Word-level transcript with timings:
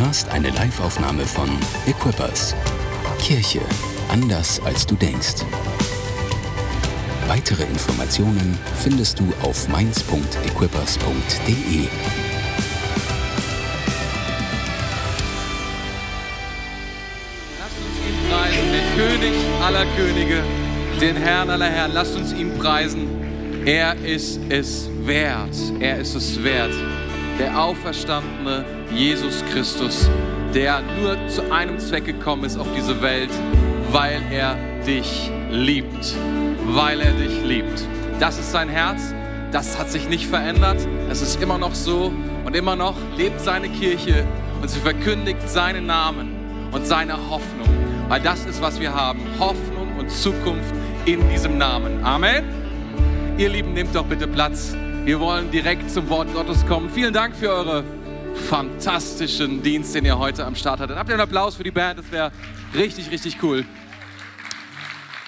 hörst 0.00 0.28
eine 0.30 0.48
Liveaufnahme 0.48 1.24
von 1.26 1.50
Equippers. 1.86 2.56
Kirche 3.18 3.60
anders 4.08 4.58
als 4.64 4.86
du 4.86 4.96
denkst. 4.96 5.44
Weitere 7.28 7.64
Informationen 7.64 8.58
findest 8.82 9.20
du 9.20 9.30
auf 9.42 9.68
mainz.equippers.de. 9.68 11.88
Lasst 17.58 17.76
uns 17.84 17.98
ihn 18.08 18.16
preisen, 18.30 18.72
den 18.72 18.86
König 18.96 19.34
aller 19.62 19.84
Könige, 19.96 20.42
den 20.98 21.16
Herrn 21.16 21.50
aller 21.50 21.68
Herren. 21.68 21.92
Lasst 21.92 22.16
uns 22.16 22.32
ihn 22.32 22.56
preisen. 22.58 23.06
Er 23.66 23.94
ist 23.96 24.40
es 24.48 24.88
wert. 25.02 25.54
Er 25.78 25.98
ist 25.98 26.14
es 26.14 26.42
wert. 26.42 26.72
Der 27.38 27.62
auferstandene 27.62 28.79
Jesus 28.94 29.44
Christus, 29.52 30.08
der 30.52 30.82
nur 31.00 31.16
zu 31.28 31.52
einem 31.52 31.78
Zweck 31.78 32.04
gekommen 32.04 32.44
ist 32.44 32.58
auf 32.58 32.66
diese 32.76 33.00
Welt, 33.02 33.30
weil 33.92 34.20
er 34.32 34.56
dich 34.86 35.30
liebt. 35.50 36.14
Weil 36.66 37.00
er 37.00 37.12
dich 37.12 37.42
liebt. 37.44 37.84
Das 38.18 38.38
ist 38.38 38.50
sein 38.50 38.68
Herz. 38.68 39.14
Das 39.52 39.78
hat 39.78 39.90
sich 39.90 40.08
nicht 40.08 40.26
verändert. 40.26 40.86
Es 41.08 41.22
ist 41.22 41.40
immer 41.42 41.58
noch 41.58 41.74
so. 41.74 42.12
Und 42.44 42.56
immer 42.56 42.74
noch 42.74 42.96
lebt 43.16 43.40
seine 43.40 43.68
Kirche 43.68 44.24
und 44.60 44.68
sie 44.68 44.80
verkündigt 44.80 45.48
seinen 45.48 45.86
Namen 45.86 46.30
und 46.72 46.86
seine 46.86 47.14
Hoffnung. 47.30 47.68
Weil 48.08 48.20
das 48.20 48.44
ist, 48.44 48.60
was 48.60 48.80
wir 48.80 48.92
haben. 48.92 49.20
Hoffnung 49.38 49.96
und 49.98 50.10
Zukunft 50.10 50.74
in 51.04 51.28
diesem 51.30 51.58
Namen. 51.58 52.04
Amen. 52.04 52.44
Ihr 53.38 53.50
Lieben, 53.50 53.72
nehmt 53.72 53.94
doch 53.94 54.04
bitte 54.04 54.26
Platz. 54.26 54.74
Wir 55.04 55.20
wollen 55.20 55.50
direkt 55.50 55.90
zum 55.90 56.08
Wort 56.10 56.32
Gottes 56.34 56.66
kommen. 56.66 56.90
Vielen 56.90 57.12
Dank 57.12 57.34
für 57.34 57.50
eure 57.50 57.84
fantastischen 58.34 59.62
Dienst, 59.62 59.94
den 59.94 60.04
ihr 60.04 60.18
heute 60.18 60.44
am 60.44 60.54
Start 60.54 60.80
hattet. 60.80 60.96
Habt 60.96 61.08
ihr 61.08 61.14
einen 61.14 61.22
Applaus 61.22 61.56
für 61.56 61.62
die 61.62 61.70
Band? 61.70 61.98
Das 61.98 62.10
wäre 62.10 62.32
richtig, 62.74 63.10
richtig 63.10 63.42
cool. 63.42 63.64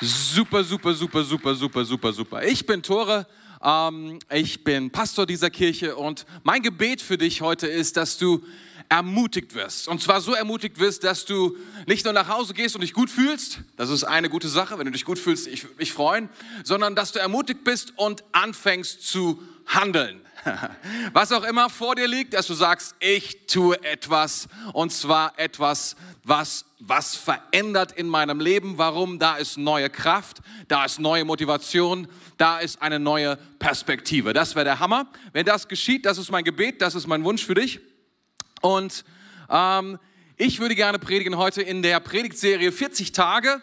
Super, 0.01 0.65
super, 0.65 0.95
super, 0.95 1.23
super, 1.25 1.55
super, 1.55 1.85
super, 1.85 2.13
super. 2.13 2.43
Ich 2.43 2.67
bin 2.67 2.83
Tore. 2.83 3.27
Ähm, 3.63 4.19
ich 4.33 4.65
bin 4.65 4.91
Pastor 4.91 5.27
dieser 5.27 5.51
Kirche 5.51 5.97
und 5.97 6.27
mein 6.43 6.63
Gebet 6.63 7.01
für 7.01 7.17
dich 7.17 7.41
heute 7.41 7.69
ist, 7.69 7.97
dass 7.97 8.19
du 8.19 8.43
ermutigt 8.89 9.55
wirst. 9.55 9.89
Und 9.89 10.03
zwar 10.03 10.21
so 10.21 10.35
ermutigt 10.35 10.79
wirst, 10.79 11.05
dass 11.05 11.25
du 11.25 11.57
nicht 11.87 12.05
nur 12.05 12.13
nach 12.13 12.29
Hause 12.29 12.53
gehst 12.53 12.75
und 12.75 12.83
dich 12.83 12.93
gut 12.93 13.09
fühlst, 13.09 13.61
das 13.77 13.89
ist 13.91 14.05
eine 14.05 14.29
gute 14.29 14.49
Sache, 14.49 14.79
wenn 14.79 14.85
du 14.85 14.93
dich 14.93 15.05
gut 15.05 15.19
fühlst, 15.19 15.47
ich 15.47 15.65
würde 15.65 15.77
mich 15.77 15.93
freuen, 15.93 16.29
sondern 16.65 16.95
dass 16.95 17.13
du 17.13 17.19
ermutigt 17.19 17.65
bist 17.65 17.95
und 17.97 18.25
anfängst 18.33 19.07
zu 19.07 19.41
handeln. 19.67 20.21
Was 21.13 21.33
auch 21.33 21.45
immer 21.45 21.71
vor 21.71 21.95
dir 21.95 22.09
liegt, 22.09 22.35
dass 22.35 22.47
du 22.47 22.55
sagst, 22.55 22.95
ich 23.01 23.47
tue 23.47 23.83
etwas 23.85 24.49
und 24.73 24.93
zwar 24.93 25.39
etwas, 25.39 25.97
was, 26.25 26.65
was 26.79 27.17
verändert 27.17 27.93
in 27.93 28.09
meinem 28.09 28.41
Leben. 28.41 28.79
Warum? 28.79 29.19
Da 29.19 29.37
ist 29.37 29.57
neue 29.59 29.91
Kraft, 29.91 30.39
da 30.69 30.85
ist 30.85 31.01
neue 31.01 31.25
Motivation, 31.25 32.09
da 32.37 32.59
ist 32.59 32.81
eine 32.83 32.99
neue 32.99 33.37
Perspektive. 33.59 34.33
Das 34.33 34.55
wäre 34.55 34.65
der 34.65 34.81
Hammer. 34.81 35.07
Wenn 35.33 35.47
das 35.47 35.69
geschieht, 35.69 36.07
das 36.07 36.19
ist 36.19 36.31
mein 36.31 36.45
Gebet, 36.45 36.81
das 36.81 36.95
ist 36.95 37.07
mein 37.07 37.25
Wunsch 37.25 37.45
für 37.45 37.55
dich. 37.55 37.81
Und 38.61 39.05
ähm, 39.51 39.99
ich 40.37 40.61
würde 40.61 40.75
gerne 40.75 40.99
predigen 40.99 41.37
heute 41.37 41.63
in 41.63 41.83
der 41.83 42.01
Predigtserie 42.01 42.73
40 42.73 43.13
Tage. 43.13 43.61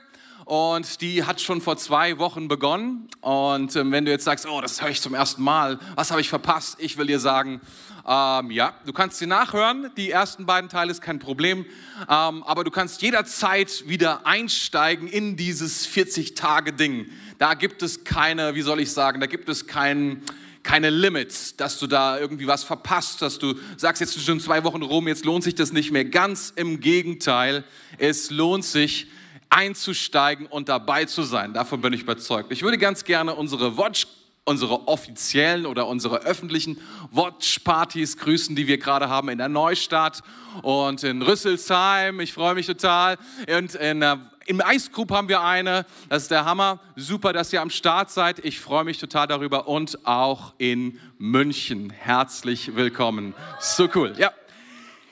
Und 0.50 1.02
die 1.02 1.26
hat 1.26 1.40
schon 1.42 1.62
vor 1.62 1.78
zwei 1.78 2.18
Wochen 2.18 2.48
begonnen. 2.48 3.08
Und 3.22 3.76
ähm, 3.76 3.92
wenn 3.92 4.06
du 4.06 4.10
jetzt 4.10 4.24
sagst, 4.24 4.48
oh, 4.48 4.62
das 4.62 4.82
höre 4.82 4.90
ich 4.90 5.00
zum 5.00 5.14
ersten 5.14 5.44
Mal, 5.44 5.78
was 5.94 6.10
habe 6.10 6.22
ich 6.22 6.30
verpasst? 6.30 6.78
Ich 6.80 6.98
will 6.98 7.06
dir 7.06 7.20
sagen, 7.20 7.62
ähm, 8.08 8.50
ja, 8.50 8.74
du 8.84 8.92
kannst 8.92 9.20
sie 9.20 9.28
nachhören. 9.28 9.92
Die 9.96 10.10
ersten 10.10 10.48
beiden 10.48 10.68
Teile 10.68 10.90
ist 10.90 11.02
kein 11.02 11.20
Problem. 11.20 11.68
Ähm, 12.10 12.42
aber 12.42 12.64
du 12.64 12.72
kannst 12.72 13.04
jederzeit 13.04 13.88
wieder 13.88 14.26
einsteigen 14.26 15.08
in 15.08 15.38
dieses 15.38 15.88
40-Tage-Ding. 15.88 17.06
Da 17.38 17.54
gibt 17.54 17.84
es 17.84 18.04
keine, 18.04 18.56
wie 18.56 18.64
soll 18.64 18.80
ich 18.80 18.92
sagen, 18.92 19.20
da 19.20 19.28
gibt 19.28 19.50
es 19.50 19.68
keinen 19.68 20.24
keine 20.64 20.90
Limits, 20.90 21.58
dass 21.58 21.78
du 21.78 21.86
da 21.86 22.20
irgendwie 22.20 22.48
was 22.48 22.64
verpasst, 22.64 23.22
dass 23.22 23.38
du 23.38 23.54
sagst, 23.78 24.02
jetzt 24.02 24.14
sind 24.14 24.26
schon 24.26 24.40
zwei 24.40 24.64
Wochen 24.64 24.82
rum, 24.82 25.08
jetzt 25.08 25.26
lohnt 25.26 25.44
sich 25.44 25.54
das 25.54 25.74
nicht 25.74 25.92
mehr. 25.92 26.06
Ganz 26.06 26.52
im 26.56 26.80
Gegenteil, 26.80 27.64
es 28.00 28.32
lohnt 28.32 28.66
sich, 28.66 29.08
einzusteigen 29.50 30.46
und 30.46 30.70
dabei 30.70 31.06
zu 31.06 31.24
sein. 31.24 31.54
Davon 31.54 31.82
bin 31.82 31.94
ich 31.94 32.02
überzeugt. 32.02 32.52
Ich 32.52 32.62
würde 32.62 32.78
ganz 32.78 33.04
gerne 33.04 33.36
unsere 33.36 33.78
Watch 33.78 34.08
unsere 34.50 34.88
offiziellen 34.88 35.68
oder 35.68 35.86
unsere 35.86 36.24
öffentlichen 36.24 36.82
Watch-Partys 37.12 38.18
grüßen, 38.18 38.56
die 38.56 38.66
wir 38.66 38.80
gerade 38.80 39.08
haben 39.08 39.30
in 39.30 39.38
der 39.38 39.48
Neustadt 39.48 40.24
und 40.64 41.04
in 41.04 41.22
Rüsselsheim. 41.22 42.20
Ich 42.20 42.34
freue 42.34 42.56
mich 42.56 42.66
total. 42.66 43.18
Und 43.48 43.76
in, 43.76 44.02
äh, 44.02 44.18
im 44.48 44.64
Ice 44.74 44.90
Group 44.90 45.12
haben 45.12 45.30
wir 45.30 45.42
eine. 45.42 45.86
Das 46.10 46.24
ist 46.24 46.32
der 46.32 46.46
Hammer. 46.46 46.80
Super, 46.96 47.32
dass 47.32 47.54
ihr 47.54 47.62
am 47.62 47.70
Start 47.70 48.10
seid. 48.10 48.44
Ich 48.44 48.60
freue 48.60 48.86
mich 48.86 48.98
total 48.98 49.28
darüber. 49.28 49.68
Und 49.68 50.08
auch 50.08 50.56
in 50.58 51.00
München. 51.20 51.92
Herzlich 51.92 52.76
willkommen. 52.76 53.36
So 53.60 53.88
cool. 53.94 54.16
Ja. 54.18 54.32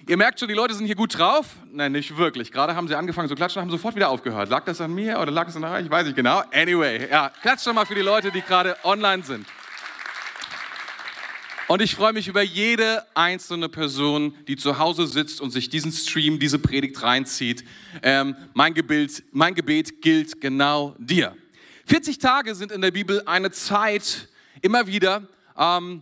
Ihr 0.10 0.16
merkt 0.16 0.40
schon, 0.40 0.48
die 0.48 0.54
Leute 0.54 0.74
sind 0.74 0.86
hier 0.86 0.96
gut 0.96 1.18
drauf. 1.18 1.58
Nein, 1.70 1.92
nicht 1.92 2.16
wirklich. 2.16 2.54
Gerade 2.54 2.78
haben 2.78 2.88
sie 2.88 2.96
angefangen 2.96 3.28
zu 3.28 3.36
klatschen, 3.36 3.62
haben 3.62 3.70
sofort 3.70 3.94
wieder 3.94 4.08
aufgehört. 4.08 4.48
Lag 4.48 4.64
das 4.64 4.80
an 4.80 4.94
mir 4.94 5.20
oder 5.20 5.32
lag 5.32 5.50
es 5.50 5.58
an 5.58 5.66
euch? 5.66 5.84
Ich 5.84 5.92
weiß 5.92 6.06
nicht 6.06 6.16
genau. 6.16 6.44
Anyway, 6.54 7.10
ja, 7.12 7.30
klatscht 7.42 7.68
doch 7.68 7.74
mal 7.74 7.86
für 7.86 7.94
die 7.94 8.02
Leute, 8.02 8.32
die 8.32 8.42
gerade 8.42 8.78
online 8.86 9.24
sind. 9.24 9.46
Und 11.68 11.82
ich 11.82 11.94
freue 11.94 12.14
mich 12.14 12.30
über 12.30 12.42
jede 12.42 13.04
einzelne 13.16 13.68
Person, 13.68 14.34
die 14.48 14.56
zu 14.56 14.80
Hause 14.80 15.08
sitzt 15.08 15.42
und 15.42 15.52
sich 15.52 15.68
diesen 15.68 15.92
Stream, 15.92 16.40
diese 16.40 16.58
Predigt 16.58 17.04
reinzieht. 17.04 17.66
Ähm, 18.02 18.38
mein, 18.54 18.74
Gebet, 18.74 19.26
mein 19.34 19.56
Gebet 19.56 20.02
gilt 20.02 20.40
genau 20.40 20.96
dir. 21.00 21.36
40 21.86 22.18
Tage 22.20 22.56
sind 22.56 22.72
in 22.72 22.80
der 22.80 22.92
Bibel 22.92 23.24
eine 23.26 23.52
Zeit 23.52 24.30
immer 24.62 24.88
wieder 24.88 25.28
ähm, 25.58 26.02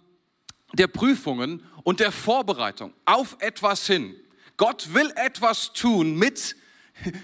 der 0.73 0.87
Prüfungen 0.87 1.63
und 1.85 1.99
der 1.99 2.11
Vorbereitung 2.11 2.93
auf 3.05 3.37
etwas 3.39 3.85
hin. 3.85 4.15
Gott 4.57 4.93
will 4.93 5.13
etwas 5.15 5.71
tun 5.71 6.15
mit, 6.15 6.55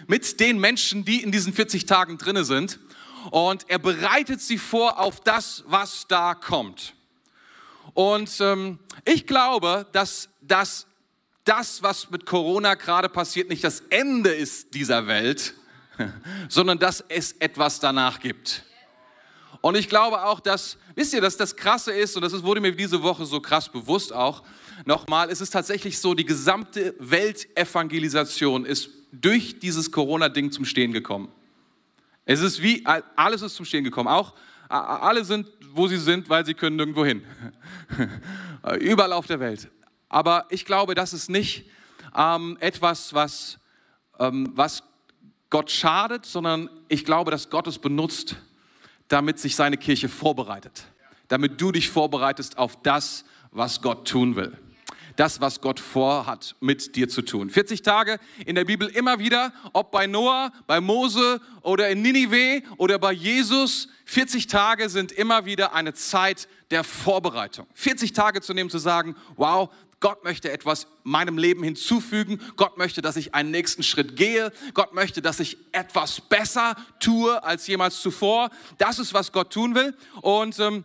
mit 0.08 0.40
den 0.40 0.60
Menschen, 0.60 1.04
die 1.04 1.24
in 1.24 1.32
diesen 1.32 1.52
40 1.52 1.88
Tagen 1.88 2.18
drinne 2.18 2.46
sind. 2.46 2.80
Und 3.32 3.70
er 3.70 3.80
bereitet 3.80 4.40
sie 4.40 4.60
vor 4.60 5.00
auf 5.00 5.20
das, 5.20 5.64
was 5.66 6.08
da 6.08 6.36
kommt. 6.36 6.94
Und 7.94 8.40
ähm, 8.40 8.80
ich 9.04 9.26
glaube, 9.26 9.88
dass, 9.94 10.30
dass 10.42 10.86
das, 11.44 11.82
was 11.82 12.12
mit 12.12 12.28
Corona 12.28 12.76
gerade 12.76 13.10
passiert, 13.10 13.50
nicht 13.50 13.64
das 13.64 13.82
Ende 13.90 14.30
ist 14.30 14.76
dieser 14.76 15.08
Welt, 15.08 15.56
sondern 16.50 16.78
dass 16.78 17.04
es 17.10 17.34
etwas 17.34 17.80
danach 17.80 18.20
gibt. 18.20 18.64
Und 19.62 19.76
ich 19.76 19.90
glaube 19.90 20.24
auch, 20.24 20.40
dass, 20.40 20.78
wisst 20.96 21.14
ihr, 21.14 21.22
dass 21.22 21.38
das 21.38 21.56
Krasse 21.56 21.92
ist, 21.92 22.16
und 22.16 22.22
das 22.22 22.44
wurde 22.44 22.62
mir 22.62 22.76
diese 22.76 23.02
Woche 23.04 23.26
so 23.26 23.40
krass 23.40 23.70
bewusst 23.70 24.14
auch, 24.14 24.44
nochmal, 24.86 25.30
es 25.30 25.42
ist 25.42 25.52
tatsächlich 25.52 26.00
so, 26.00 26.14
die 26.14 26.26
gesamte 26.26 26.96
Weltevangelisation 27.00 28.66
ist 28.66 28.90
durch 29.12 29.60
dieses 29.60 29.92
Corona-Ding 29.92 30.52
zum 30.52 30.66
Stehen 30.66 30.94
gekommen. 30.94 31.30
Es 32.26 32.42
ist 32.42 32.62
wie, 32.62 32.86
alles 33.16 33.42
ist 33.42 33.56
zum 33.56 33.66
Stehen 33.66 33.84
gekommen. 33.84 34.08
Auch 34.08 34.34
alle 34.70 35.26
sind, 35.26 35.48
wo 35.74 35.88
sie 35.88 35.98
sind, 35.98 36.30
weil 36.30 36.46
sie 36.46 36.54
können 36.54 36.78
nirgendwo 36.78 37.06
hin. 37.06 37.24
Überall 38.80 39.14
auf 39.14 39.28
der 39.28 39.40
Welt. 39.40 39.70
Aber 40.08 40.46
ich 40.50 40.66
glaube, 40.66 40.96
das 40.96 41.14
ist 41.14 41.30
nicht 41.30 41.70
ähm, 42.16 42.58
etwas, 42.60 43.14
was, 43.14 43.60
ähm, 44.20 44.52
was 44.56 44.84
Gott 45.50 45.72
schadet, 45.72 46.26
sondern 46.26 46.70
ich 46.88 47.06
glaube, 47.06 47.32
dass 47.32 47.50
Gott 47.50 47.68
es 47.68 47.80
benutzt, 47.80 48.38
damit 49.12 49.40
sich 49.40 49.56
seine 49.56 49.78
Kirche 49.78 50.08
vorbereitet. 50.08 50.86
Damit 51.28 51.60
du 51.60 51.72
dich 51.72 51.90
vorbereitest 51.90 52.58
auf 52.58 52.82
das, 52.82 53.26
was 53.52 53.82
Gott 53.82 54.08
tun 54.08 54.36
will. 54.36 54.58
Das, 55.18 55.42
was 55.42 55.60
Gott 55.60 55.82
vorhat, 55.82 56.56
mit 56.62 56.96
dir 56.96 57.10
zu 57.10 57.22
tun. 57.22 57.50
40 57.50 57.82
Tage 57.82 58.18
in 58.46 58.56
der 58.56 58.64
Bibel 58.64 58.88
immer 58.88 59.20
wieder, 59.20 59.52
ob 59.74 59.92
bei 59.92 60.08
Noah, 60.08 60.54
bei 60.66 60.80
Mose 60.80 61.42
oder 61.62 61.90
in 61.90 62.02
Ninive 62.02 62.64
oder 62.78 62.98
bei 62.98 63.12
Jesus. 63.12 63.90
40 64.06 64.48
Tage 64.48 64.88
sind 64.88 65.12
immer 65.12 65.44
wieder 65.44 65.74
eine 65.74 65.94
Zeit 65.94 66.48
der 66.72 66.86
Vorbereitung. 66.86 67.68
40 67.74 68.14
Tage 68.14 68.40
zu 68.40 68.54
nehmen, 68.54 68.70
zu 68.70 68.78
sagen, 68.78 69.18
wow, 69.36 69.70
Gott 70.02 70.24
möchte 70.24 70.52
etwas 70.52 70.88
meinem 71.04 71.38
Leben 71.38 71.64
hinzufügen. 71.64 72.42
Gott 72.58 72.78
möchte, 72.78 73.02
dass 73.02 73.16
ich 73.16 73.34
einen 73.34 73.52
nächsten 73.52 73.84
Schritt 73.84 74.18
gehe. 74.18 74.52
Gott 74.74 74.94
möchte, 74.94 75.22
dass 75.22 75.40
ich 75.40 75.58
etwas 75.72 76.20
besser 76.20 76.76
tue 77.00 77.42
als 77.44 77.68
jemals 77.68 78.02
zuvor. 78.02 78.50
Das 78.78 79.00
ist, 79.00 79.14
was 79.14 79.32
Gott 79.32 79.54
tun 79.54 79.76
will. 79.76 79.96
Und 80.22 80.60
ähm, 80.60 80.84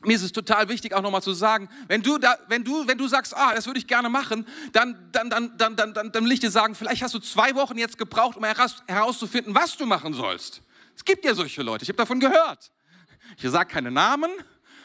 mir 0.00 0.16
ist 0.16 0.22
es 0.22 0.32
total 0.32 0.68
wichtig, 0.68 0.94
auch 0.94 1.02
nochmal 1.02 1.22
zu 1.22 1.34
sagen, 1.34 1.68
wenn 1.88 2.02
du, 2.02 2.18
da, 2.18 2.38
wenn 2.48 2.64
du, 2.64 2.86
wenn 2.86 2.96
du 2.96 3.08
sagst, 3.08 3.36
ah, 3.36 3.54
das 3.54 3.66
würde 3.66 3.78
ich 3.78 3.86
gerne 3.86 4.08
machen, 4.08 4.46
dann, 4.72 5.10
dann, 5.12 5.28
dann, 5.28 5.56
dann, 5.58 5.76
dann, 5.76 5.94
dann, 5.94 6.12
dann 6.12 6.24
will 6.24 6.32
ich 6.32 6.40
dir 6.40 6.50
sagen, 6.50 6.74
vielleicht 6.74 7.02
hast 7.02 7.14
du 7.14 7.18
zwei 7.18 7.54
Wochen 7.54 7.76
jetzt 7.76 7.98
gebraucht, 7.98 8.36
um 8.36 8.44
heraus, 8.44 8.82
herauszufinden, 8.86 9.54
was 9.54 9.76
du 9.76 9.84
machen 9.84 10.14
sollst. 10.14 10.62
Es 10.96 11.04
gibt 11.04 11.24
ja 11.24 11.34
solche 11.34 11.62
Leute, 11.62 11.82
ich 11.82 11.88
habe 11.88 11.98
davon 11.98 12.20
gehört. 12.20 12.70
Ich 13.36 13.50
sage 13.50 13.70
keine 13.70 13.90
Namen, 13.90 14.30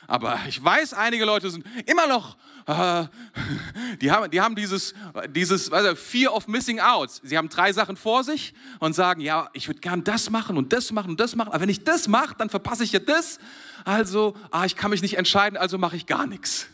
aber 0.08 0.40
ich 0.48 0.62
weiß, 0.62 0.94
einige 0.94 1.24
Leute 1.24 1.50
sind 1.50 1.66
immer 1.86 2.08
noch 2.08 2.36
die 2.68 4.12
haben, 4.12 4.32
die 4.32 4.42
haben 4.42 4.56
dieses, 4.56 4.94
dieses 5.30 5.72
also 5.72 5.96
Fear 5.96 6.34
of 6.34 6.48
Missing 6.48 6.80
Out. 6.80 7.10
Sie 7.24 7.38
haben 7.38 7.50
drei 7.50 7.74
Sachen 7.74 7.98
vor 7.98 8.24
sich 8.24 8.54
und 8.80 8.94
sagen, 8.94 9.22
ja, 9.22 9.50
ich 9.54 9.68
würde 9.68 9.80
gern 9.80 10.04
das 10.04 10.30
machen 10.30 10.58
und 10.58 10.74
das 10.74 10.92
machen 10.92 11.12
und 11.12 11.20
das 11.20 11.36
machen, 11.36 11.50
aber 11.50 11.62
wenn 11.62 11.70
ich 11.70 11.84
das 11.84 12.08
mache, 12.08 12.36
dann 12.38 12.50
verpasse 12.50 12.84
ich 12.84 12.92
ja 12.92 13.00
das. 13.00 13.40
Also, 13.84 14.36
ah, 14.52 14.66
ich 14.66 14.76
kann 14.76 14.92
mich 14.92 15.02
nicht 15.02 15.18
entscheiden, 15.18 15.58
also 15.58 15.78
mache 15.78 15.96
ich 15.96 16.06
gar 16.06 16.28
nichts. 16.28 16.68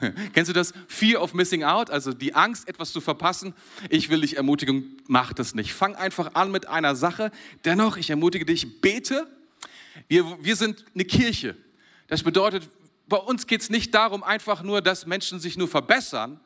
Kennst 0.32 0.48
du 0.48 0.52
das? 0.52 0.72
Fear 0.88 1.22
of 1.22 1.34
Missing 1.34 1.64
Out, 1.64 1.90
also 1.90 2.12
die 2.12 2.34
Angst, 2.34 2.68
etwas 2.68 2.92
zu 2.92 3.00
verpassen. 3.00 3.54
Ich 3.88 4.08
will 4.08 4.20
dich 4.22 4.36
ermutigen, 4.36 4.96
mach 5.06 5.32
das 5.32 5.54
nicht. 5.54 5.72
Fang 5.72 5.94
einfach 5.94 6.34
an 6.34 6.50
mit 6.50 6.68
einer 6.68 6.96
Sache. 6.96 7.30
Dennoch, 7.64 7.96
ich 7.96 8.10
ermutige 8.10 8.44
dich, 8.44 8.80
bete. 8.80 9.26
Wir, 10.08 10.24
wir 10.42 10.56
sind 10.56 10.84
eine 10.94 11.04
Kirche. 11.04 11.56
Das 12.08 12.22
bedeutet, 12.22 12.68
bei 13.10 13.18
uns 13.18 13.46
geht 13.46 13.60
es 13.60 13.68
nicht 13.68 13.94
darum, 13.94 14.22
einfach 14.22 14.62
nur, 14.62 14.80
dass 14.80 15.04
Menschen 15.04 15.38
sich 15.38 15.58
nur 15.58 15.68
verbessern, 15.68 16.40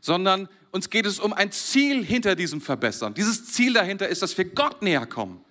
sondern 0.00 0.48
uns 0.72 0.90
geht 0.90 1.06
es 1.06 1.20
um 1.20 1.32
ein 1.32 1.52
Ziel 1.52 2.04
hinter 2.04 2.34
diesem 2.34 2.60
Verbessern. 2.60 3.14
Dieses 3.14 3.46
Ziel 3.52 3.74
dahinter 3.74 4.08
ist, 4.08 4.22
dass 4.22 4.36
wir 4.36 4.46
Gott 4.46 4.82
näher 4.82 5.06
kommen. 5.06 5.44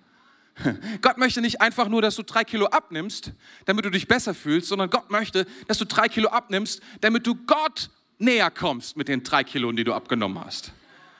Gott 1.02 1.18
möchte 1.18 1.40
nicht 1.40 1.60
einfach 1.60 1.88
nur, 1.88 2.02
dass 2.02 2.16
du 2.16 2.22
drei 2.22 2.44
Kilo 2.44 2.66
abnimmst, 2.66 3.32
damit 3.64 3.84
du 3.84 3.90
dich 3.90 4.08
besser 4.08 4.34
fühlst, 4.34 4.68
sondern 4.68 4.90
Gott 4.90 5.10
möchte, 5.10 5.46
dass 5.68 5.78
du 5.78 5.84
drei 5.84 6.08
Kilo 6.08 6.28
abnimmst, 6.28 6.82
damit 7.00 7.26
du 7.26 7.34
Gott 7.34 7.90
näher 8.18 8.50
kommst 8.50 8.96
mit 8.96 9.08
den 9.08 9.22
drei 9.22 9.44
Kilo, 9.44 9.72
die 9.72 9.84
du 9.84 9.94
abgenommen 9.94 10.42
hast. 10.44 10.72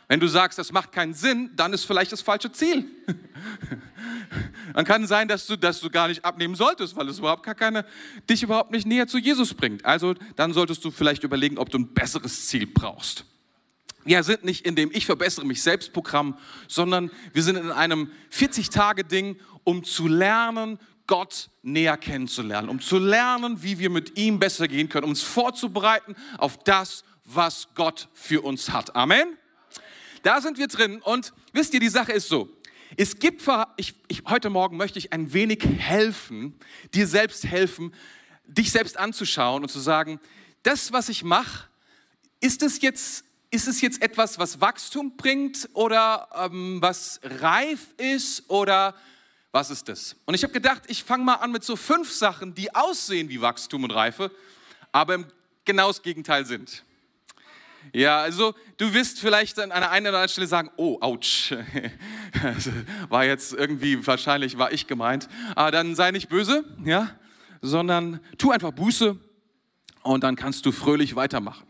Wenn 0.08 0.20
du 0.20 0.28
sagst, 0.28 0.58
das 0.58 0.70
macht 0.70 0.92
keinen 0.92 1.14
Sinn, 1.14 1.50
dann 1.56 1.72
ist 1.72 1.84
vielleicht 1.84 2.12
das 2.12 2.22
falsche 2.22 2.52
Ziel. 2.52 2.84
dann 4.74 4.84
kann 4.84 5.06
sein, 5.06 5.26
dass 5.26 5.46
du, 5.46 5.56
dass 5.56 5.80
du 5.80 5.90
gar 5.90 6.06
nicht 6.06 6.24
abnehmen 6.24 6.54
solltest, 6.54 6.94
weil 6.96 7.08
es 7.08 7.18
überhaupt 7.18 7.42
gar 7.42 7.56
keine, 7.56 7.84
dich 8.30 8.44
überhaupt 8.44 8.70
nicht 8.70 8.86
näher 8.86 9.08
zu 9.08 9.18
Jesus 9.18 9.54
bringt. 9.54 9.84
Also 9.84 10.14
dann 10.36 10.52
solltest 10.52 10.84
du 10.84 10.92
vielleicht 10.92 11.24
überlegen, 11.24 11.58
ob 11.58 11.70
du 11.70 11.78
ein 11.78 11.92
besseres 11.92 12.46
Ziel 12.46 12.66
brauchst. 12.66 13.24
Wir 14.04 14.22
sind 14.22 14.44
nicht 14.44 14.64
in 14.64 14.76
dem 14.76 14.92
Ich 14.92 15.06
verbessere 15.06 15.44
mich 15.44 15.62
selbst 15.62 15.92
Programm, 15.92 16.38
sondern 16.68 17.10
wir 17.32 17.42
sind 17.42 17.56
in 17.56 17.72
einem 17.72 18.12
40-Tage-Ding, 18.32 19.36
um 19.64 19.82
zu 19.82 20.06
lernen, 20.06 20.78
Gott 21.08 21.50
näher 21.62 21.96
kennenzulernen, 21.96 22.68
um 22.68 22.80
zu 22.80 22.98
lernen, 22.98 23.62
wie 23.62 23.80
wir 23.80 23.90
mit 23.90 24.16
ihm 24.16 24.38
besser 24.38 24.68
gehen 24.68 24.88
können, 24.88 25.04
um 25.04 25.10
uns 25.10 25.22
vorzubereiten 25.22 26.14
auf 26.38 26.62
das, 26.62 27.04
was 27.24 27.68
Gott 27.74 28.08
für 28.14 28.42
uns 28.42 28.70
hat. 28.70 28.94
Amen. 28.94 29.36
Da 30.26 30.40
sind 30.40 30.58
wir 30.58 30.66
drin 30.66 31.00
und 31.02 31.32
wisst 31.52 31.72
ihr, 31.72 31.78
die 31.78 31.88
Sache 31.88 32.10
ist 32.10 32.28
so. 32.28 32.48
Es 32.96 33.20
gibt, 33.20 33.44
ich, 33.76 33.94
ich, 34.08 34.24
heute 34.26 34.50
Morgen 34.50 34.76
möchte 34.76 34.98
ich 34.98 35.12
ein 35.12 35.32
wenig 35.32 35.64
helfen, 35.78 36.58
dir 36.94 37.06
selbst 37.06 37.44
helfen, 37.44 37.94
dich 38.44 38.72
selbst 38.72 38.96
anzuschauen 38.96 39.62
und 39.62 39.68
zu 39.68 39.78
sagen, 39.78 40.18
das, 40.64 40.90
was 40.90 41.10
ich 41.10 41.22
mache, 41.22 41.68
ist 42.40 42.64
es 42.64 42.82
jetzt, 42.82 43.24
ist 43.52 43.68
es 43.68 43.80
jetzt 43.80 44.02
etwas, 44.02 44.36
was 44.36 44.60
Wachstum 44.60 45.16
bringt 45.16 45.68
oder 45.74 46.28
ähm, 46.34 46.82
was 46.82 47.20
reif 47.22 47.94
ist 47.96 48.50
oder 48.50 48.96
was 49.52 49.70
ist 49.70 49.88
das? 49.88 50.16
Und 50.24 50.34
ich 50.34 50.42
habe 50.42 50.52
gedacht, 50.52 50.82
ich 50.88 51.04
fange 51.04 51.22
mal 51.22 51.34
an 51.34 51.52
mit 51.52 51.62
so 51.62 51.76
fünf 51.76 52.10
Sachen, 52.10 52.52
die 52.52 52.74
aussehen 52.74 53.28
wie 53.28 53.40
Wachstum 53.40 53.84
und 53.84 53.92
Reife, 53.92 54.32
aber 54.90 55.22
genau 55.64 55.86
das 55.86 56.02
Gegenteil 56.02 56.46
sind. 56.46 56.82
Ja, 57.92 58.20
also 58.20 58.54
du 58.76 58.92
wirst 58.92 59.20
vielleicht 59.20 59.58
an 59.58 59.72
einer 59.72 59.90
einen 59.90 60.06
oder 60.06 60.16
anderen 60.16 60.28
Stelle 60.28 60.46
sagen, 60.46 60.70
oh, 60.76 60.98
ouch, 61.00 61.52
war 63.08 63.24
jetzt 63.24 63.54
irgendwie, 63.54 64.06
wahrscheinlich 64.06 64.58
war 64.58 64.72
ich 64.72 64.86
gemeint. 64.86 65.28
Aber 65.54 65.70
dann 65.70 65.94
sei 65.94 66.10
nicht 66.10 66.28
böse, 66.28 66.64
ja, 66.84 67.10
sondern 67.62 68.20
tu 68.38 68.50
einfach 68.50 68.72
Buße 68.72 69.16
und 70.02 70.24
dann 70.24 70.36
kannst 70.36 70.66
du 70.66 70.72
fröhlich 70.72 71.16
weitermachen. 71.16 71.66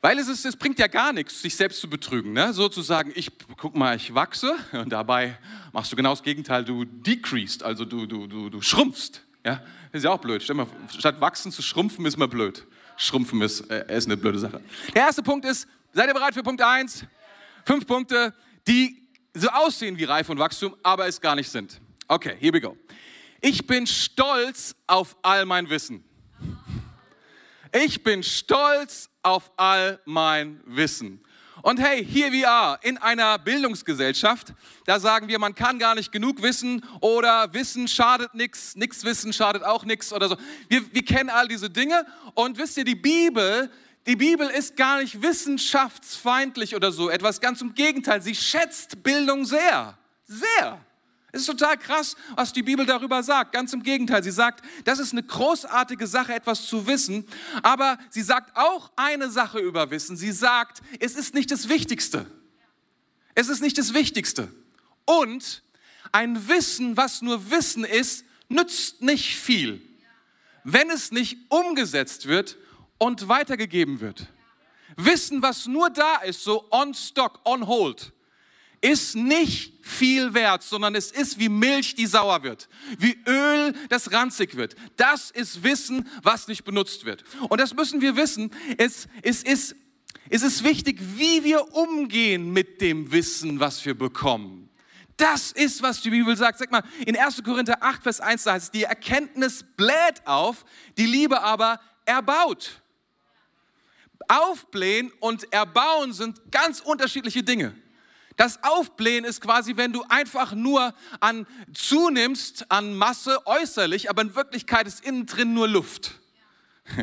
Weil 0.00 0.18
es, 0.18 0.26
ist, 0.26 0.44
es 0.44 0.56
bringt 0.56 0.80
ja 0.80 0.88
gar 0.88 1.12
nichts, 1.12 1.42
sich 1.42 1.54
selbst 1.54 1.80
zu 1.80 1.88
betrügen. 1.88 2.32
Ne? 2.32 2.52
Sozusagen, 2.52 3.12
ich 3.14 3.30
guck 3.56 3.76
mal, 3.76 3.94
ich 3.94 4.12
wachse 4.12 4.56
und 4.72 4.90
dabei 4.90 5.38
machst 5.72 5.92
du 5.92 5.96
genau 5.96 6.10
das 6.10 6.24
Gegenteil, 6.24 6.64
du 6.64 6.84
decreased, 6.84 7.62
also 7.62 7.84
du, 7.84 8.06
du, 8.06 8.26
du, 8.26 8.50
du 8.50 8.60
schrumpfst. 8.60 9.22
Ja? 9.46 9.62
Ist 9.92 10.04
ja 10.04 10.10
auch 10.10 10.18
blöd. 10.18 10.42
Statt 10.42 11.20
wachsen 11.20 11.52
zu 11.52 11.62
schrumpfen, 11.62 12.04
ist 12.04 12.16
mal 12.16 12.26
blöd. 12.26 12.66
Schrumpfen 12.96 13.40
ist, 13.42 13.70
äh, 13.70 13.96
ist 13.96 14.06
eine 14.06 14.16
blöde 14.16 14.38
Sache. 14.38 14.60
Der 14.94 15.02
erste 15.02 15.22
Punkt 15.22 15.44
ist, 15.44 15.66
seid 15.92 16.08
ihr 16.08 16.14
bereit 16.14 16.34
für 16.34 16.42
Punkt 16.42 16.60
1? 16.60 17.04
Fünf 17.64 17.86
Punkte, 17.86 18.34
die 18.66 19.02
so 19.34 19.48
aussehen 19.48 19.96
wie 19.98 20.04
Reife 20.04 20.32
und 20.32 20.38
Wachstum, 20.38 20.76
aber 20.82 21.06
es 21.06 21.20
gar 21.20 21.34
nicht 21.34 21.50
sind. 21.50 21.80
Okay, 22.08 22.36
here 22.38 22.52
we 22.52 22.60
go. 22.60 22.76
Ich 23.40 23.66
bin 23.66 23.86
stolz 23.86 24.74
auf 24.86 25.16
all 25.22 25.46
mein 25.46 25.68
Wissen. 25.70 26.04
Ich 27.72 28.02
bin 28.02 28.22
stolz 28.22 29.08
auf 29.22 29.50
all 29.56 30.00
mein 30.04 30.60
Wissen. 30.66 31.24
Und 31.62 31.78
hey, 31.78 32.04
here 32.04 32.32
we 32.32 32.46
are 32.46 32.76
in 32.82 32.98
einer 32.98 33.38
Bildungsgesellschaft. 33.38 34.52
Da 34.84 34.98
sagen 34.98 35.28
wir, 35.28 35.38
man 35.38 35.54
kann 35.54 35.78
gar 35.78 35.94
nicht 35.94 36.10
genug 36.10 36.42
wissen 36.42 36.84
oder 37.00 37.54
Wissen 37.54 37.86
schadet 37.86 38.34
nichts, 38.34 38.74
nichts 38.74 39.04
Wissen 39.04 39.32
schadet 39.32 39.62
auch 39.62 39.84
nichts 39.84 40.12
oder 40.12 40.28
so. 40.28 40.36
Wir, 40.68 40.92
wir 40.92 41.04
kennen 41.04 41.30
all 41.30 41.46
diese 41.46 41.70
Dinge 41.70 42.04
und 42.34 42.58
wisst 42.58 42.78
ihr, 42.78 42.84
die 42.84 42.96
Bibel, 42.96 43.70
die 44.08 44.16
Bibel 44.16 44.48
ist 44.48 44.76
gar 44.76 45.00
nicht 45.00 45.22
wissenschaftsfeindlich 45.22 46.74
oder 46.74 46.90
so 46.90 47.08
etwas. 47.08 47.40
Ganz 47.40 47.60
im 47.60 47.76
Gegenteil, 47.76 48.20
sie 48.20 48.34
schätzt 48.34 49.04
Bildung 49.04 49.44
sehr, 49.44 49.96
sehr. 50.26 50.84
Es 51.34 51.40
ist 51.40 51.46
total 51.46 51.78
krass, 51.78 52.14
was 52.36 52.52
die 52.52 52.62
Bibel 52.62 52.84
darüber 52.84 53.22
sagt. 53.22 53.52
Ganz 53.52 53.72
im 53.72 53.82
Gegenteil, 53.82 54.22
sie 54.22 54.30
sagt, 54.30 54.62
das 54.84 54.98
ist 54.98 55.12
eine 55.12 55.22
großartige 55.22 56.06
Sache, 56.06 56.34
etwas 56.34 56.66
zu 56.66 56.86
wissen. 56.86 57.26
Aber 57.62 57.98
sie 58.10 58.20
sagt 58.20 58.54
auch 58.54 58.92
eine 58.96 59.30
Sache 59.30 59.58
über 59.58 59.90
Wissen. 59.90 60.16
Sie 60.18 60.30
sagt, 60.30 60.82
es 61.00 61.16
ist 61.16 61.32
nicht 61.32 61.50
das 61.50 61.70
Wichtigste. 61.70 62.26
Es 63.34 63.48
ist 63.48 63.62
nicht 63.62 63.78
das 63.78 63.94
Wichtigste. 63.94 64.52
Und 65.06 65.62
ein 66.12 66.48
Wissen, 66.48 66.98
was 66.98 67.22
nur 67.22 67.50
Wissen 67.50 67.84
ist, 67.84 68.26
nützt 68.50 69.00
nicht 69.00 69.36
viel, 69.36 69.80
wenn 70.64 70.90
es 70.90 71.10
nicht 71.12 71.38
umgesetzt 71.48 72.26
wird 72.28 72.58
und 72.98 73.28
weitergegeben 73.28 74.00
wird. 74.00 74.26
Wissen, 74.96 75.40
was 75.40 75.66
nur 75.66 75.88
da 75.88 76.16
ist, 76.16 76.44
so 76.44 76.68
on 76.70 76.92
stock, 76.92 77.40
on 77.44 77.66
hold, 77.66 78.12
ist 78.82 79.14
nicht 79.14 79.72
viel 79.82 80.34
wert, 80.34 80.62
sondern 80.62 80.94
es 80.94 81.10
ist 81.10 81.38
wie 81.38 81.48
Milch, 81.48 81.94
die 81.94 82.06
sauer 82.06 82.42
wird, 82.42 82.68
wie 82.98 83.16
Öl, 83.26 83.74
das 83.88 84.12
ranzig 84.12 84.56
wird. 84.56 84.76
Das 84.96 85.30
ist 85.30 85.62
Wissen, 85.62 86.08
was 86.22 86.48
nicht 86.48 86.64
benutzt 86.64 87.04
wird. 87.04 87.24
Und 87.48 87.60
das 87.60 87.74
müssen 87.74 88.00
wir 88.00 88.16
wissen. 88.16 88.50
Es, 88.76 89.08
es, 89.22 89.42
ist, 89.42 89.76
es 90.28 90.42
ist 90.42 90.64
wichtig, 90.64 91.00
wie 91.16 91.44
wir 91.44 91.74
umgehen 91.74 92.52
mit 92.52 92.80
dem 92.80 93.10
Wissen, 93.12 93.60
was 93.60 93.84
wir 93.86 93.96
bekommen. 93.96 94.68
Das 95.16 95.52
ist, 95.52 95.82
was 95.82 96.00
die 96.00 96.10
Bibel 96.10 96.36
sagt. 96.36 96.58
Sag 96.58 96.72
mal, 96.72 96.82
in 97.06 97.16
1. 97.16 97.42
Korinther 97.44 97.82
8, 97.82 98.02
Vers 98.02 98.20
1 98.20 98.44
da 98.44 98.52
heißt 98.54 98.66
es, 98.66 98.70
die 98.72 98.84
Erkenntnis 98.84 99.64
bläht 99.76 100.26
auf, 100.26 100.64
die 100.98 101.06
Liebe 101.06 101.40
aber 101.40 101.80
erbaut. 102.04 102.82
Aufblähen 104.28 105.12
und 105.20 105.52
erbauen 105.52 106.12
sind 106.12 106.50
ganz 106.50 106.80
unterschiedliche 106.80 107.42
Dinge. 107.42 107.74
Das 108.36 108.62
Aufblähen 108.62 109.24
ist 109.24 109.40
quasi, 109.40 109.76
wenn 109.76 109.92
du 109.92 110.04
einfach 110.08 110.52
nur 110.52 110.94
an 111.20 111.46
zunimmst 111.74 112.70
an 112.70 112.94
Masse 112.94 113.46
äußerlich, 113.46 114.10
aber 114.10 114.22
in 114.22 114.34
Wirklichkeit 114.34 114.86
ist 114.86 115.04
innen 115.04 115.26
drin 115.26 115.54
nur 115.54 115.68
Luft. 115.68 116.12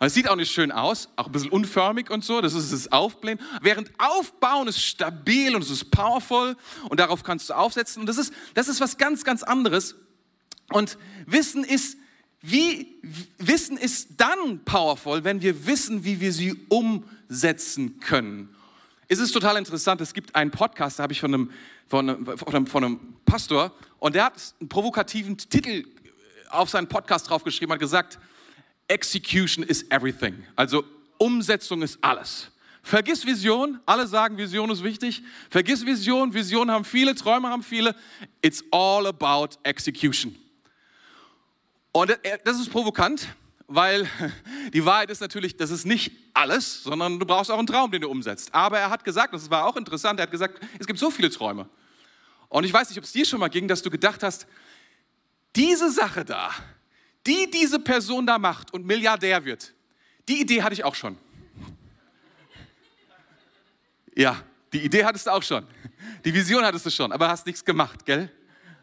Und 0.00 0.06
es 0.06 0.14
sieht 0.14 0.30
auch 0.30 0.36
nicht 0.36 0.50
schön 0.50 0.72
aus, 0.72 1.10
auch 1.16 1.26
ein 1.26 1.32
bisschen 1.32 1.50
unförmig 1.50 2.08
und 2.08 2.24
so, 2.24 2.40
das 2.40 2.54
ist 2.54 2.72
das 2.72 2.90
Aufblähen. 2.90 3.38
Während 3.60 3.90
Aufbauen 3.98 4.66
ist 4.66 4.82
stabil 4.82 5.54
und 5.54 5.60
es 5.60 5.68
ist 5.68 5.90
powerful 5.90 6.56
und 6.88 6.98
darauf 6.98 7.22
kannst 7.22 7.50
du 7.50 7.54
aufsetzen. 7.54 8.00
Und 8.00 8.06
das 8.06 8.16
ist, 8.16 8.32
das 8.54 8.68
ist 8.68 8.80
was 8.80 8.96
ganz, 8.96 9.24
ganz 9.24 9.42
anderes. 9.42 9.96
Und 10.70 10.96
Wissen 11.26 11.64
ist, 11.64 11.98
wie, 12.40 12.98
Wissen 13.36 13.76
ist 13.76 14.12
dann 14.16 14.64
powerful, 14.64 15.22
wenn 15.24 15.42
wir 15.42 15.66
wissen, 15.66 16.02
wie 16.02 16.18
wir 16.18 16.32
sie 16.32 16.56
umsetzen 16.70 18.00
können 18.00 18.56
es 19.12 19.18
ist 19.18 19.32
total 19.32 19.56
interessant, 19.56 20.00
es 20.00 20.14
gibt 20.14 20.36
einen 20.36 20.52
Podcast, 20.52 20.98
da 20.98 21.02
habe 21.02 21.12
ich 21.12 21.20
von 21.20 21.34
einem, 21.34 21.50
von, 21.88 22.08
einem, 22.08 22.38
von, 22.38 22.54
einem, 22.54 22.66
von 22.68 22.84
einem 22.84 23.16
Pastor 23.24 23.72
und 23.98 24.14
der 24.14 24.26
hat 24.26 24.34
einen 24.60 24.68
provokativen 24.68 25.36
Titel 25.36 25.84
auf 26.48 26.70
seinen 26.70 26.88
Podcast 26.88 27.28
draufgeschrieben, 27.28 27.72
hat 27.72 27.80
gesagt, 27.80 28.20
Execution 28.86 29.64
is 29.64 29.84
everything. 29.90 30.44
Also 30.54 30.84
Umsetzung 31.18 31.82
ist 31.82 31.98
alles. 32.02 32.52
Vergiss 32.84 33.26
Vision, 33.26 33.80
alle 33.84 34.06
sagen, 34.06 34.38
Vision 34.38 34.70
ist 34.70 34.84
wichtig. 34.84 35.22
Vergiss 35.50 35.84
Vision, 35.84 36.32
Vision 36.32 36.70
haben 36.70 36.84
viele, 36.84 37.14
Träume 37.16 37.48
haben 37.48 37.64
viele. 37.64 37.96
It's 38.42 38.62
all 38.70 39.08
about 39.08 39.56
execution. 39.64 40.36
Und 41.90 42.16
das 42.44 42.60
ist 42.60 42.70
provokant, 42.70 43.26
weil 43.70 44.08
die 44.74 44.84
Wahrheit 44.84 45.10
ist 45.10 45.20
natürlich, 45.20 45.56
das 45.56 45.70
ist 45.70 45.86
nicht 45.86 46.12
alles, 46.34 46.82
sondern 46.82 47.18
du 47.18 47.24
brauchst 47.24 47.50
auch 47.50 47.58
einen 47.58 47.66
Traum, 47.66 47.90
den 47.90 48.02
du 48.02 48.08
umsetzt. 48.08 48.54
Aber 48.54 48.78
er 48.78 48.90
hat 48.90 49.04
gesagt, 49.04 49.32
das 49.32 49.48
war 49.48 49.64
auch 49.64 49.76
interessant, 49.76 50.18
er 50.20 50.24
hat 50.24 50.30
gesagt, 50.30 50.60
es 50.78 50.86
gibt 50.86 50.98
so 50.98 51.10
viele 51.10 51.30
Träume. 51.30 51.68
Und 52.48 52.64
ich 52.64 52.72
weiß 52.72 52.88
nicht, 52.88 52.98
ob 52.98 53.04
es 53.04 53.12
dir 53.12 53.24
schon 53.24 53.38
mal 53.38 53.48
ging, 53.48 53.68
dass 53.68 53.80
du 53.80 53.90
gedacht 53.90 54.22
hast, 54.22 54.46
diese 55.54 55.90
Sache 55.90 56.24
da, 56.24 56.50
die 57.26 57.50
diese 57.50 57.78
Person 57.78 58.26
da 58.26 58.38
macht 58.38 58.74
und 58.74 58.84
Milliardär 58.86 59.44
wird, 59.44 59.72
Die 60.28 60.40
Idee 60.40 60.62
hatte 60.62 60.74
ich 60.74 60.84
auch 60.84 60.94
schon. 60.94 61.18
Ja, 64.14 64.42
die 64.72 64.84
Idee 64.84 65.04
hattest 65.04 65.26
du 65.26 65.32
auch 65.32 65.42
schon. 65.42 65.66
Die 66.24 66.32
Vision 66.32 66.64
hattest 66.64 66.86
du 66.86 66.90
schon, 66.90 67.10
aber 67.10 67.28
hast 67.28 67.46
nichts 67.46 67.64
gemacht, 67.64 68.04
gell? 68.04 68.30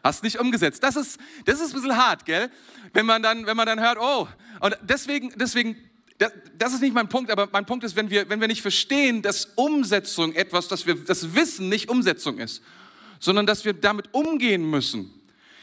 Hast 0.02 0.22
nicht 0.22 0.38
umgesetzt. 0.38 0.82
Das 0.82 0.96
ist, 0.96 1.18
das 1.44 1.60
ist 1.60 1.70
ein 1.70 1.74
bisschen 1.74 1.96
hart, 1.96 2.24
gell? 2.24 2.50
Wenn 2.92 3.06
man 3.06 3.22
dann, 3.22 3.46
wenn 3.46 3.56
man 3.56 3.66
dann 3.66 3.80
hört, 3.80 3.98
oh, 4.00 4.28
und 4.60 4.76
deswegen, 4.82 5.32
deswegen, 5.36 5.76
das, 6.18 6.32
das 6.56 6.72
ist 6.72 6.82
nicht 6.82 6.94
mein 6.94 7.08
Punkt, 7.08 7.30
aber 7.30 7.48
mein 7.52 7.66
Punkt 7.66 7.84
ist, 7.84 7.96
wenn 7.96 8.10
wir, 8.10 8.28
wenn 8.28 8.40
wir 8.40 8.48
nicht 8.48 8.62
verstehen, 8.62 9.22
dass 9.22 9.46
Umsetzung 9.56 10.34
etwas, 10.34 10.68
dass 10.68 10.86
wir, 10.86 10.94
das 10.94 11.34
Wissen 11.34 11.68
nicht 11.68 11.88
Umsetzung 11.88 12.38
ist, 12.38 12.62
sondern 13.20 13.46
dass 13.46 13.64
wir 13.64 13.72
damit 13.72 14.12
umgehen 14.12 14.68
müssen, 14.68 15.12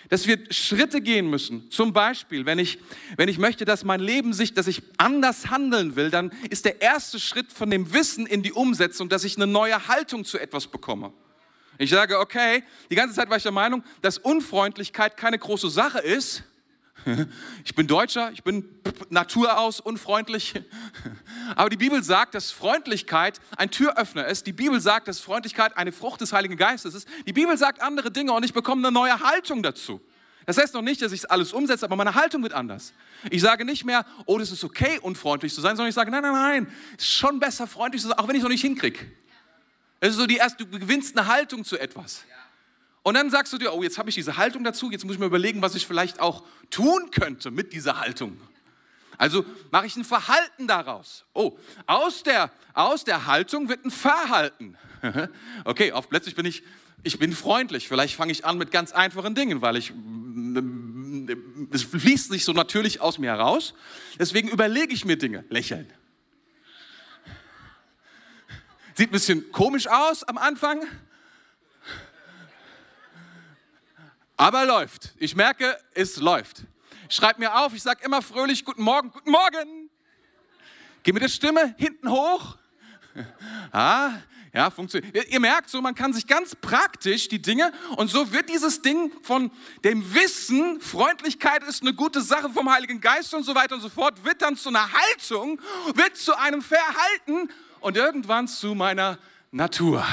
dass 0.10 0.28
wir 0.28 0.40
Schritte 0.52 1.02
gehen 1.02 1.30
müssen. 1.30 1.70
Zum 1.72 1.94
Beispiel, 1.94 2.46
wenn 2.46 2.60
ich, 2.60 2.80
wenn 3.18 3.28
ich 3.28 3.38
möchte, 3.38 3.66
dass 3.66 3.84
mein 3.84 4.00
Leben 4.00 4.34
sich, 4.34 4.54
dass 4.54 4.68
ich 4.68 4.84
anders 4.98 5.50
handeln 5.50 5.96
will, 5.96 6.12
dann 6.12 6.32
ist 6.50 6.66
der 6.66 6.82
erste 6.82 7.20
Schritt 7.20 7.52
von 7.52 7.70
dem 7.70 7.94
Wissen 7.94 8.26
in 8.26 8.44
die 8.44 8.52
Umsetzung, 8.52 9.10
dass 9.10 9.24
ich 9.24 9.38
eine 9.38 9.48
neue 9.48 9.88
Haltung 9.88 10.26
zu 10.26 10.38
etwas 10.38 10.68
bekomme. 10.68 11.12
Ich 11.78 11.90
sage, 11.90 12.20
okay, 12.20 12.64
die 12.90 12.96
ganze 12.96 13.16
Zeit 13.16 13.30
war 13.30 13.38
ich 13.38 13.44
der 13.44 13.52
Meinung, 13.52 13.84
dass 14.02 14.18
Unfreundlichkeit 14.18 15.18
keine 15.18 15.38
große 15.38 15.70
Sache 15.70 16.00
ist. 16.00 16.44
Ich 17.64 17.76
bin 17.76 17.88
Deutscher, 17.88 18.32
ich 18.32 18.44
bin 18.44 18.68
Natur 19.10 19.60
aus 19.60 19.80
unfreundlich. 19.80 20.54
Aber 21.56 21.70
die 21.70 21.78
Bibel 21.78 22.02
sagt, 22.04 22.34
dass 22.34 22.52
Freundlichkeit 22.52 23.40
ein 23.58 23.70
Türöffner 23.70 24.26
ist. 24.26 24.48
Die 24.48 24.54
Bibel 24.54 24.80
sagt, 24.80 25.08
dass 25.08 25.20
Freundlichkeit 25.20 25.78
eine 25.78 25.92
Frucht 25.92 26.22
des 26.22 26.34
Heiligen 26.34 26.58
Geistes 26.58 26.96
ist. 26.96 27.08
Die 27.28 27.34
Bibel 27.34 27.58
sagt 27.58 27.82
andere 27.82 28.12
Dinge 28.12 28.32
und 28.34 28.44
ich 28.44 28.54
bekomme 28.54 28.88
eine 28.88 28.94
neue 28.94 29.20
Haltung 29.20 29.62
dazu. 29.62 30.02
Das 30.46 30.58
heißt 30.58 30.74
noch 30.76 30.84
nicht, 30.84 31.02
dass 31.02 31.12
ich 31.12 31.30
alles 31.30 31.54
umsetze, 31.54 31.86
aber 31.86 31.96
meine 31.96 32.14
Haltung 32.14 32.44
wird 32.44 32.54
anders. 32.54 32.94
Ich 33.32 33.42
sage 33.42 33.66
nicht 33.66 33.84
mehr, 33.84 34.06
oh, 34.26 34.38
das 34.38 34.52
ist 34.52 34.64
okay, 34.64 35.00
unfreundlich 35.02 35.54
zu 35.54 35.62
sein, 35.62 35.76
sondern 35.76 35.90
ich 35.90 35.96
sage, 35.96 36.12
nein, 36.12 36.22
nein, 36.22 36.34
nein, 36.34 36.68
es 36.98 37.04
ist 37.04 37.14
schon 37.14 37.40
besser, 37.40 37.66
freundlich 37.66 38.02
zu 38.02 38.10
sein, 38.10 38.18
auch 38.20 38.28
wenn 38.28 38.36
ich 38.36 38.40
es 38.40 38.44
noch 38.44 38.52
nicht 38.52 38.62
hinkriege. 38.62 39.00
Es 40.06 40.12
ist 40.12 40.18
so 40.18 40.28
die 40.28 40.38
erste, 40.38 40.66
du 40.66 40.80
gewinnst 40.80 41.18
eine 41.18 41.28
Haltung 41.28 41.66
zu 41.66 41.80
etwas. 41.80 42.26
Und 43.02 43.16
dann 43.16 43.32
sagst 43.32 43.52
du 43.54 43.58
dir, 43.58 43.74
oh, 43.74 43.82
jetzt 43.82 43.98
habe 43.98 44.10
ich 44.10 44.16
diese 44.16 44.38
Haltung 44.38 44.64
dazu, 44.64 44.92
jetzt 44.92 45.04
muss 45.04 45.16
ich 45.16 45.20
mir 45.20 45.26
überlegen, 45.26 45.64
was 45.64 45.74
ich 45.74 45.88
vielleicht 45.88 46.20
auch 46.20 46.44
tun 46.70 47.10
könnte 47.10 47.50
mit 47.50 47.74
dieser 47.74 48.00
Haltung. 48.00 48.40
Also 49.18 49.46
mache 49.72 49.88
ich 49.88 49.96
ein 49.96 50.06
Verhalten 50.06 50.68
daraus. 50.68 51.26
Oh, 51.34 51.58
aus 51.88 52.22
der, 52.22 52.52
aus 52.76 53.04
der 53.04 53.26
Haltung 53.26 53.68
wird 53.68 53.84
ein 53.84 53.90
Verhalten. 53.90 54.78
okay, 55.66 55.92
auf 55.92 56.08
plötzlich 56.08 56.36
bin 56.36 56.46
ich, 56.46 56.62
ich 57.02 57.18
bin 57.18 57.34
freundlich. 57.34 57.88
Vielleicht 57.88 58.16
fange 58.16 58.32
ich 58.32 58.46
an 58.46 58.60
mit 58.60 58.70
ganz 58.70 58.92
einfachen 58.92 59.34
Dingen, 59.34 59.64
weil 59.64 59.76
ich, 59.76 59.92
es 61.72 61.82
fließt 61.82 62.30
nicht 62.30 62.46
so 62.46 62.54
natürlich 62.54 63.02
aus 63.02 63.18
mir 63.18 63.32
heraus. 63.32 63.74
Deswegen 64.20 64.50
überlege 64.50 64.94
ich 64.94 65.04
mir 65.04 65.18
Dinge. 65.18 65.46
Lächeln. 65.50 65.92
Sieht 68.98 69.10
ein 69.10 69.12
bisschen 69.12 69.52
komisch 69.52 69.88
aus 69.88 70.24
am 70.24 70.38
Anfang, 70.38 70.82
aber 74.38 74.66
läuft. 74.66 75.14
Ich 75.18 75.36
merke, 75.36 75.78
es 75.94 76.16
läuft. 76.16 76.64
Schreib 77.10 77.38
mir 77.38 77.58
auf, 77.58 77.74
ich 77.74 77.84
sage 77.84 78.06
immer 78.06 78.22
fröhlich, 78.22 78.64
guten 78.64 78.84
Morgen, 78.84 79.12
guten 79.12 79.32
Morgen. 79.32 79.90
Geh 81.04 81.12
mit 81.12 81.22
der 81.22 81.28
Stimme 81.28 81.76
hinten 81.78 82.10
hoch. 82.10 82.58
Ah, 83.72 84.12
ja, 84.54 84.70
funktioniert. 84.70 85.28
Ihr 85.28 85.40
merkt 85.42 85.70
so, 85.70 85.82
man 85.82 85.96
kann 85.96 86.14
sich 86.14 86.28
ganz 86.28 86.56
praktisch 86.56 87.28
die 87.28 87.42
Dinge 87.42 87.74
und 87.98 88.10
so 88.10 88.32
wird 88.32 88.50
dieses 88.50 88.82
Ding 88.82 89.12
von 89.22 89.52
dem 89.84 90.14
Wissen, 90.14 90.80
Freundlichkeit 90.80 91.64
ist 91.64 91.82
eine 91.82 91.94
gute 91.94 92.22
Sache 92.22 92.50
vom 92.50 92.72
Heiligen 92.72 93.02
Geist 93.02 93.34
und 93.34 93.44
so 93.44 93.56
weiter 93.56 93.76
und 93.76 93.82
so 93.82 93.90
fort, 93.90 94.24
wird 94.24 94.42
dann 94.42 94.56
zu 94.56 94.70
einer 94.70 94.90
Haltung, 94.92 95.60
wird 95.94 96.16
zu 96.16 96.38
einem 96.38 96.62
Verhalten 96.62 97.50
und 97.86 97.98
irgendwann 97.98 98.48
zu 98.48 98.74
meiner 98.74 99.20
Natur. 99.52 100.04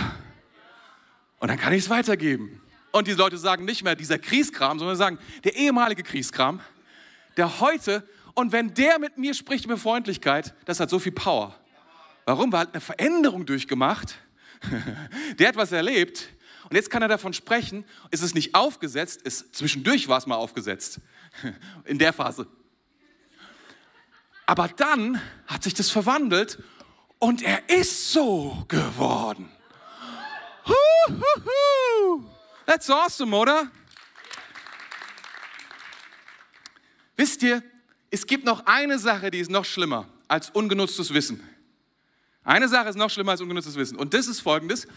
Und 1.38 1.48
dann 1.48 1.56
kann 1.56 1.72
ich 1.72 1.84
es 1.84 1.88
weitergeben. 1.88 2.60
Und 2.90 3.08
die 3.08 3.12
Leute 3.12 3.38
sagen 3.38 3.64
nicht 3.64 3.82
mehr 3.82 3.94
dieser 3.94 4.18
Kriegskram, 4.18 4.78
sondern 4.78 4.94
sagen 4.94 5.18
der 5.42 5.56
ehemalige 5.56 6.02
Kriegskram, 6.02 6.60
der 7.38 7.60
heute, 7.60 8.06
und 8.34 8.52
wenn 8.52 8.74
der 8.74 8.98
mit 8.98 9.16
mir 9.16 9.32
spricht 9.32 9.64
über 9.64 9.78
Freundlichkeit, 9.78 10.54
das 10.66 10.80
hat 10.80 10.90
so 10.90 10.98
viel 10.98 11.12
Power. 11.12 11.58
Warum? 12.26 12.52
Weil 12.52 12.66
er 12.66 12.72
eine 12.72 12.82
Veränderung 12.82 13.46
durchgemacht. 13.46 14.18
der 15.38 15.48
hat 15.48 15.56
was 15.56 15.72
erlebt. 15.72 16.28
Und 16.68 16.76
jetzt 16.76 16.90
kann 16.90 17.00
er 17.00 17.08
davon 17.08 17.32
sprechen. 17.32 17.86
Es 18.10 18.20
ist 18.20 18.34
nicht 18.34 18.54
aufgesetzt, 18.54 19.22
es, 19.24 19.50
zwischendurch 19.50 20.08
war 20.08 20.18
es 20.18 20.26
mal 20.26 20.36
aufgesetzt. 20.36 21.00
In 21.86 21.98
der 21.98 22.12
Phase. 22.12 22.46
Aber 24.44 24.68
dann 24.68 25.22
hat 25.46 25.62
sich 25.62 25.72
das 25.72 25.88
verwandelt 25.88 26.58
und 27.22 27.40
er 27.40 27.68
ist 27.68 28.12
so 28.12 28.64
geworden. 28.66 29.48
That's 32.66 32.90
awesome, 32.90 33.36
oder? 33.36 33.70
Wisst 37.16 37.44
ihr, 37.44 37.62
es 38.10 38.26
gibt 38.26 38.44
noch 38.44 38.66
eine 38.66 38.98
Sache, 38.98 39.30
die 39.30 39.38
ist 39.38 39.52
noch 39.52 39.64
schlimmer 39.64 40.08
als 40.26 40.50
ungenutztes 40.50 41.14
Wissen. 41.14 41.48
Eine 42.42 42.68
Sache 42.68 42.88
ist 42.88 42.96
noch 42.96 43.08
schlimmer 43.08 43.30
als 43.32 43.40
ungenutztes 43.40 43.76
Wissen. 43.76 43.96
Und 43.96 44.14
das 44.14 44.26
ist 44.26 44.40
folgendes. 44.40 44.88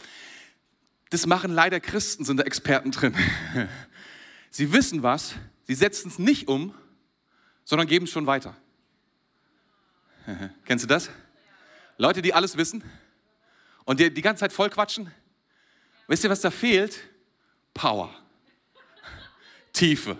Das 1.11 1.27
machen 1.27 1.53
leider 1.53 1.79
Christen, 1.79 2.25
sind 2.25 2.37
da 2.37 2.43
Experten 2.43 2.89
drin. 2.89 3.15
Sie 4.49 4.73
wissen 4.73 5.03
was, 5.03 5.35
sie 5.67 5.75
setzen 5.75 6.07
es 6.07 6.17
nicht 6.17 6.47
um, 6.47 6.73
sondern 7.65 7.87
geben 7.87 8.05
es 8.05 8.11
schon 8.11 8.25
weiter. 8.25 8.55
Kennst 10.65 10.85
du 10.85 10.87
das? 10.87 11.09
Leute, 11.97 12.21
die 12.21 12.33
alles 12.33 12.57
wissen 12.57 12.83
und 13.85 13.99
die 13.99 14.13
die 14.13 14.21
ganze 14.21 14.41
Zeit 14.41 14.53
voll 14.53 14.69
quatschen. 14.69 15.11
Wisst 16.07 16.23
ihr, 16.23 16.29
was 16.29 16.41
da 16.41 16.51
fehlt? 16.51 16.99
Power. 17.73 18.13
Tiefe. 19.73 20.17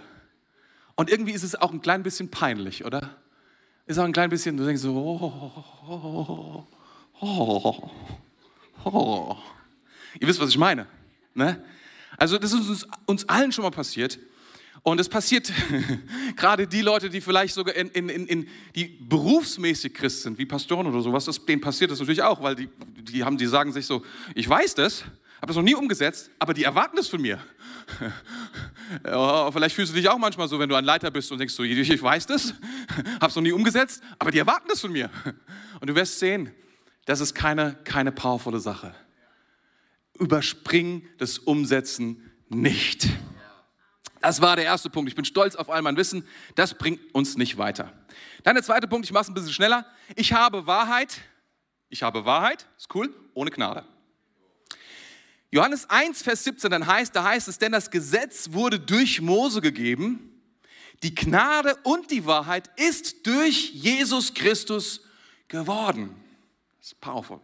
Und 0.95 1.09
irgendwie 1.09 1.33
ist 1.33 1.43
es 1.43 1.55
auch 1.55 1.71
ein 1.71 1.81
klein 1.81 2.03
bisschen 2.03 2.31
peinlich, 2.31 2.85
oder? 2.85 3.17
Ist 3.85 3.99
auch 3.99 4.05
ein 4.05 4.13
klein 4.13 4.29
bisschen, 4.29 4.57
du 4.57 4.65
denkst 4.65 4.81
so, 4.81 4.95
oh, 4.95 5.63
oh, 5.87 6.67
oh, 7.21 7.91
oh. 8.85 9.37
Ihr 10.19 10.27
wisst, 10.27 10.39
was 10.39 10.49
ich 10.49 10.57
meine. 10.57 10.87
Ne? 11.33 11.63
Also 12.17 12.37
das 12.37 12.53
ist 12.53 12.67
uns, 12.67 12.87
uns 13.05 13.29
allen 13.29 13.51
schon 13.51 13.63
mal 13.63 13.71
passiert. 13.71 14.17
Und 14.87 14.99
es 14.99 15.09
passiert 15.09 15.51
gerade 16.35 16.67
die 16.67 16.81
Leute, 16.83 17.09
die 17.09 17.19
vielleicht 17.19 17.55
sogar 17.55 17.73
in, 17.73 17.89
in, 17.89 18.07
in, 18.07 18.47
die 18.75 18.85
berufsmäßig 18.85 19.95
Christ 19.95 20.21
sind, 20.21 20.37
wie 20.37 20.45
Pastoren 20.45 20.85
oder 20.85 21.01
sowas, 21.01 21.25
das, 21.25 21.43
denen 21.43 21.59
passiert 21.59 21.89
das 21.89 21.97
natürlich 21.97 22.21
auch, 22.21 22.43
weil 22.43 22.55
die, 22.55 22.69
die, 23.01 23.23
haben, 23.23 23.35
die 23.35 23.47
sagen 23.47 23.73
sich 23.73 23.87
so, 23.87 24.05
ich 24.35 24.47
weiß 24.47 24.75
das, 24.75 25.01
habe 25.37 25.47
das 25.47 25.55
noch 25.55 25.63
nie 25.63 25.73
umgesetzt, 25.73 26.29
aber 26.37 26.53
die 26.53 26.65
erwarten 26.65 26.97
das 26.97 27.07
von 27.07 27.19
mir. 27.19 27.39
ja, 29.03 29.51
vielleicht 29.51 29.73
fühlst 29.73 29.91
du 29.91 29.97
dich 29.97 30.07
auch 30.07 30.19
manchmal 30.19 30.47
so, 30.47 30.59
wenn 30.59 30.69
du 30.69 30.75
ein 30.75 30.85
Leiter 30.85 31.09
bist 31.09 31.31
und 31.31 31.39
denkst 31.39 31.55
so, 31.55 31.63
ich 31.63 32.03
weiß 32.03 32.27
das, 32.27 32.53
habe 33.19 33.25
es 33.25 33.35
noch 33.35 33.41
nie 33.41 33.53
umgesetzt, 33.53 34.03
aber 34.19 34.29
die 34.29 34.37
erwarten 34.37 34.67
das 34.69 34.81
von 34.81 34.91
mir. 34.91 35.09
Und 35.81 35.89
du 35.89 35.95
wirst 35.95 36.19
sehen, 36.19 36.51
das 37.05 37.21
ist 37.21 37.33
keine, 37.33 37.75
keine 37.85 38.11
powervolle 38.11 38.59
Sache. 38.59 38.93
Überspring 40.19 41.07
das 41.17 41.39
Umsetzen 41.39 42.21
nicht. 42.49 43.07
Das 44.25 44.41
war 44.41 44.55
der 44.55 44.65
erste 44.65 44.89
Punkt. 44.89 45.07
Ich 45.07 45.15
bin 45.15 45.23
stolz 45.23 45.55
auf 45.55 45.69
all 45.69 45.83
mein 45.83 45.97
Wissen. 45.97 46.27
Das 46.55 46.73
bringt 46.73 47.13
uns 47.13 47.37
nicht 47.37 47.59
weiter. 47.59 47.93
Dann 48.41 48.55
der 48.55 48.63
zweite 48.63 48.87
Punkt, 48.87 49.05
ich 49.05 49.11
mache 49.11 49.21
es 49.21 49.27
ein 49.27 49.35
bisschen 49.35 49.53
schneller. 49.53 49.85
Ich 50.15 50.33
habe 50.33 50.65
Wahrheit. 50.65 51.21
Ich 51.89 52.01
habe 52.01 52.25
Wahrheit, 52.25 52.65
ist 52.75 52.87
cool, 52.95 53.13
ohne 53.35 53.51
Gnade. 53.51 53.85
Johannes 55.51 55.87
1, 55.91 56.23
Vers 56.23 56.43
17, 56.43 56.71
dann 56.71 56.87
heißt, 56.87 57.15
da 57.15 57.23
heißt 57.23 57.47
es, 57.47 57.59
denn 57.59 57.71
das 57.71 57.91
Gesetz 57.91 58.51
wurde 58.51 58.79
durch 58.79 59.21
Mose 59.21 59.61
gegeben. 59.61 60.41
Die 61.03 61.13
Gnade 61.13 61.77
und 61.83 62.09
die 62.09 62.25
Wahrheit 62.25 62.71
ist 62.77 63.27
durch 63.27 63.73
Jesus 63.75 64.33
Christus 64.33 65.01
geworden. 65.47 66.15
Das 66.79 66.87
ist 66.87 66.99
powerful. 66.99 67.41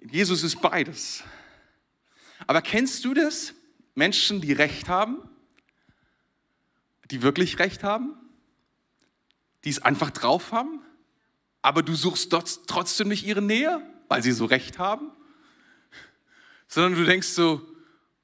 Jesus 0.00 0.42
ist 0.42 0.62
beides. 0.62 1.22
Aber 2.46 2.62
kennst 2.62 3.04
du 3.04 3.12
das? 3.12 3.52
Menschen, 3.96 4.40
die 4.40 4.52
Recht 4.52 4.88
haben, 4.88 5.18
die 7.10 7.22
wirklich 7.22 7.58
Recht 7.58 7.82
haben, 7.82 8.14
die 9.64 9.70
es 9.70 9.82
einfach 9.82 10.10
drauf 10.10 10.52
haben, 10.52 10.80
aber 11.62 11.82
du 11.82 11.94
suchst 11.94 12.30
trotzdem 12.66 13.08
nicht 13.08 13.26
ihre 13.26 13.42
Nähe, 13.42 13.80
weil 14.08 14.22
sie 14.22 14.32
so 14.32 14.44
Recht 14.44 14.78
haben, 14.78 15.10
sondern 16.68 16.94
du 16.94 17.04
denkst 17.04 17.28
so, 17.28 17.66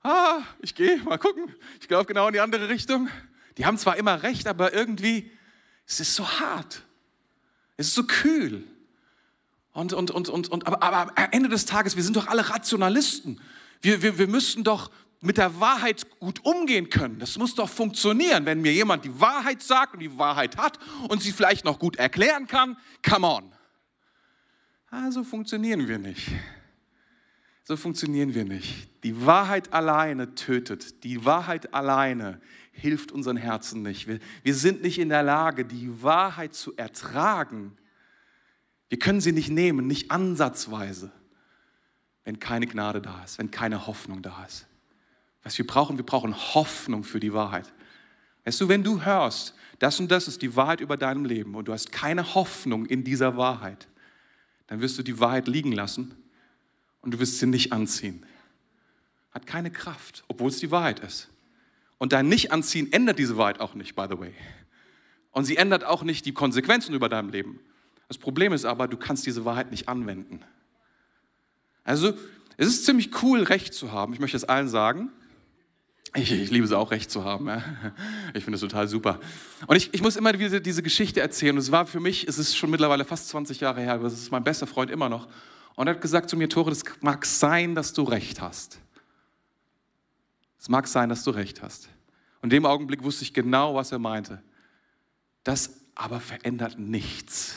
ah, 0.03 0.43
ich 0.61 0.75
gehe, 0.75 0.99
mal 0.99 1.19
gucken, 1.19 1.53
ich 1.81 1.89
glaube 1.89 2.05
genau 2.05 2.27
in 2.29 2.35
die 2.35 2.41
andere 2.41 2.69
Richtung. 2.69 3.09
Die 3.57 3.65
haben 3.65 3.79
zwar 3.79 3.97
immer 3.97 4.23
Recht, 4.23 4.47
aber 4.47 4.75
irgendwie, 4.75 5.31
es 5.87 6.01
ist 6.01 6.15
so 6.15 6.29
hart, 6.29 6.83
es 7.77 7.89
ist 7.89 7.95
so 7.95 8.05
kühl. 8.05 8.65
Und, 9.73 9.95
und, 9.95 10.11
und, 10.11 10.29
und, 10.29 10.49
und, 10.49 10.67
aber, 10.67 10.83
aber 10.83 11.17
am 11.17 11.29
Ende 11.31 11.49
des 11.49 11.65
Tages, 11.65 11.97
wir 11.97 12.03
sind 12.03 12.17
doch 12.17 12.27
alle 12.27 12.51
Rationalisten. 12.51 13.41
Wir, 13.81 14.03
wir, 14.03 14.19
wir 14.19 14.29
müssten 14.29 14.65
doch 14.65 14.91
mit 15.23 15.39
der 15.39 15.61
Wahrheit 15.61 16.05
gut 16.19 16.45
umgehen 16.45 16.91
können. 16.91 17.19
Das 17.21 17.39
muss 17.39 17.55
doch 17.55 17.69
funktionieren, 17.69 18.45
wenn 18.45 18.61
mir 18.61 18.73
jemand 18.73 19.05
die 19.05 19.21
Wahrheit 19.21 19.63
sagt 19.63 19.95
und 19.95 20.01
die 20.01 20.19
Wahrheit 20.19 20.57
hat 20.57 20.79
und 21.09 21.23
sie 21.23 21.31
vielleicht 21.33 21.65
noch 21.65 21.79
gut 21.79 21.97
erklären 21.97 22.49
kann. 22.49 22.77
Come 23.09 23.27
on. 23.27 23.53
Also 24.91 25.23
funktionieren 25.23 25.87
wir 25.87 25.99
nicht. 25.99 26.29
So 27.65 27.77
funktionieren 27.77 28.35
wir 28.35 28.45
nicht. 28.45 28.89
Die 29.05 29.25
Wahrheit 29.25 29.73
alleine 29.73 30.35
tötet. 30.35 31.05
Die 31.05 31.25
Wahrheit 31.25 31.73
alleine 31.73 32.41
hilft 32.73 33.13
unseren 33.13 33.37
Herzen 33.37 33.83
nicht. 33.83 34.09
Wir, 34.09 34.19
wir 34.43 34.55
sind 34.57 34.83
nicht 34.83 34.99
in 34.99 35.09
der 35.09 35.23
Lage, 35.23 35.65
die 35.65 36.03
Wahrheit 36.03 36.55
zu 36.55 36.77
ertragen. 36.77 37.77
Wir 38.89 38.99
können 38.99 39.21
sie 39.21 39.33
nicht 39.33 39.51
nehmen, 39.51 39.87
nicht 39.87 40.11
ansatzweise, 40.11 41.13
wenn 42.25 42.41
keine 42.41 42.67
Gnade 42.67 43.01
da 43.01 43.23
ist, 43.23 43.39
wenn 43.39 43.53
keine 43.53 43.87
Hoffnung 43.87 44.21
da 44.21 44.45
ist. 44.45 44.67
Was 45.43 45.59
wir 45.59 45.67
brauchen, 45.67 45.97
wir 45.97 46.07
brauchen 46.07 46.37
Hoffnung 46.55 47.05
für 47.05 47.21
die 47.21 47.33
Wahrheit. 47.33 47.73
Weißt 48.45 48.61
du, 48.61 48.69
wenn 48.69 48.83
du 48.83 49.05
hörst, 49.05 49.55
das 49.79 49.99
und 49.99 50.11
das 50.11 50.29
ist 50.29 50.43
die 50.43 50.55
Wahrheit 50.57 50.81
über 50.81 50.97
deinem 50.97 51.25
Leben 51.25 51.55
und 51.55 51.69
du 51.69 51.73
hast 51.73 51.93
keine 51.93 52.35
Hoffnung 52.35 52.87
in 52.87 53.05
dieser 53.05 53.37
Wahrheit, 53.37 53.89
dann 54.69 54.81
wirst 54.81 54.99
du 54.99 55.03
die 55.03 55.19
Wahrheit 55.19 55.49
liegen 55.49 55.73
lassen 55.73 56.15
und 57.01 57.15
du 57.15 57.19
wirst 57.19 57.39
sie 57.39 57.47
nicht 57.47 57.73
anziehen. 57.73 58.25
Hat 59.33 59.47
keine 59.47 59.71
Kraft, 59.71 60.25
obwohl 60.29 60.51
es 60.51 60.59
die 60.59 60.71
Wahrheit 60.71 61.01
ist. 61.01 61.29
Und 61.99 62.13
dein 62.13 62.29
Nicht-Anziehen 62.29 62.93
ändert 62.93 63.19
diese 63.19 63.37
Wahrheit 63.37 63.61
auch 63.61 63.75
nicht, 63.75 63.95
by 63.95 64.07
the 64.11 64.19
way. 64.19 64.35
Und 65.31 65.45
sie 65.45 65.57
ändert 65.57 65.85
auch 65.85 66.03
nicht 66.03 66.27
die 66.27 66.33
Konsequenzen 66.33 66.95
über 66.95 67.09
deinem 67.09 67.31
Leben. 67.31 67.61
Das 68.09 68.19
Problem 68.19 68.53
ist 68.53 68.65
aber, 68.65 68.89
du 68.89 68.97
kannst 68.97 69.25
diese 69.25 69.45
Wahrheit 69.45 69.71
nicht 69.71 69.89
anwenden. 69.89 70.45
Also, 71.85 72.13
es 72.57 72.69
ist 72.69 72.85
ziemlich 72.85 73.23
cool, 73.23 73.43
Recht 73.43 73.73
zu 73.73 73.93
haben. 73.93 74.13
Ich 74.13 74.21
möchte 74.21 74.37
es 74.37 74.45
allen 74.45 74.69
sagen. 74.69 75.11
Ich, 76.15 76.31
ich, 76.31 76.51
liebe 76.51 76.67
es 76.67 76.73
auch, 76.73 76.91
Recht 76.91 77.11
zu 77.11 77.25
haben. 77.25 77.49
Ja. 77.49 77.63
Ich 78.35 78.45
finde 78.45 78.57
es 78.57 78.61
total 78.61 78.87
super. 78.87 79.19
Und 79.67 79.77
ich, 79.77 79.95
ich, 79.95 80.03
muss 80.03 80.17
immer 80.17 80.39
wieder 80.39 80.61
diese 80.61 80.83
Geschichte 80.83 81.21
erzählen. 81.21 81.57
Und 81.57 81.63
es 81.63 81.73
war 81.73 81.87
für 81.87 82.01
mich, 82.01 82.29
es 82.29 82.39
ist 82.39 82.57
schon 82.57 82.71
mittlerweile 82.71 83.05
fast 83.05 83.29
20 83.29 83.61
Jahre 83.61 83.81
her, 83.81 83.95
aber 83.95 84.07
es 84.07 84.15
ist 84.15 84.31
mein 84.31 84.45
bester 84.45 84.67
Freund 84.67 84.91
immer 84.91 85.09
noch. 85.09 85.27
Und 85.75 85.87
er 85.87 85.95
hat 85.95 86.03
gesagt 86.03 86.29
zu 86.29 86.37
mir, 86.37 86.49
Tore, 86.51 86.71
es 86.71 86.83
mag 87.01 87.25
sein, 87.25 87.75
dass 87.75 87.95
du 87.95 88.03
Recht 88.03 88.43
hast. 88.43 88.79
Es 90.59 90.69
mag 90.69 90.87
sein, 90.87 91.09
dass 91.09 91.25
du 91.25 91.31
Recht 91.31 91.63
hast. 91.63 91.89
Und 92.43 92.53
in 92.53 92.59
dem 92.59 92.67
Augenblick 92.67 93.03
wusste 93.03 93.25
ich 93.25 93.33
genau, 93.33 93.75
was 93.75 93.91
er 93.91 93.99
meinte. 93.99 94.43
Das 95.45 95.81
aber 95.95 96.21
verändert 96.21 96.79
nichts. 96.79 97.57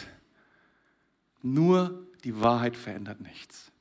Nur 1.42 2.08
die 2.24 2.40
Wahrheit 2.40 2.78
verändert 2.78 3.20
nichts. 3.20 3.72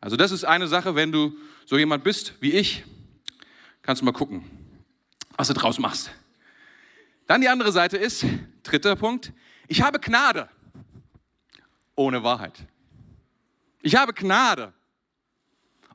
Also 0.00 0.16
das 0.16 0.32
ist 0.32 0.44
eine 0.44 0.68
Sache, 0.68 0.94
wenn 0.94 1.12
du 1.12 1.34
so 1.64 1.78
jemand 1.78 2.04
bist 2.04 2.34
wie 2.40 2.52
ich, 2.52 2.84
kannst 3.82 4.00
du 4.00 4.04
mal 4.04 4.12
gucken, 4.12 4.44
was 5.36 5.48
du 5.48 5.54
draus 5.54 5.78
machst. 5.78 6.10
Dann 7.26 7.40
die 7.40 7.48
andere 7.48 7.72
Seite 7.72 7.96
ist, 7.96 8.24
dritter 8.62 8.96
Punkt, 8.96 9.32
ich 9.68 9.82
habe 9.82 9.98
Gnade 10.00 10.48
ohne 11.94 12.22
Wahrheit. 12.22 12.66
Ich 13.82 13.96
habe 13.96 14.12
Gnade. 14.12 14.72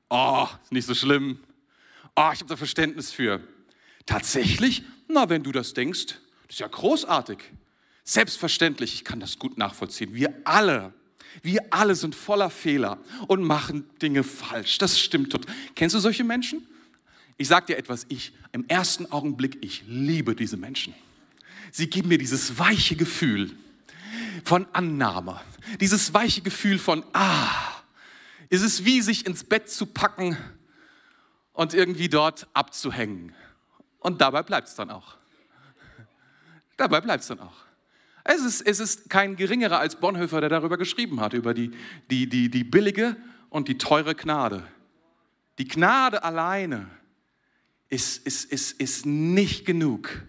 Oh, 0.10 0.48
ist 0.64 0.72
nicht 0.72 0.86
so 0.86 0.94
schlimm. 0.94 1.40
Oh, 2.16 2.30
ich 2.34 2.40
habe 2.40 2.46
da 2.48 2.56
Verständnis 2.56 3.12
für. 3.12 3.42
Tatsächlich? 4.06 4.84
Na, 5.08 5.30
wenn 5.30 5.44
du 5.44 5.52
das 5.52 5.74
denkst, 5.74 6.08
das 6.48 6.56
ist 6.56 6.60
ja 6.60 6.68
großartig. 6.68 7.40
Selbstverständlich, 8.04 8.94
ich 8.94 9.04
kann 9.04 9.20
das 9.20 9.38
gut 9.38 9.58
nachvollziehen. 9.58 10.14
Wir 10.14 10.34
alle, 10.46 10.94
wir 11.44 11.62
alle 11.72 11.96
sind 11.96 12.16
voller 12.16 12.50
Fehler 12.50 13.00
und 13.28 13.44
machen 13.44 13.90
Dinge 14.02 14.24
falsch. 14.24 14.78
Das 14.78 15.00
stimmt. 15.00 15.38
Kennst 15.76 15.96
du 15.96 16.00
solche 16.00 16.24
Menschen? 16.24 16.66
Ich 17.38 17.48
sage 17.48 17.68
dir 17.68 17.78
etwas, 17.78 18.06
ich 18.10 18.34
im 18.52 18.68
ersten 18.68 19.12
Augenblick, 19.12 19.64
ich 19.64 19.84
liebe 19.88 20.36
diese 20.36 20.58
Menschen. 20.58 20.94
Sie 21.72 21.88
geben 21.90 22.10
mir 22.10 22.18
dieses 22.18 22.58
weiche 22.58 22.96
Gefühl 22.96 23.52
von 24.44 24.66
Annahme, 24.74 25.40
dieses 25.80 26.14
weiche 26.14 26.42
Gefühl 26.42 26.80
von, 26.80 27.04
ah, 27.14 27.50
ist 28.50 28.64
es 28.64 28.86
wie 28.86 29.02
sich 29.02 29.26
ins 29.26 29.44
Bett 29.44 29.70
zu 29.70 29.86
packen 29.86 30.38
und 31.54 31.74
irgendwie 31.74 32.10
dort 32.10 32.48
abzuhängen. 32.54 33.34
Und 34.00 34.22
dabei 34.22 34.42
bleibt 34.42 34.70
es 34.70 34.76
dann 34.76 34.90
auch. 34.90 35.18
Dabei 36.78 37.02
bleibt 37.02 37.22
es 37.22 37.28
dann 37.28 37.40
auch. 37.40 37.56
Es 38.24 38.42
ist, 38.42 38.62
es 38.62 38.80
ist 38.80 39.10
kein 39.10 39.36
geringerer 39.36 39.80
als 39.80 39.96
Bonhoeffer, 40.00 40.42
der 40.42 40.50
darüber 40.50 40.78
geschrieben 40.78 41.22
hat, 41.22 41.34
über 41.34 41.54
die, 41.54 41.72
die, 42.10 42.28
die, 42.28 42.50
die 42.50 42.64
billige 42.64 43.16
und 43.50 43.68
die 43.68 43.78
teure 43.78 44.16
Gnade. 44.16 44.68
Die 45.60 45.68
Gnade 45.68 46.24
alleine 46.24 46.90
ist, 47.90 48.26
ist, 48.26 48.52
ist, 48.52 48.80
ist 48.80 49.06
nicht 49.06 49.66
genug. 49.66 50.24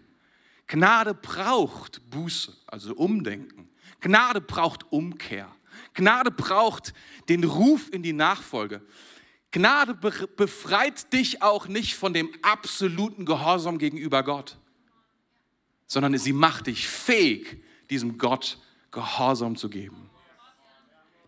Gnade 0.66 1.14
braucht 1.14 2.09
Buße, 2.11 2.55
also 2.66 2.94
Umdenken. 2.94 3.68
Gnade 4.01 4.40
braucht 4.40 4.92
Umkehr. 4.92 5.51
Gnade 5.94 6.31
braucht 6.31 6.92
den 7.29 7.44
Ruf 7.44 7.92
in 7.92 8.03
die 8.03 8.12
Nachfolge. 8.12 8.83
Gnade 9.51 9.94
befreit 9.94 11.12
dich 11.12 11.42
auch 11.42 11.68
nicht 11.68 11.94
von 11.94 12.12
dem 12.12 12.31
absoluten 12.42 13.25
Gehorsam 13.25 13.79
gegenüber 13.79 14.23
Gott, 14.23 14.59
sondern 15.87 16.16
sie 16.18 16.35
macht 16.35 16.66
dich 16.66 16.87
fähig, 16.87 17.64
diesem 17.88 18.18
Gott 18.18 18.59
Gehorsam 18.90 19.57
zu 19.57 19.71
geben. 19.71 20.11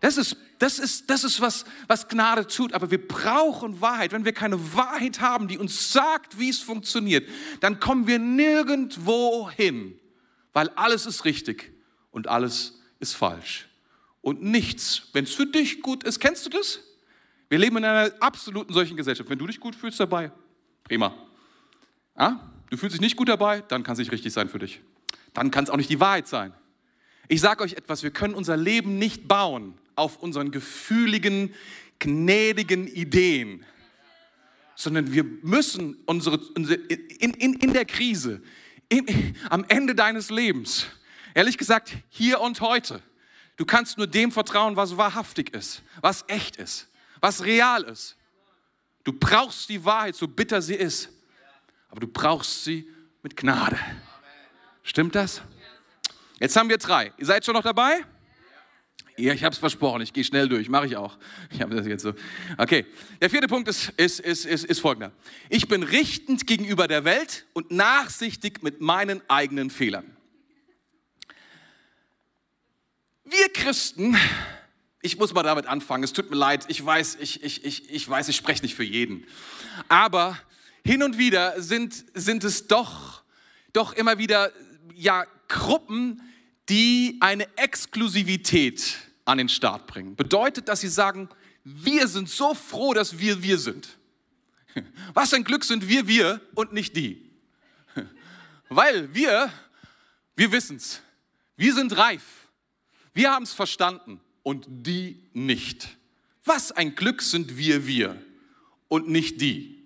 Das 0.01 0.17
ist, 0.17 0.37
das 0.61 0.77
ist, 0.77 1.09
das 1.09 1.23
ist 1.23 1.41
was, 1.41 1.65
was 1.87 2.07
Gnade 2.07 2.45
tut, 2.45 2.73
aber 2.73 2.91
wir 2.91 3.07
brauchen 3.07 3.81
Wahrheit. 3.81 4.11
Wenn 4.11 4.25
wir 4.25 4.33
keine 4.33 4.75
Wahrheit 4.75 5.19
haben, 5.19 5.47
die 5.47 5.57
uns 5.57 5.91
sagt, 5.91 6.37
wie 6.37 6.49
es 6.49 6.59
funktioniert, 6.59 7.27
dann 7.61 7.79
kommen 7.79 8.05
wir 8.05 8.19
nirgendwo 8.19 9.49
hin, 9.49 9.99
weil 10.53 10.69
alles 10.69 11.07
ist 11.07 11.25
richtig 11.25 11.73
und 12.11 12.27
alles 12.27 12.79
ist 12.99 13.15
falsch 13.15 13.69
und 14.21 14.43
nichts, 14.43 15.09
wenn 15.13 15.23
es 15.23 15.33
für 15.33 15.47
dich 15.47 15.81
gut 15.81 16.03
ist. 16.03 16.19
Kennst 16.19 16.45
du 16.45 16.51
das? 16.51 16.79
Wir 17.49 17.57
leben 17.57 17.77
in 17.77 17.85
einer 17.85 18.13
absoluten 18.19 18.71
solchen 18.71 18.95
Gesellschaft. 18.95 19.29
Wenn 19.31 19.39
du 19.39 19.47
dich 19.47 19.59
gut 19.59 19.75
fühlst 19.75 19.99
dabei, 19.99 20.31
prima. 20.83 21.15
Ja? 22.15 22.51
Du 22.69 22.77
fühlst 22.77 22.93
dich 22.93 23.01
nicht 23.01 23.17
gut 23.17 23.29
dabei, 23.29 23.61
dann 23.61 23.81
kann 23.81 23.93
es 23.93 23.99
nicht 23.99 24.11
richtig 24.11 24.31
sein 24.31 24.47
für 24.47 24.59
dich. 24.59 24.79
Dann 25.33 25.49
kann 25.49 25.63
es 25.63 25.71
auch 25.71 25.77
nicht 25.77 25.89
die 25.89 25.99
Wahrheit 25.99 26.27
sein. 26.27 26.53
Ich 27.27 27.41
sage 27.41 27.63
euch 27.63 27.73
etwas, 27.73 28.03
wir 28.03 28.11
können 28.11 28.35
unser 28.35 28.57
Leben 28.57 28.99
nicht 28.99 29.27
bauen 29.27 29.73
auf 30.01 30.17
unseren 30.17 30.51
gefühligen, 30.51 31.53
gnädigen 31.99 32.87
Ideen, 32.87 33.65
sondern 34.75 35.13
wir 35.13 35.23
müssen 35.23 35.95
unsere, 36.05 36.37
unsere 36.55 36.75
in, 36.75 37.31
in, 37.35 37.53
in 37.53 37.73
der 37.73 37.85
Krise, 37.85 38.41
in, 38.89 39.35
am 39.49 39.63
Ende 39.69 39.95
deines 39.95 40.29
Lebens, 40.29 40.87
ehrlich 41.33 41.57
gesagt, 41.57 41.93
hier 42.09 42.41
und 42.41 42.59
heute, 42.59 43.01
Du 43.61 43.65
kannst 43.65 43.99
nur 43.99 44.07
dem 44.07 44.31
vertrauen, 44.31 44.75
was 44.75 44.97
wahrhaftig 44.97 45.53
ist, 45.53 45.83
was 46.01 46.25
echt 46.27 46.55
ist, 46.55 46.87
was 47.19 47.43
real 47.43 47.83
ist. 47.83 48.17
Du 49.03 49.13
brauchst 49.13 49.69
die 49.69 49.85
Wahrheit, 49.85 50.15
so 50.15 50.27
bitter 50.27 50.63
sie 50.63 50.73
ist, 50.73 51.09
aber 51.89 51.99
du 51.99 52.07
brauchst 52.07 52.63
sie 52.63 52.89
mit 53.21 53.37
Gnade. 53.37 53.77
Stimmt 54.81 55.13
das? 55.13 55.43
Jetzt 56.39 56.55
haben 56.55 56.69
wir 56.69 56.79
drei. 56.79 57.13
Ihr 57.19 57.25
seid 57.27 57.45
schon 57.45 57.53
noch 57.53 57.61
dabei? 57.61 58.03
Ja, 59.17 59.33
ich 59.33 59.43
habe 59.43 59.53
es 59.53 59.59
versprochen. 59.59 60.01
Ich 60.01 60.13
gehe 60.13 60.23
schnell 60.23 60.47
durch. 60.47 60.69
Mache 60.69 60.87
ich 60.87 60.95
auch. 60.97 61.17
Ich 61.51 61.61
habe 61.61 61.75
das 61.75 61.85
jetzt 61.85 62.01
so. 62.01 62.13
Okay. 62.57 62.85
Der 63.21 63.29
vierte 63.29 63.47
Punkt 63.47 63.67
ist, 63.67 63.89
ist, 63.97 64.19
ist, 64.19 64.45
ist, 64.45 64.65
ist 64.65 64.79
folgender. 64.79 65.11
Ich 65.49 65.67
bin 65.67 65.83
richtend 65.83 66.47
gegenüber 66.47 66.87
der 66.87 67.03
Welt 67.03 67.45
und 67.53 67.71
nachsichtig 67.71 68.63
mit 68.63 68.81
meinen 68.81 69.21
eigenen 69.29 69.69
Fehlern. 69.69 70.05
Wir 73.25 73.49
Christen, 73.53 74.17
ich 75.01 75.17
muss 75.17 75.33
mal 75.33 75.43
damit 75.43 75.65
anfangen, 75.65 76.03
es 76.03 76.11
tut 76.11 76.29
mir 76.29 76.35
leid, 76.35 76.65
ich 76.67 76.85
weiß, 76.85 77.17
ich, 77.21 77.43
ich, 77.43 77.63
ich, 77.63 77.89
ich 77.89 78.09
weiß, 78.09 78.27
ich 78.27 78.35
spreche 78.35 78.63
nicht 78.63 78.75
für 78.75 78.83
jeden. 78.83 79.25
Aber 79.87 80.37
hin 80.83 81.01
und 81.03 81.17
wieder 81.17 81.61
sind, 81.61 82.03
sind 82.13 82.43
es 82.43 82.67
doch, 82.67 83.23
doch 83.73 83.93
immer 83.93 84.17
wieder 84.17 84.51
ja, 84.95 85.25
Gruppen, 85.47 86.21
die 86.71 87.17
eine 87.19 87.45
Exklusivität 87.57 88.97
an 89.25 89.37
den 89.37 89.49
Start 89.49 89.87
bringen. 89.87 90.15
Bedeutet, 90.15 90.69
dass 90.69 90.79
sie 90.79 90.87
sagen, 90.87 91.27
wir 91.65 92.07
sind 92.07 92.29
so 92.29 92.53
froh, 92.53 92.93
dass 92.93 93.19
wir 93.19 93.43
wir 93.43 93.57
sind. 93.57 93.97
Was 95.13 95.33
ein 95.33 95.43
Glück 95.43 95.65
sind 95.65 95.89
wir 95.89 96.07
wir 96.07 96.39
und 96.55 96.71
nicht 96.71 96.95
die. 96.95 97.29
Weil 98.69 99.13
wir, 99.13 99.51
wir 100.37 100.51
wissen 100.53 100.77
es. 100.77 101.01
Wir 101.57 101.75
sind 101.75 101.97
reif. 101.97 102.23
Wir 103.13 103.31
haben 103.31 103.43
es 103.43 103.51
verstanden 103.51 104.21
und 104.41 104.65
die 104.69 105.21
nicht. 105.33 105.97
Was 106.45 106.71
ein 106.71 106.95
Glück 106.95 107.21
sind 107.21 107.57
wir 107.57 107.85
wir 107.85 108.15
und 108.87 109.09
nicht 109.09 109.41
die. 109.41 109.80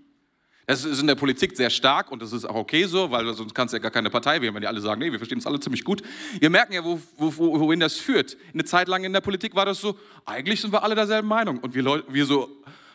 Das 0.67 0.84
ist 0.84 0.99
in 0.99 1.06
der 1.06 1.15
Politik 1.15 1.56
sehr 1.56 1.69
stark 1.69 2.12
und 2.12 2.21
das 2.21 2.34
ist 2.34 2.43
auch 2.45 2.56
okay 2.56 2.86
so, 2.86 3.12
weil 3.12 3.32
sonst 3.36 3.54
kannst 3.54 3.73
du 3.73 3.78
ja 3.78 3.82
gar 3.82 3.91
keine 3.91 4.10
Partei 4.10 4.41
wählen, 4.41 4.54
wenn 4.54 4.62
die 4.62 4.67
alle 4.67 4.82
sagen, 4.82 4.99
nee, 4.99 5.12
wir 5.12 5.19
verstehen 5.19 5.38
es 5.38 5.45
alle 5.45 5.60
ziemlich 5.60 5.84
gut. 5.84 6.01
Wir 6.39 6.49
merken 6.49 6.73
ja, 6.73 6.84
wo, 6.84 6.99
wo, 7.17 7.60
wohin 7.60 7.80
das 7.80 7.95
führt. 7.97 8.36
Eine 8.51 8.65
Zeit 8.65 8.88
lang 8.88 9.04
in 9.04 9.13
der 9.13 9.21
Politik 9.21 9.54
war 9.54 9.65
das 9.65 9.80
so, 9.80 9.97
eigentlich 10.25 10.62
sind 10.62 10.73
wir 10.73 10.82
alle 10.82 10.95
derselben 10.95 11.28
Meinung 11.28 11.60
und 11.60 11.75
wir, 11.75 11.84
Leute, 11.84 12.12
wir 12.12 12.25
so, 12.25 12.49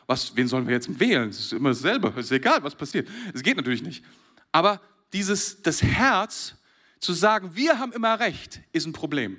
was, 0.06 0.34
wen 0.34 0.48
sollen 0.48 0.66
wir 0.66 0.74
jetzt 0.74 0.98
wählen? 0.98 1.28
Es 1.28 1.38
ist 1.38 1.52
immer 1.52 1.68
dasselbe, 1.68 2.12
es 2.16 2.26
ist 2.26 2.32
egal, 2.32 2.60
was 2.64 2.74
passiert. 2.74 3.08
Es 3.32 3.42
geht 3.42 3.56
natürlich 3.56 3.82
nicht. 3.82 4.04
Aber 4.50 4.80
dieses, 5.12 5.62
das 5.62 5.80
Herz 5.80 6.56
zu 6.98 7.12
sagen, 7.12 7.54
wir 7.54 7.78
haben 7.78 7.92
immer 7.92 8.18
recht, 8.18 8.60
ist 8.72 8.86
ein 8.86 8.92
Problem. 8.92 9.38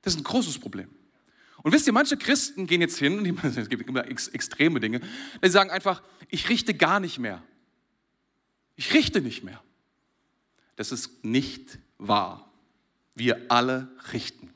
Das 0.00 0.14
ist 0.14 0.20
ein 0.20 0.24
großes 0.24 0.58
Problem. 0.58 0.88
Und 1.62 1.72
wisst 1.72 1.86
ihr, 1.86 1.92
manche 1.92 2.16
Christen 2.16 2.66
gehen 2.66 2.80
jetzt 2.80 2.98
hin, 2.98 3.38
es 3.42 3.68
gibt 3.68 3.88
immer 3.88 4.06
ex, 4.08 4.28
extreme 4.28 4.80
Dinge, 4.80 5.00
die 5.44 5.48
sagen 5.48 5.70
einfach, 5.70 6.02
ich 6.28 6.48
richte 6.48 6.74
gar 6.74 7.00
nicht 7.00 7.18
mehr. 7.18 7.42
Ich 8.76 8.94
richte 8.94 9.20
nicht 9.20 9.44
mehr. 9.44 9.62
Das 10.76 10.92
ist 10.92 11.24
nicht 11.24 11.78
wahr. 11.98 12.50
Wir 13.14 13.46
alle 13.48 13.88
richten. 14.12 14.50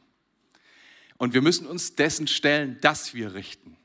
Und 1.19 1.35
wir 1.35 1.43
müssen 1.43 1.67
uns 1.67 1.95
dessen 1.95 2.27
stellen, 2.27 2.79
dass 2.81 3.15
wir 3.15 3.35
richten. 3.35 3.77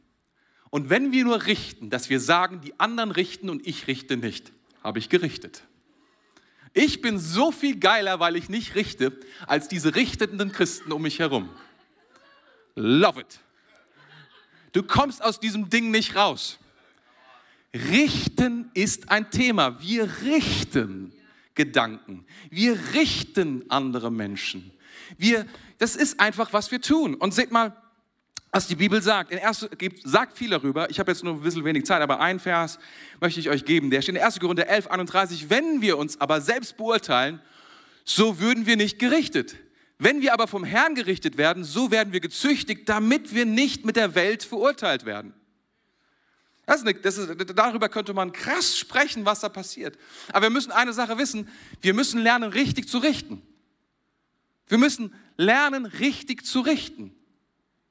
Und 0.69 0.89
wenn 0.89 1.11
wir 1.11 1.23
nur 1.25 1.45
richten, 1.45 1.89
dass 1.89 2.09
wir 2.09 2.19
sagen, 2.19 2.61
die 2.61 2.79
anderen 2.79 3.11
richten 3.11 3.49
und 3.49 3.65
ich 3.67 3.87
richte 3.87 4.17
nicht, 4.17 4.51
habe 4.83 4.99
ich 4.99 5.09
gerichtet. 5.09 5.63
Ich 6.73 7.01
bin 7.01 7.17
so 7.17 7.51
viel 7.51 7.79
geiler, 7.79 8.19
weil 8.19 8.35
ich 8.35 8.49
nicht 8.49 8.75
richte, 8.75 9.17
als 9.47 9.67
diese 9.67 9.95
richtenden 9.95 10.51
Christen 10.51 10.91
um 10.91 11.01
mich 11.01 11.19
herum. 11.19 11.49
Love 12.79 13.19
it. 13.19 13.39
Du 14.71 14.83
kommst 14.83 15.21
aus 15.21 15.39
diesem 15.39 15.69
Ding 15.69 15.91
nicht 15.91 16.15
raus. 16.15 16.59
Richten 17.73 18.71
ist 18.73 19.11
ein 19.11 19.29
Thema. 19.29 19.81
Wir 19.81 20.09
richten 20.23 21.11
Gedanken. 21.55 22.25
Wir 22.49 22.79
richten 22.93 23.65
andere 23.69 24.11
Menschen. 24.11 24.71
Wir, 25.17 25.45
das 25.77 25.97
ist 25.97 26.19
einfach, 26.21 26.53
was 26.53 26.71
wir 26.71 26.79
tun. 26.79 27.15
Und 27.15 27.33
seht 27.33 27.51
mal, 27.51 27.75
was 28.51 28.67
die 28.67 28.75
Bibel 28.75 29.01
sagt. 29.01 29.31
In 29.31 29.39
erste, 29.39 29.69
sagt 30.05 30.37
viel 30.37 30.51
darüber. 30.51 30.89
Ich 30.89 30.99
habe 30.99 31.11
jetzt 31.11 31.23
nur 31.23 31.33
ein 31.33 31.41
bisschen 31.41 31.65
wenig 31.65 31.85
Zeit, 31.85 32.01
aber 32.01 32.21
ein 32.21 32.39
Vers 32.39 32.79
möchte 33.19 33.41
ich 33.41 33.49
euch 33.49 33.65
geben. 33.65 33.89
Der 33.89 34.01
steht 34.01 34.15
in 34.15 34.21
1. 34.21 34.39
Korinther 34.39 34.67
11, 34.67 34.87
31. 34.87 35.49
Wenn 35.49 35.81
wir 35.81 35.97
uns 35.97 36.19
aber 36.21 36.39
selbst 36.39 36.77
beurteilen, 36.77 37.41
so 38.05 38.39
würden 38.39 38.65
wir 38.65 38.77
nicht 38.77 38.99
gerichtet. 38.99 39.57
Wenn 40.01 40.21
wir 40.21 40.33
aber 40.33 40.47
vom 40.47 40.63
Herrn 40.63 40.95
gerichtet 40.95 41.37
werden, 41.37 41.65
so 41.65 41.91
werden 41.91 42.13
wir 42.13 42.21
gezüchtigt, 42.21 42.87
damit 42.87 43.35
wir 43.35 43.45
nicht 43.45 43.85
mit 43.85 43.97
der 43.97 44.15
Welt 44.15 44.43
verurteilt 44.43 45.05
werden. 45.05 45.33
Das 46.65 46.77
ist 46.77 46.87
eine, 46.87 46.93
das 46.93 47.17
ist, 47.17 47.29
darüber 47.55 47.89
könnte 47.89 48.13
man 48.13 48.31
krass 48.31 48.77
sprechen, 48.77 49.25
was 49.25 49.41
da 49.41 49.49
passiert. 49.49 49.97
Aber 50.31 50.43
wir 50.43 50.49
müssen 50.51 50.71
eine 50.71 50.93
Sache 50.93 51.17
wissen, 51.17 51.49
wir 51.81 51.93
müssen 51.93 52.21
lernen, 52.21 52.51
richtig 52.51 52.87
zu 52.87 52.99
richten. 52.99 53.41
Wir 54.67 54.77
müssen 54.77 55.13
lernen, 55.35 55.85
richtig 55.85 56.45
zu 56.45 56.61
richten 56.61 57.13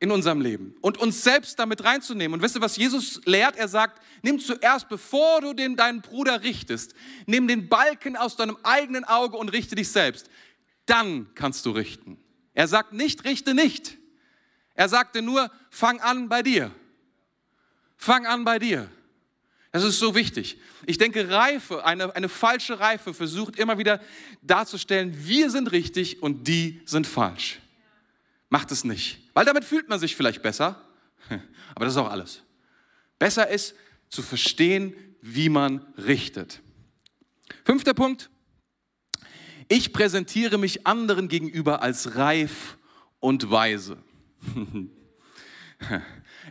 in 0.01 0.11
unserem 0.11 0.41
Leben 0.41 0.77
und 0.81 0.97
uns 0.97 1.25
selbst 1.25 1.59
damit 1.59 1.85
reinzunehmen. 1.85 2.35
Und 2.35 2.43
wisst 2.43 2.55
ihr, 2.55 2.63
was 2.63 2.77
Jesus 2.77 3.21
lehrt? 3.27 3.57
Er 3.57 3.69
sagt, 3.69 4.01
nimm 4.23 4.39
zuerst, 4.39 4.89
bevor 4.89 5.43
du 5.43 5.53
den, 5.53 5.77
deinen 5.77 6.01
Bruder 6.01 6.43
richtest, 6.43 6.95
nimm 7.27 7.49
den 7.49 7.69
Balken 7.69 8.17
aus 8.17 8.37
deinem 8.37 8.57
eigenen 8.63 9.05
Auge 9.05 9.37
und 9.37 9.51
richte 9.51 9.75
dich 9.75 9.91
selbst 9.91 10.31
dann 10.89 11.29
kannst 11.35 11.67
du 11.67 11.71
richten. 11.71 12.19
Er 12.55 12.69
sagt 12.69 12.93
nicht, 12.93 13.25
richte 13.25 13.55
nicht. 13.55 13.99
Er 14.75 14.89
sagte 14.89 15.23
nur, 15.23 15.51
fang 15.71 16.01
an 16.01 16.29
bei 16.29 16.43
dir. 16.43 16.71
Fang 17.97 18.27
an 18.27 18.45
bei 18.45 18.59
dir. 18.59 18.89
Das 19.73 19.85
ist 19.85 19.99
so 19.99 20.15
wichtig. 20.15 20.59
Ich 20.87 20.99
denke, 20.99 21.31
Reife, 21.31 21.85
eine, 21.85 22.15
eine 22.17 22.29
falsche 22.29 22.81
Reife 22.81 23.13
versucht 23.13 23.59
immer 23.59 23.79
wieder 23.79 24.01
darzustellen, 24.43 25.27
wir 25.27 25.51
sind 25.51 25.73
richtig 25.73 26.23
und 26.23 26.49
die 26.49 26.81
sind 26.87 27.07
falsch. 27.07 27.61
Macht 28.49 28.73
es 28.73 28.85
nicht. 28.85 29.21
Weil 29.35 29.45
damit 29.45 29.65
fühlt 29.65 29.89
man 29.89 29.99
sich 29.99 30.17
vielleicht 30.17 30.43
besser, 30.43 30.83
aber 31.75 31.85
das 31.85 31.95
ist 31.95 31.99
auch 31.99 32.11
alles. 32.11 32.43
Besser 33.19 33.49
ist 33.49 33.75
zu 34.09 34.23
verstehen, 34.23 34.95
wie 35.21 35.49
man 35.49 35.85
richtet. 35.99 36.61
Fünfter 37.65 37.95
Punkt, 37.95 38.31
ich 39.69 39.93
präsentiere 39.93 40.59
mich 40.59 40.87
anderen 40.87 41.29
gegenüber 41.29 41.83
als 41.83 42.17
reif 42.17 42.79
und 43.21 43.51
weise. 43.51 43.99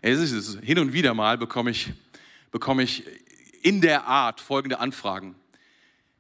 es 0.01 0.19
ist, 0.19 0.59
hin 0.61 0.79
und 0.79 0.93
wieder 0.93 1.13
mal 1.13 1.37
bekomme 1.37 1.71
ich, 1.71 1.93
bekomme 2.51 2.83
ich 2.83 3.05
in 3.63 3.81
der 3.81 4.05
Art 4.05 4.39
folgende 4.39 4.79
Anfragen. 4.79 5.35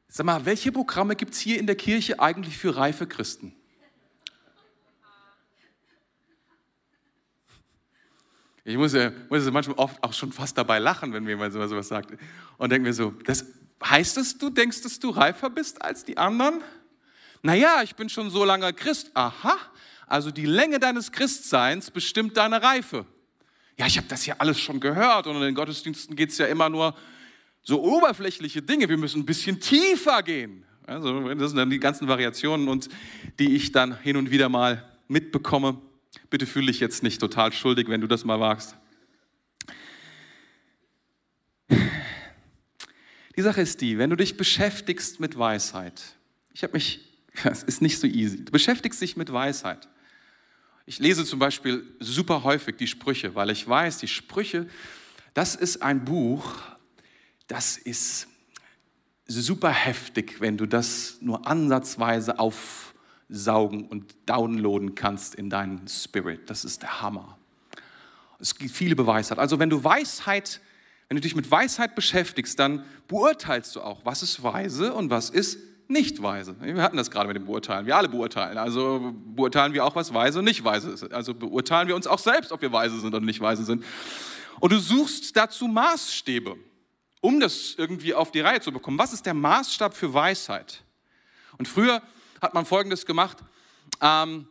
Sag 0.07 0.25
mal, 0.25 0.45
welche 0.45 0.71
Programme 0.71 1.15
gibt 1.15 1.33
es 1.33 1.39
hier 1.39 1.59
in 1.59 1.67
der 1.67 1.75
Kirche 1.75 2.19
eigentlich 2.19 2.57
für 2.57 2.75
reife 2.75 3.05
Christen? 3.07 3.53
Ich 8.63 8.75
muss, 8.75 8.93
muss 9.29 9.49
manchmal 9.51 9.77
oft 9.77 10.03
auch 10.03 10.11
schon 10.11 10.33
fast 10.33 10.57
dabei 10.57 10.79
lachen, 10.79 11.13
wenn 11.13 11.23
mir 11.23 11.31
jemand 11.31 11.53
sowas 11.53 11.87
sagt. 11.87 12.17
Und 12.57 12.69
denke 12.69 12.87
mir 12.87 12.93
so, 12.93 13.11
das, 13.23 13.45
heißt 13.83 14.17
es, 14.17 14.37
du 14.37 14.49
denkst, 14.49 14.81
dass 14.81 14.99
du 14.99 15.09
reifer 15.09 15.49
bist 15.49 15.81
als 15.81 16.03
die 16.03 16.17
anderen? 16.17 16.61
Naja, 17.47 17.81
ich 17.81 17.95
bin 17.95 18.09
schon 18.09 18.29
so 18.29 18.43
lange 18.43 18.73
Christ. 18.73 19.09
Aha, 19.13 19.57
also 20.05 20.31
die 20.31 20.45
Länge 20.45 20.79
deines 20.79 21.13
Christseins 21.13 21.89
bestimmt 21.89 22.35
deine 22.35 22.61
Reife. 22.61 23.05
Ja, 23.77 23.85
ich 23.85 23.95
habe 23.95 24.09
das 24.09 24.25
ja 24.25 24.35
alles 24.39 24.59
schon 24.59 24.81
gehört 24.81 25.27
und 25.27 25.37
in 25.37 25.41
den 25.43 25.55
Gottesdiensten 25.55 26.17
geht 26.17 26.31
es 26.31 26.39
ja 26.39 26.47
immer 26.47 26.67
nur 26.67 26.93
so 27.63 27.81
oberflächliche 27.81 28.61
Dinge. 28.61 28.89
Wir 28.89 28.97
müssen 28.97 29.21
ein 29.21 29.25
bisschen 29.25 29.61
tiefer 29.61 30.23
gehen. 30.23 30.65
Also, 30.85 31.33
das 31.35 31.51
sind 31.51 31.55
dann 31.55 31.69
die 31.69 31.79
ganzen 31.79 32.09
Variationen 32.09 32.67
und 32.67 32.89
die 33.39 33.55
ich 33.55 33.71
dann 33.71 33.97
hin 34.01 34.17
und 34.17 34.29
wieder 34.29 34.49
mal 34.49 34.83
mitbekomme. 35.07 35.79
Bitte 36.29 36.47
fühle 36.47 36.67
dich 36.67 36.81
jetzt 36.81 37.01
nicht 37.01 37.21
total 37.21 37.53
schuldig, 37.53 37.87
wenn 37.87 38.01
du 38.01 38.07
das 38.07 38.25
mal 38.25 38.41
wagst. 38.41 38.75
Die 41.69 43.41
Sache 43.41 43.61
ist 43.61 43.79
die, 43.79 43.97
wenn 43.97 44.09
du 44.09 44.17
dich 44.17 44.35
beschäftigst 44.35 45.21
mit 45.21 45.39
Weisheit, 45.39 46.03
ich 46.51 46.63
habe 46.63 46.73
mich 46.73 47.06
das 47.43 47.63
ist 47.63 47.81
nicht 47.81 47.99
so 47.99 48.07
easy. 48.07 48.43
Du 48.43 48.51
beschäftigst 48.51 49.01
dich 49.01 49.17
mit 49.17 49.31
Weisheit. 49.31 49.87
Ich 50.85 50.99
lese 50.99 51.25
zum 51.25 51.39
Beispiel 51.39 51.83
super 51.99 52.43
häufig 52.43 52.77
die 52.77 52.87
Sprüche, 52.87 53.35
weil 53.35 53.49
ich 53.49 53.67
weiß, 53.67 53.97
die 53.97 54.07
Sprüche, 54.07 54.67
das 55.33 55.55
ist 55.55 55.81
ein 55.81 56.05
Buch, 56.05 56.53
das 57.47 57.77
ist 57.77 58.27
super 59.25 59.69
heftig, 59.69 60.39
wenn 60.39 60.57
du 60.57 60.65
das 60.65 61.17
nur 61.19 61.45
ansatzweise 61.45 62.39
aufsaugen 62.39 63.87
und 63.87 64.15
downloaden 64.25 64.95
kannst 64.95 65.35
in 65.35 65.49
deinen 65.49 65.87
Spirit. 65.87 66.49
Das 66.49 66.63
ist 66.63 66.81
der 66.81 67.01
Hammer. 67.01 67.37
Es 68.39 68.55
gibt 68.55 68.71
viele 68.71 68.95
Beweisheit. 68.95 69.39
Also 69.39 69.59
wenn 69.59 69.69
du 69.69 69.83
Weisheit, 69.83 70.61
wenn 71.09 71.17
du 71.17 71.21
dich 71.21 71.35
mit 71.35 71.49
Weisheit 71.51 71.95
beschäftigst, 71.95 72.57
dann 72.59 72.85
beurteilst 73.07 73.75
du 73.75 73.81
auch, 73.81 74.05
was 74.05 74.23
ist 74.23 74.43
weise 74.43 74.93
und 74.93 75.09
was 75.09 75.29
ist 75.29 75.59
nicht 75.89 76.21
weise. 76.21 76.55
Wir 76.59 76.81
hatten 76.81 76.97
das 76.97 77.11
gerade 77.11 77.27
mit 77.27 77.37
dem 77.37 77.45
Beurteilen. 77.45 77.85
Wir 77.85 77.95
alle 77.95 78.09
beurteilen. 78.09 78.57
Also 78.57 79.13
beurteilen 79.13 79.73
wir 79.73 79.85
auch, 79.85 79.95
was 79.95 80.13
weise 80.13 80.39
und 80.39 80.45
nicht 80.45 80.63
weise 80.63 80.91
ist. 80.91 81.11
Also 81.13 81.33
beurteilen 81.33 81.87
wir 81.87 81.95
uns 81.95 82.07
auch 82.07 82.19
selbst, 82.19 82.51
ob 82.51 82.61
wir 82.61 82.71
weise 82.71 82.99
sind 82.99 83.13
oder 83.13 83.25
nicht 83.25 83.39
weise 83.39 83.63
sind. 83.63 83.83
Und 84.59 84.71
du 84.71 84.79
suchst 84.79 85.35
dazu 85.35 85.67
Maßstäbe, 85.67 86.57
um 87.21 87.39
das 87.39 87.75
irgendwie 87.77 88.13
auf 88.13 88.31
die 88.31 88.41
Reihe 88.41 88.59
zu 88.59 88.71
bekommen. 88.71 88.97
Was 88.97 89.13
ist 89.13 89.25
der 89.25 89.33
Maßstab 89.33 89.95
für 89.95 90.13
Weisheit? 90.13 90.83
Und 91.57 91.67
früher 91.67 92.01
hat 92.41 92.53
man 92.53 92.65
Folgendes 92.65 93.05
gemacht. 93.05 93.37
Ähm, 94.01 94.47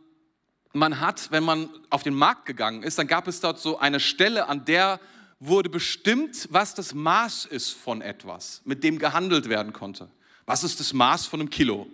man 0.73 0.99
hat, 0.99 1.31
wenn 1.31 1.43
man 1.43 1.69
auf 1.89 2.03
den 2.03 2.13
Markt 2.13 2.45
gegangen 2.45 2.83
ist, 2.83 2.97
dann 2.97 3.07
gab 3.07 3.27
es 3.27 3.41
dort 3.41 3.59
so 3.59 3.79
eine 3.79 3.99
Stelle, 3.99 4.47
an 4.47 4.65
der 4.65 4.99
wurde 5.39 5.69
bestimmt, 5.69 6.47
was 6.51 6.73
das 6.73 6.93
Maß 6.93 7.45
ist 7.45 7.71
von 7.71 8.01
etwas, 8.01 8.61
mit 8.65 8.83
dem 8.83 8.97
gehandelt 8.99 9.49
werden 9.49 9.73
konnte. 9.73 10.09
Was 10.47 10.63
ist 10.63 10.79
das 10.79 10.93
Maß 10.93 11.27
von 11.27 11.41
einem 11.41 11.49
Kilo? 11.49 11.87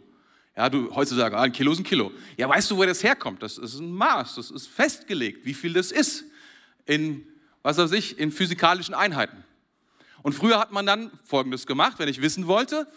Ja, 0.56 0.70
du 0.70 0.94
heutzutage, 0.96 1.36
ah, 1.36 1.42
ein 1.42 1.52
Kilo 1.52 1.72
ist 1.72 1.80
ein 1.80 1.84
Kilo. 1.84 2.12
Ja, 2.38 2.48
weißt 2.48 2.70
du, 2.70 2.78
wo 2.78 2.86
das 2.86 3.04
herkommt? 3.04 3.42
Das 3.42 3.58
ist 3.58 3.80
ein 3.80 3.92
Maß, 3.92 4.36
das 4.36 4.52
ist 4.52 4.68
festgelegt, 4.68 5.44
wie 5.44 5.56
viel 5.56 5.74
das 5.74 5.92
ist 5.92 6.26
in, 6.86 7.28
was 7.64 7.78
weiß 7.78 7.92
ich, 7.94 8.20
in 8.20 8.32
physikalischen 8.32 8.94
Einheiten. 8.94 9.44
Und 10.22 10.34
früher 10.34 10.60
hat 10.60 10.72
man 10.72 10.86
dann 10.86 11.12
Folgendes 11.24 11.66
gemacht, 11.66 11.98
wenn 11.98 12.08
ich 12.08 12.22
wissen 12.22 12.46
wollte, 12.46 12.88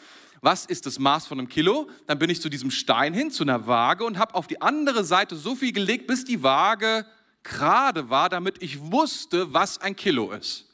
was 0.43 0.67
ist 0.67 0.85
das 0.85 0.99
Maß 0.99 1.27
von 1.27 1.39
einem 1.39 1.49
Kilo, 1.49 1.89
dann 2.07 2.19
bin 2.19 2.29
ich 2.29 2.43
zu 2.43 2.51
diesem 2.51 2.71
Stein 2.71 3.15
hin, 3.15 3.31
zu 3.31 3.43
einer 3.43 3.67
Waage 3.67 4.05
und 4.05 4.19
habe 4.19 4.35
auf 4.35 4.47
die 4.47 4.61
andere 4.61 5.05
Seite 5.05 5.37
so 5.37 5.55
viel 5.57 5.73
gelegt, 5.73 6.07
bis 6.07 6.25
die 6.25 6.43
Waage 6.43 7.07
gerade 7.43 8.11
war, 8.11 8.29
damit 8.29 8.63
ich 8.63 8.79
wusste, 8.79 9.55
was 9.55 9.81
ein 9.81 9.97
Kilo 9.97 10.33
ist. 10.33 10.67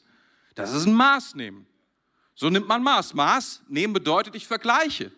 Das 0.55 0.73
ist 0.73 0.85
ein 0.85 0.93
Maß 0.93 1.35
nehmen. 1.35 1.65
So 2.35 2.49
nimmt 2.49 2.67
man 2.67 2.83
Maß. 2.83 3.13
Maß 3.13 3.63
nehmen 3.67 3.93
bedeutet, 3.93 4.35
ich 4.35 4.47
vergleiche. 4.47 5.11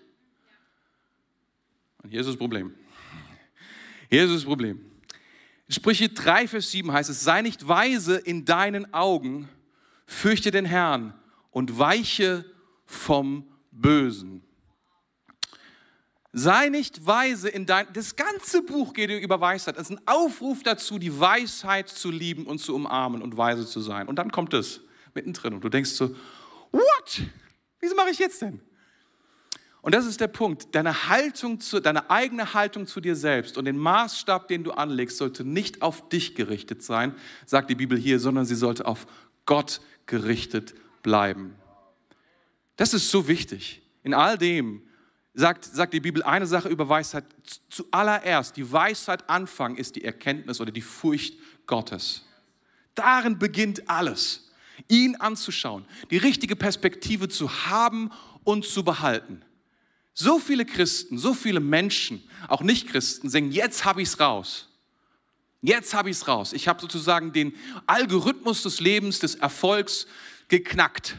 Und 2.04 2.10
hier 2.10 2.20
ist 2.20 2.28
das 2.28 2.38
Problem. 2.38 2.74
Hier 4.10 4.26
ist 4.26 4.34
das 4.34 4.44
Problem. 4.44 4.80
Sprüche 5.68 6.10
3, 6.10 6.48
Vers 6.48 6.72
7 6.72 6.92
heißt 6.92 7.10
es, 7.10 7.24
sei 7.24 7.42
nicht 7.42 7.68
weise 7.68 8.18
in 8.18 8.46
deinen 8.46 8.94
Augen, 8.94 9.50
fürchte 10.06 10.52
den 10.52 10.66
Herrn 10.66 11.14
und 11.50 11.80
weiche 11.80 12.46
vom 12.86 13.48
Bösen. 13.72 14.44
Sei 16.38 16.70
nicht 16.70 17.06
weise 17.06 17.50
in 17.50 17.66
dein, 17.66 17.88
das 17.94 18.16
ganze 18.16 18.62
Buch 18.62 18.94
geht 18.94 19.10
über 19.10 19.40
Weisheit. 19.40 19.78
Es 19.78 19.90
ist 19.90 19.98
ein 19.98 20.06
Aufruf 20.06 20.62
dazu, 20.64 21.00
die 21.00 21.18
Weisheit 21.18 21.88
zu 21.88 22.12
lieben 22.12 22.46
und 22.46 22.60
zu 22.60 22.76
umarmen 22.76 23.22
und 23.22 23.38
weise 23.38 23.66
zu 23.66 23.80
sein. 23.80 24.08
Und 24.08 24.18
dann 24.18 24.32
kommt 24.32 24.54
es. 24.54 24.82
mittendrin. 25.16 25.54
Und 25.54 25.64
du 25.64 25.70
denkst 25.70 25.92
so, 25.92 26.14
what? 26.76 27.22
Wieso 27.80 27.96
mache 27.96 28.10
ich 28.10 28.20
jetzt 28.20 28.42
denn? 28.42 28.62
Und 29.82 29.94
das 29.94 30.08
ist 30.08 30.20
der 30.20 30.28
Punkt. 30.28 30.74
Deine 30.74 31.10
Haltung 31.10 31.60
zu, 31.60 31.80
deine 31.80 32.10
eigene 32.10 32.56
Haltung 32.56 32.88
zu 32.88 33.00
dir 33.00 33.16
selbst 33.16 33.58
und 33.58 33.66
den 33.66 33.78
Maßstab, 33.78 34.48
den 34.48 34.64
du 34.64 34.72
anlegst, 34.72 35.18
sollte 35.18 35.44
nicht 35.44 35.84
auf 35.84 36.10
dich 36.10 36.34
gerichtet 36.34 36.82
sein, 36.82 37.14
sagt 37.46 37.70
die 37.70 37.76
Bibel 37.76 37.98
hier, 37.98 38.20
sondern 38.20 38.46
sie 38.46 38.56
sollte 38.56 38.88
auf 38.88 39.06
Gott 39.46 39.82
gerichtet 40.08 40.74
bleiben. 41.04 41.56
Das 42.78 42.96
ist 42.96 43.12
so 43.12 43.28
wichtig. 43.28 43.84
In 44.02 44.16
all 44.16 44.40
dem 44.40 44.82
sagt, 45.36 45.66
sagt 45.66 45.94
die 45.94 46.00
Bibel 46.00 46.24
eine 46.24 46.48
Sache 46.48 46.70
über 46.70 46.90
Weisheit. 46.90 47.26
Zuallererst, 47.70 48.58
die 48.58 48.72
Weisheit 48.72 49.30
Anfang 49.30 49.76
ist 49.76 49.96
die 49.96 50.04
Erkenntnis 50.04 50.60
oder 50.60 50.72
die 50.72 50.82
Furcht 50.82 51.38
Gottes. 51.68 52.24
Darin 52.96 53.38
beginnt 53.38 53.88
alles. 53.88 54.45
Ihn 54.88 55.16
anzuschauen, 55.16 55.86
die 56.12 56.18
richtige 56.18 56.56
Perspektive 56.56 57.30
zu 57.30 57.68
haben 57.68 58.12
und 58.44 58.66
zu 58.66 58.84
behalten. 58.84 59.42
So 60.14 60.40
viele 60.40 60.66
Christen, 60.66 61.18
so 61.18 61.34
viele 61.34 61.60
Menschen, 61.60 62.24
auch 62.48 62.62
Nicht-Christen, 62.62 63.30
singen, 63.30 63.52
jetzt 63.52 63.84
habe 63.84 64.02
ich 64.02 64.10
es 64.10 64.20
raus. 64.20 64.70
Jetzt 65.62 65.94
habe 65.94 66.10
ich 66.10 66.18
es 66.18 66.28
raus. 66.28 66.54
Ich 66.54 66.68
habe 66.68 66.80
sozusagen 66.80 67.34
den 67.34 67.54
Algorithmus 67.88 68.64
des 68.64 68.80
Lebens, 68.80 69.20
des 69.20 69.36
Erfolgs 69.36 70.08
geknackt. 70.48 71.18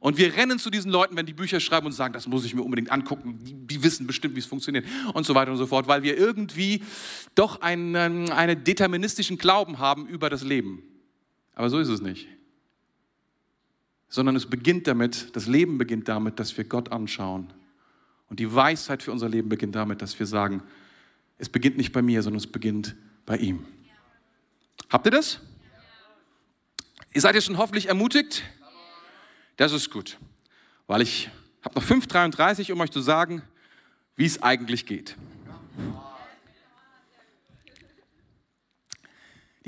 Und 0.00 0.16
wir 0.16 0.34
rennen 0.34 0.58
zu 0.58 0.70
diesen 0.70 0.90
Leuten, 0.90 1.14
wenn 1.14 1.26
die 1.26 1.34
Bücher 1.34 1.60
schreiben 1.60 1.86
und 1.86 1.92
sagen, 1.92 2.14
das 2.14 2.26
muss 2.26 2.44
ich 2.44 2.54
mir 2.54 2.62
unbedingt 2.62 2.90
angucken, 2.90 3.38
die, 3.44 3.54
die 3.54 3.82
wissen 3.82 4.06
bestimmt, 4.06 4.34
wie 4.34 4.40
es 4.40 4.46
funktioniert 4.46 4.86
und 5.12 5.24
so 5.24 5.34
weiter 5.34 5.50
und 5.50 5.58
so 5.58 5.66
fort, 5.66 5.88
weil 5.88 6.02
wir 6.02 6.16
irgendwie 6.16 6.82
doch 7.34 7.60
einen, 7.60 7.94
ähm, 7.94 8.32
einen 8.32 8.64
deterministischen 8.64 9.36
Glauben 9.36 9.78
haben 9.78 10.06
über 10.08 10.30
das 10.30 10.42
Leben. 10.42 10.82
Aber 11.60 11.68
so 11.68 11.78
ist 11.78 11.88
es 11.88 12.00
nicht 12.00 12.26
sondern 14.10 14.36
es 14.36 14.44
beginnt 14.44 14.88
damit, 14.88 15.34
das 15.34 15.46
Leben 15.46 15.78
beginnt 15.78 16.08
damit, 16.08 16.38
dass 16.38 16.56
wir 16.58 16.64
Gott 16.64 16.92
anschauen. 16.92 17.52
Und 18.28 18.40
die 18.40 18.52
Weisheit 18.52 19.02
für 19.02 19.12
unser 19.12 19.28
Leben 19.28 19.48
beginnt 19.48 19.76
damit, 19.76 20.02
dass 20.02 20.18
wir 20.18 20.26
sagen, 20.26 20.62
es 21.38 21.48
beginnt 21.48 21.76
nicht 21.78 21.92
bei 21.92 22.02
mir, 22.02 22.22
sondern 22.22 22.38
es 22.38 22.46
beginnt 22.46 22.96
bei 23.24 23.36
ihm. 23.38 23.64
Habt 24.90 25.06
ihr 25.06 25.12
das? 25.12 25.40
Ihr 27.14 27.20
seid 27.20 27.36
jetzt 27.36 27.46
schon 27.46 27.56
hoffentlich 27.56 27.86
ermutigt? 27.86 28.42
Das 29.56 29.72
ist 29.72 29.90
gut, 29.90 30.18
weil 30.86 31.02
ich 31.02 31.30
habe 31.62 31.76
noch 31.76 31.84
5,33, 31.84 32.72
um 32.72 32.80
euch 32.80 32.90
zu 32.90 33.00
sagen, 33.00 33.42
wie 34.16 34.26
es 34.26 34.42
eigentlich 34.42 34.86
geht. 34.86 35.16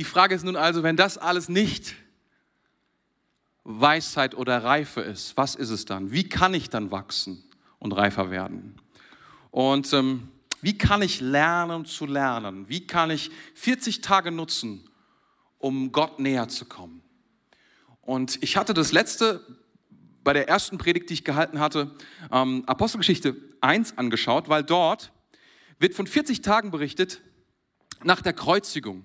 Die 0.03 0.09
Frage 0.09 0.35
ist 0.35 0.43
nun 0.45 0.57
also, 0.57 0.83
wenn 0.83 0.97
das 0.97 1.17
alles 1.17 1.49
nicht 1.49 1.95
Weisheit 3.63 4.35
oder 4.35 4.65
Reife 4.65 5.01
ist, 5.01 5.37
was 5.37 5.55
ist 5.55 5.71
es 5.71 5.85
dann? 5.85 6.11
Wie 6.11 6.29
kann 6.29 6.55
ich 6.55 6.71
dann 6.71 6.91
wachsen 6.91 7.45
und 7.79 7.93
reifer 7.93 8.33
werden? 8.33 8.81
Und 9.53 9.93
ähm, 9.93 10.27
wie 10.61 10.77
kann 10.77 11.03
ich 11.03 11.21
lernen 11.21 11.85
zu 11.85 12.07
lernen? 12.07 12.69
Wie 12.69 12.85
kann 12.85 13.13
ich 13.13 13.31
40 13.55 14.01
Tage 14.01 14.33
nutzen, 14.33 14.91
um 15.59 15.93
Gott 15.93 16.19
näher 16.19 16.49
zu 16.49 16.65
kommen? 16.65 17.01
Und 18.01 18.43
ich 18.43 18.57
hatte 18.57 18.75
das 18.75 18.91
letzte 18.91 19.47
bei 20.25 20.33
der 20.33 20.49
ersten 20.49 20.79
Predigt, 20.79 21.11
die 21.11 21.15
ich 21.15 21.25
gehalten 21.25 21.61
hatte, 21.61 21.95
ähm, 22.33 22.65
Apostelgeschichte 22.67 23.37
1 23.61 23.99
angeschaut, 23.99 24.49
weil 24.49 24.65
dort 24.65 25.13
wird 25.79 25.95
von 25.95 26.09
40 26.09 26.43
Tagen 26.43 26.73
berichtet 26.73 27.21
nach 28.03 28.21
der 28.21 28.33
Kreuzigung. 28.33 29.05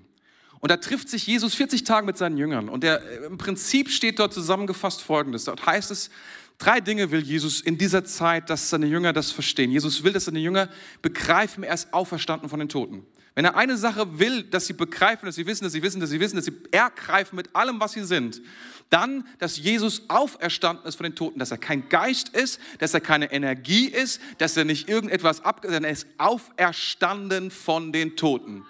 Und 0.59 0.71
da 0.71 0.77
trifft 0.77 1.09
sich 1.09 1.27
Jesus 1.27 1.55
40 1.55 1.83
Tage 1.83 2.05
mit 2.05 2.17
seinen 2.17 2.37
Jüngern. 2.37 2.69
Und 2.69 2.83
der, 2.83 3.01
äh, 3.01 3.25
im 3.25 3.37
Prinzip 3.37 3.89
steht 3.89 4.19
dort 4.19 4.33
zusammengefasst 4.33 5.01
Folgendes. 5.01 5.45
Dort 5.45 5.65
heißt 5.65 5.91
es, 5.91 6.09
drei 6.57 6.79
Dinge 6.79 7.11
will 7.11 7.21
Jesus 7.21 7.61
in 7.61 7.77
dieser 7.77 8.03
Zeit, 8.03 8.49
dass 8.49 8.69
seine 8.69 8.87
Jünger 8.87 9.13
das 9.13 9.31
verstehen. 9.31 9.71
Jesus 9.71 10.03
will, 10.03 10.13
dass 10.13 10.25
seine 10.25 10.39
Jünger 10.39 10.69
begreifen, 11.01 11.63
er 11.63 11.73
ist 11.73 11.93
auferstanden 11.93 12.49
von 12.49 12.59
den 12.59 12.69
Toten. 12.69 13.05
Wenn 13.37 13.45
er 13.45 13.55
eine 13.55 13.77
Sache 13.77 14.17
will, 14.17 14.41
dass 14.41 14.65
sie 14.65 14.73
begreifen, 14.73 15.27
dass 15.27 15.35
sie 15.35 15.45
wissen, 15.45 15.63
dass 15.63 15.73
sie 15.73 15.83
wissen, 15.83 15.99
dass 15.99 16.09
sie 16.09 16.19
wissen, 16.19 16.37
dass 16.37 16.45
sie 16.45 16.57
ergreifen 16.71 17.35
mit 17.35 17.55
allem, 17.55 17.79
was 17.79 17.91
sie 17.91 18.03
sind, 18.03 18.41
dann, 18.89 19.27
dass 19.37 19.59
Jesus 19.59 20.01
auferstanden 20.07 20.87
ist 20.87 20.95
von 20.95 21.03
den 21.03 21.13
Toten, 21.13 21.37
dass 21.37 21.51
er 21.51 21.59
kein 21.59 21.87
Geist 21.87 22.29
ist, 22.29 22.59
dass 22.79 22.95
er 22.95 22.99
keine 22.99 23.31
Energie 23.31 23.85
ist, 23.85 24.19
dass 24.39 24.57
er 24.57 24.65
nicht 24.65 24.89
irgendetwas 24.89 25.45
ab, 25.45 25.59
sondern 25.61 25.83
er 25.83 25.91
ist 25.91 26.07
auferstanden 26.17 27.51
von 27.51 27.91
den 27.91 28.15
Toten. 28.15 28.65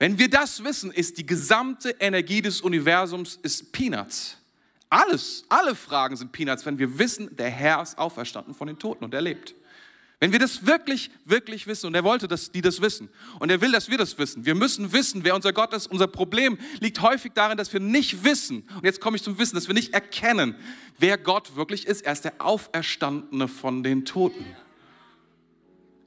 Wenn 0.00 0.18
wir 0.18 0.30
das 0.30 0.64
wissen, 0.64 0.90
ist 0.90 1.18
die 1.18 1.26
gesamte 1.26 1.90
Energie 2.00 2.40
des 2.40 2.62
Universums 2.62 3.38
ist 3.42 3.70
Peanuts. 3.70 4.38
Alles, 4.88 5.44
alle 5.50 5.74
Fragen 5.74 6.16
sind 6.16 6.32
Peanuts, 6.32 6.64
wenn 6.64 6.78
wir 6.78 6.98
wissen, 6.98 7.36
der 7.36 7.50
Herr 7.50 7.82
ist 7.82 7.98
auferstanden 7.98 8.54
von 8.54 8.66
den 8.66 8.78
Toten 8.78 9.04
und 9.04 9.12
er 9.12 9.20
lebt. 9.20 9.54
Wenn 10.18 10.32
wir 10.32 10.38
das 10.38 10.64
wirklich, 10.64 11.10
wirklich 11.26 11.66
wissen, 11.66 11.86
und 11.86 11.94
er 11.94 12.02
wollte, 12.02 12.28
dass 12.28 12.50
die 12.50 12.62
das 12.62 12.80
wissen, 12.80 13.10
und 13.40 13.50
er 13.50 13.60
will, 13.60 13.72
dass 13.72 13.90
wir 13.90 13.98
das 13.98 14.16
wissen. 14.16 14.46
Wir 14.46 14.54
müssen 14.54 14.90
wissen, 14.94 15.22
wer 15.22 15.34
unser 15.34 15.52
Gott 15.52 15.74
ist. 15.74 15.86
Unser 15.86 16.06
Problem 16.06 16.58
liegt 16.80 17.02
häufig 17.02 17.32
darin, 17.34 17.58
dass 17.58 17.70
wir 17.74 17.80
nicht 17.80 18.24
wissen, 18.24 18.66
und 18.76 18.84
jetzt 18.84 19.02
komme 19.02 19.18
ich 19.18 19.22
zum 19.22 19.38
Wissen, 19.38 19.54
dass 19.54 19.68
wir 19.68 19.74
nicht 19.74 19.92
erkennen, 19.92 20.54
wer 20.98 21.18
Gott 21.18 21.56
wirklich 21.56 21.86
ist. 21.86 22.06
Er 22.06 22.14
ist 22.14 22.24
der 22.24 22.34
Auferstandene 22.38 23.48
von 23.48 23.82
den 23.82 24.06
Toten 24.06 24.46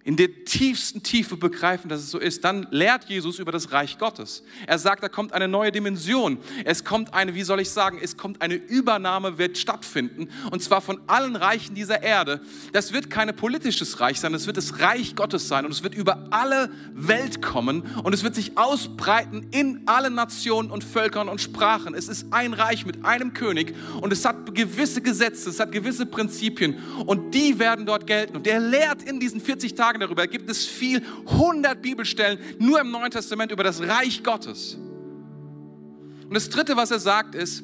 in 0.05 0.17
der 0.17 0.43
tiefsten 0.43 1.01
Tiefe 1.01 1.37
begreifen, 1.37 1.87
dass 1.87 2.01
es 2.01 2.11
so 2.11 2.19
ist, 2.19 2.43
dann 2.43 2.67
lehrt 2.71 3.05
Jesus 3.05 3.39
über 3.39 3.53
das 3.53 3.71
Reich 3.71 3.97
Gottes. 3.97 4.43
Er 4.67 4.77
sagt, 4.77 5.01
da 5.01 5.07
kommt 5.07 5.31
eine 5.31 5.47
neue 5.47 5.71
Dimension. 5.71 6.39
Es 6.65 6.83
kommt 6.83 7.13
eine, 7.13 7.35
wie 7.35 7.43
soll 7.43 7.61
ich 7.61 7.69
sagen, 7.69 7.99
es 8.01 8.17
kommt 8.17 8.41
eine 8.41 8.55
Übernahme, 8.55 9.37
wird 9.37 9.57
stattfinden. 9.57 10.27
Und 10.51 10.61
zwar 10.61 10.81
von 10.81 10.99
allen 11.07 11.37
Reichen 11.37 11.73
dieser 11.73 12.03
Erde. 12.03 12.41
Das 12.73 12.91
wird 12.91 13.09
kein 13.09 13.33
politisches 13.33 14.01
Reich 14.01 14.19
sein, 14.19 14.33
es 14.33 14.45
wird 14.45 14.57
das 14.57 14.79
Reich 14.79 15.15
Gottes 15.15 15.47
sein. 15.47 15.65
Und 15.65 15.71
es 15.71 15.83
wird 15.83 15.95
über 15.95 16.27
alle 16.31 16.69
Welt 16.93 17.41
kommen. 17.41 17.83
Und 18.03 18.13
es 18.13 18.23
wird 18.23 18.35
sich 18.35 18.57
ausbreiten 18.57 19.47
in 19.51 19.83
alle 19.85 20.09
Nationen 20.09 20.69
und 20.69 20.83
Völkern 20.83 21.29
und 21.29 21.39
Sprachen. 21.39 21.93
Es 21.93 22.09
ist 22.09 22.27
ein 22.31 22.53
Reich 22.53 22.85
mit 22.85 23.05
einem 23.05 23.33
König. 23.33 23.73
Und 24.01 24.11
es 24.11 24.25
hat 24.25 24.53
gewisse 24.53 25.01
Gesetze, 25.01 25.49
es 25.49 25.61
hat 25.61 25.71
gewisse 25.71 26.05
Prinzipien. 26.05 26.77
Und 27.05 27.33
die 27.33 27.57
werden 27.57 27.85
dort 27.85 28.05
gelten. 28.05 28.35
Und 28.35 28.47
er 28.47 28.59
lehrt 28.59 29.01
in 29.03 29.21
diesen 29.21 29.39
40 29.39 29.75
Tagen, 29.75 29.92
Tagen 29.93 29.99
darüber, 29.99 30.25
gibt 30.25 30.49
es 30.49 30.65
viel, 30.65 31.03
100 31.27 31.79
Bibelstellen 31.79 32.39
nur 32.57 32.81
im 32.81 32.89
Neuen 32.89 33.11
Testament 33.11 33.51
über 33.51 33.63
das 33.63 33.79
Reich 33.79 34.23
Gottes. 34.23 34.75
Und 34.75 36.33
das 36.33 36.49
Dritte, 36.49 36.75
was 36.75 36.89
er 36.89 36.99
sagt, 36.99 37.35
ist, 37.35 37.63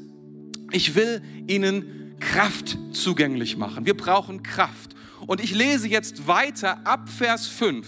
ich 0.72 0.94
will 0.94 1.24
ihnen 1.48 2.16
Kraft 2.20 2.78
zugänglich 2.92 3.58
machen. 3.58 3.88
Wir 3.88 3.98
brauchen 3.98 4.44
Kraft. 4.44 4.96
Und 5.26 5.42
ich 5.42 5.56
lese 5.56 5.88
jetzt 5.88 6.28
weiter 6.28 6.86
ab 6.86 7.10
Vers 7.10 7.48
5. 7.48 7.88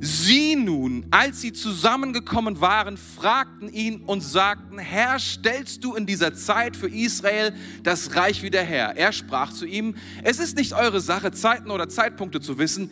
Sie 0.00 0.56
nun, 0.56 1.06
als 1.10 1.40
sie 1.40 1.52
zusammengekommen 1.52 2.60
waren, 2.60 2.96
fragten 2.96 3.70
ihn 3.72 4.02
und 4.02 4.20
sagten, 4.22 4.78
Herr, 4.78 5.18
stellst 5.18 5.84
du 5.84 5.94
in 5.94 6.06
dieser 6.06 6.34
Zeit 6.34 6.76
für 6.76 6.88
Israel 6.88 7.54
das 7.82 8.14
Reich 8.14 8.42
wieder 8.42 8.62
her? 8.62 8.94
Er 8.96 9.12
sprach 9.12 9.52
zu 9.52 9.66
ihm, 9.66 9.94
es 10.22 10.38
ist 10.38 10.56
nicht 10.56 10.74
eure 10.74 11.00
Sache, 11.00 11.32
Zeiten 11.32 11.70
oder 11.70 11.88
Zeitpunkte 11.88 12.40
zu 12.40 12.58
wissen, 12.58 12.90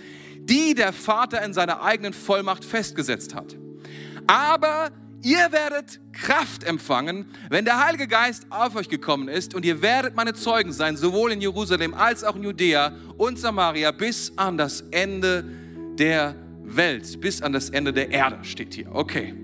die 0.48 0.74
der 0.74 0.92
Vater 0.92 1.42
in 1.42 1.52
seiner 1.52 1.82
eigenen 1.82 2.12
Vollmacht 2.12 2.64
festgesetzt 2.64 3.34
hat. 3.34 3.56
Aber 4.26 4.90
ihr 5.22 5.52
werdet 5.52 6.00
Kraft 6.12 6.64
empfangen, 6.64 7.26
wenn 7.48 7.64
der 7.64 7.84
Heilige 7.84 8.06
Geist 8.06 8.46
auf 8.50 8.76
euch 8.76 8.88
gekommen 8.88 9.28
ist 9.28 9.54
und 9.54 9.64
ihr 9.64 9.82
werdet 9.82 10.14
meine 10.14 10.34
Zeugen 10.34 10.72
sein, 10.72 10.96
sowohl 10.96 11.32
in 11.32 11.40
Jerusalem 11.40 11.94
als 11.94 12.24
auch 12.24 12.36
in 12.36 12.44
Judäa 12.44 12.92
und 13.16 13.38
Samaria 13.38 13.90
bis 13.90 14.32
an 14.36 14.58
das 14.58 14.82
Ende 14.90 15.44
der 15.98 16.34
Welt, 16.62 17.20
bis 17.20 17.42
an 17.42 17.52
das 17.52 17.70
Ende 17.70 17.92
der 17.92 18.10
Erde 18.10 18.38
steht 18.42 18.74
hier. 18.74 18.94
Okay. 18.94 19.34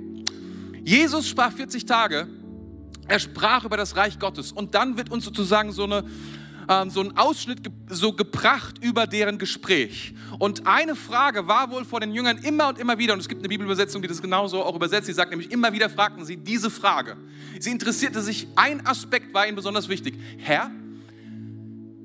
Jesus 0.82 1.28
sprach 1.28 1.52
40 1.52 1.84
Tage, 1.84 2.26
er 3.06 3.18
sprach 3.18 3.64
über 3.64 3.76
das 3.76 3.96
Reich 3.96 4.18
Gottes 4.18 4.52
und 4.52 4.74
dann 4.74 4.96
wird 4.96 5.10
uns 5.10 5.24
sozusagen 5.24 5.72
so 5.72 5.84
eine 5.84 6.04
ähm, 6.70 6.88
so 6.88 7.00
einen 7.00 7.16
Ausschnitt 7.16 7.64
ge 7.64 7.72
so 7.88 8.12
gebracht 8.12 8.76
über 8.80 9.09
deren 9.09 9.38
Gespräch. 9.38 10.14
Und 10.38 10.66
eine 10.68 10.94
Frage 10.94 11.48
war 11.48 11.70
wohl 11.72 11.85
vor 11.85 11.98
den 11.98 12.12
Jüngern 12.12 12.38
immer 12.38 12.68
und 12.68 12.78
immer 12.78 12.96
wieder, 12.96 13.12
und 13.14 13.20
es 13.20 13.28
gibt 13.28 13.40
eine 13.40 13.48
Bibelübersetzung, 13.48 14.00
die 14.00 14.06
das 14.06 14.22
genauso 14.22 14.62
auch 14.62 14.76
übersetzt, 14.76 15.06
sie 15.06 15.12
sagt 15.12 15.30
nämlich, 15.30 15.50
immer 15.50 15.72
wieder 15.72 15.90
fragten 15.90 16.24
sie 16.24 16.37
diese 16.37 16.70
Frage. 16.70 17.16
Sie 17.59 17.70
interessierte 17.70 18.22
sich, 18.22 18.46
ein 18.54 18.87
Aspekt 18.87 19.35
war 19.35 19.46
ihnen 19.46 19.56
besonders 19.56 19.88
wichtig. 19.88 20.14
Herr, 20.38 20.70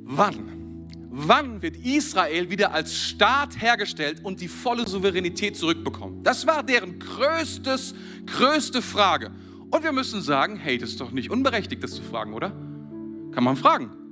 wann? 0.04 0.88
Wann 1.12 1.62
wird 1.62 1.78
Israel 1.78 2.50
wieder 2.50 2.74
als 2.74 2.98
Staat 2.98 3.62
hergestellt 3.62 4.22
und 4.24 4.42
die 4.42 4.48
volle 4.48 4.88
Souveränität 4.88 5.56
zurückbekommen? 5.56 6.24
Das 6.24 6.48
war 6.48 6.64
deren 6.64 6.98
größtes, 6.98 7.94
größte 8.26 8.82
Frage. 8.82 9.32
Und 9.70 9.84
wir 9.84 9.92
müssen 9.92 10.22
sagen, 10.22 10.58
hey, 10.58 10.78
das 10.78 10.90
ist 10.90 11.02
doch 11.02 11.12
nicht 11.12 11.30
unberechtigt, 11.30 11.84
das 11.84 11.92
zu 11.92 12.02
fragen, 12.02 12.34
oder? 12.34 12.50
Kann 13.32 13.44
man 13.44 13.56
fragen. 13.56 14.05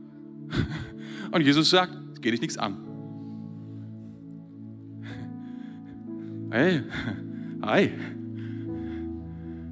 Und 1.32 1.42
Jesus 1.42 1.70
sagt, 1.70 1.94
es 2.14 2.22
geht 2.22 2.34
dich 2.34 2.42
nichts 2.42 2.58
an. 2.58 2.78
Hey, 6.52 6.84
hi. 7.62 7.92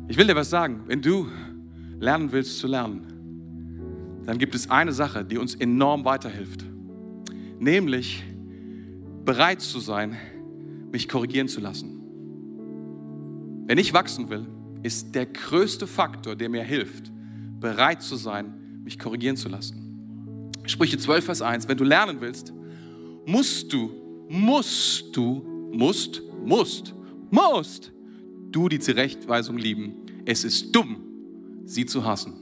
Ich 0.07 0.17
will 0.17 0.27
dir 0.27 0.35
was 0.35 0.49
sagen. 0.49 0.81
Wenn 0.87 1.01
du 1.01 1.27
lernen 1.99 2.31
willst 2.31 2.57
zu 2.57 2.67
lernen, 2.67 4.21
dann 4.25 4.37
gibt 4.37 4.55
es 4.55 4.69
eine 4.69 4.91
Sache, 4.91 5.23
die 5.23 5.37
uns 5.37 5.55
enorm 5.55 6.05
weiterhilft. 6.05 6.65
Nämlich 7.59 8.23
bereit 9.23 9.61
zu 9.61 9.79
sein, 9.79 10.17
mich 10.91 11.07
korrigieren 11.07 11.47
zu 11.47 11.61
lassen. 11.61 11.99
Wenn 13.67 13.77
ich 13.77 13.93
wachsen 13.93 14.29
will, 14.29 14.47
ist 14.83 15.13
der 15.15 15.27
größte 15.27 15.87
Faktor, 15.87 16.35
der 16.35 16.49
mir 16.49 16.63
hilft, 16.63 17.11
bereit 17.59 18.01
zu 18.01 18.15
sein, 18.15 18.81
mich 18.83 18.97
korrigieren 18.97 19.37
zu 19.37 19.47
lassen. 19.47 19.80
Sprüche 20.71 20.97
12, 20.97 21.25
Vers 21.25 21.41
1. 21.41 21.67
Wenn 21.67 21.77
du 21.77 21.83
lernen 21.83 22.21
willst, 22.21 22.53
musst 23.25 23.71
du, 23.73 23.91
musst 24.29 25.15
du, 25.15 25.69
musst, 25.73 26.21
musst, 26.45 26.95
musst 27.29 27.91
du 28.51 28.69
die 28.69 28.79
Zurechtweisung 28.79 29.57
lieben. 29.57 29.93
Es 30.25 30.45
ist 30.45 30.73
dumm, 30.73 30.97
sie 31.65 31.85
zu 31.85 32.05
hassen. 32.05 32.33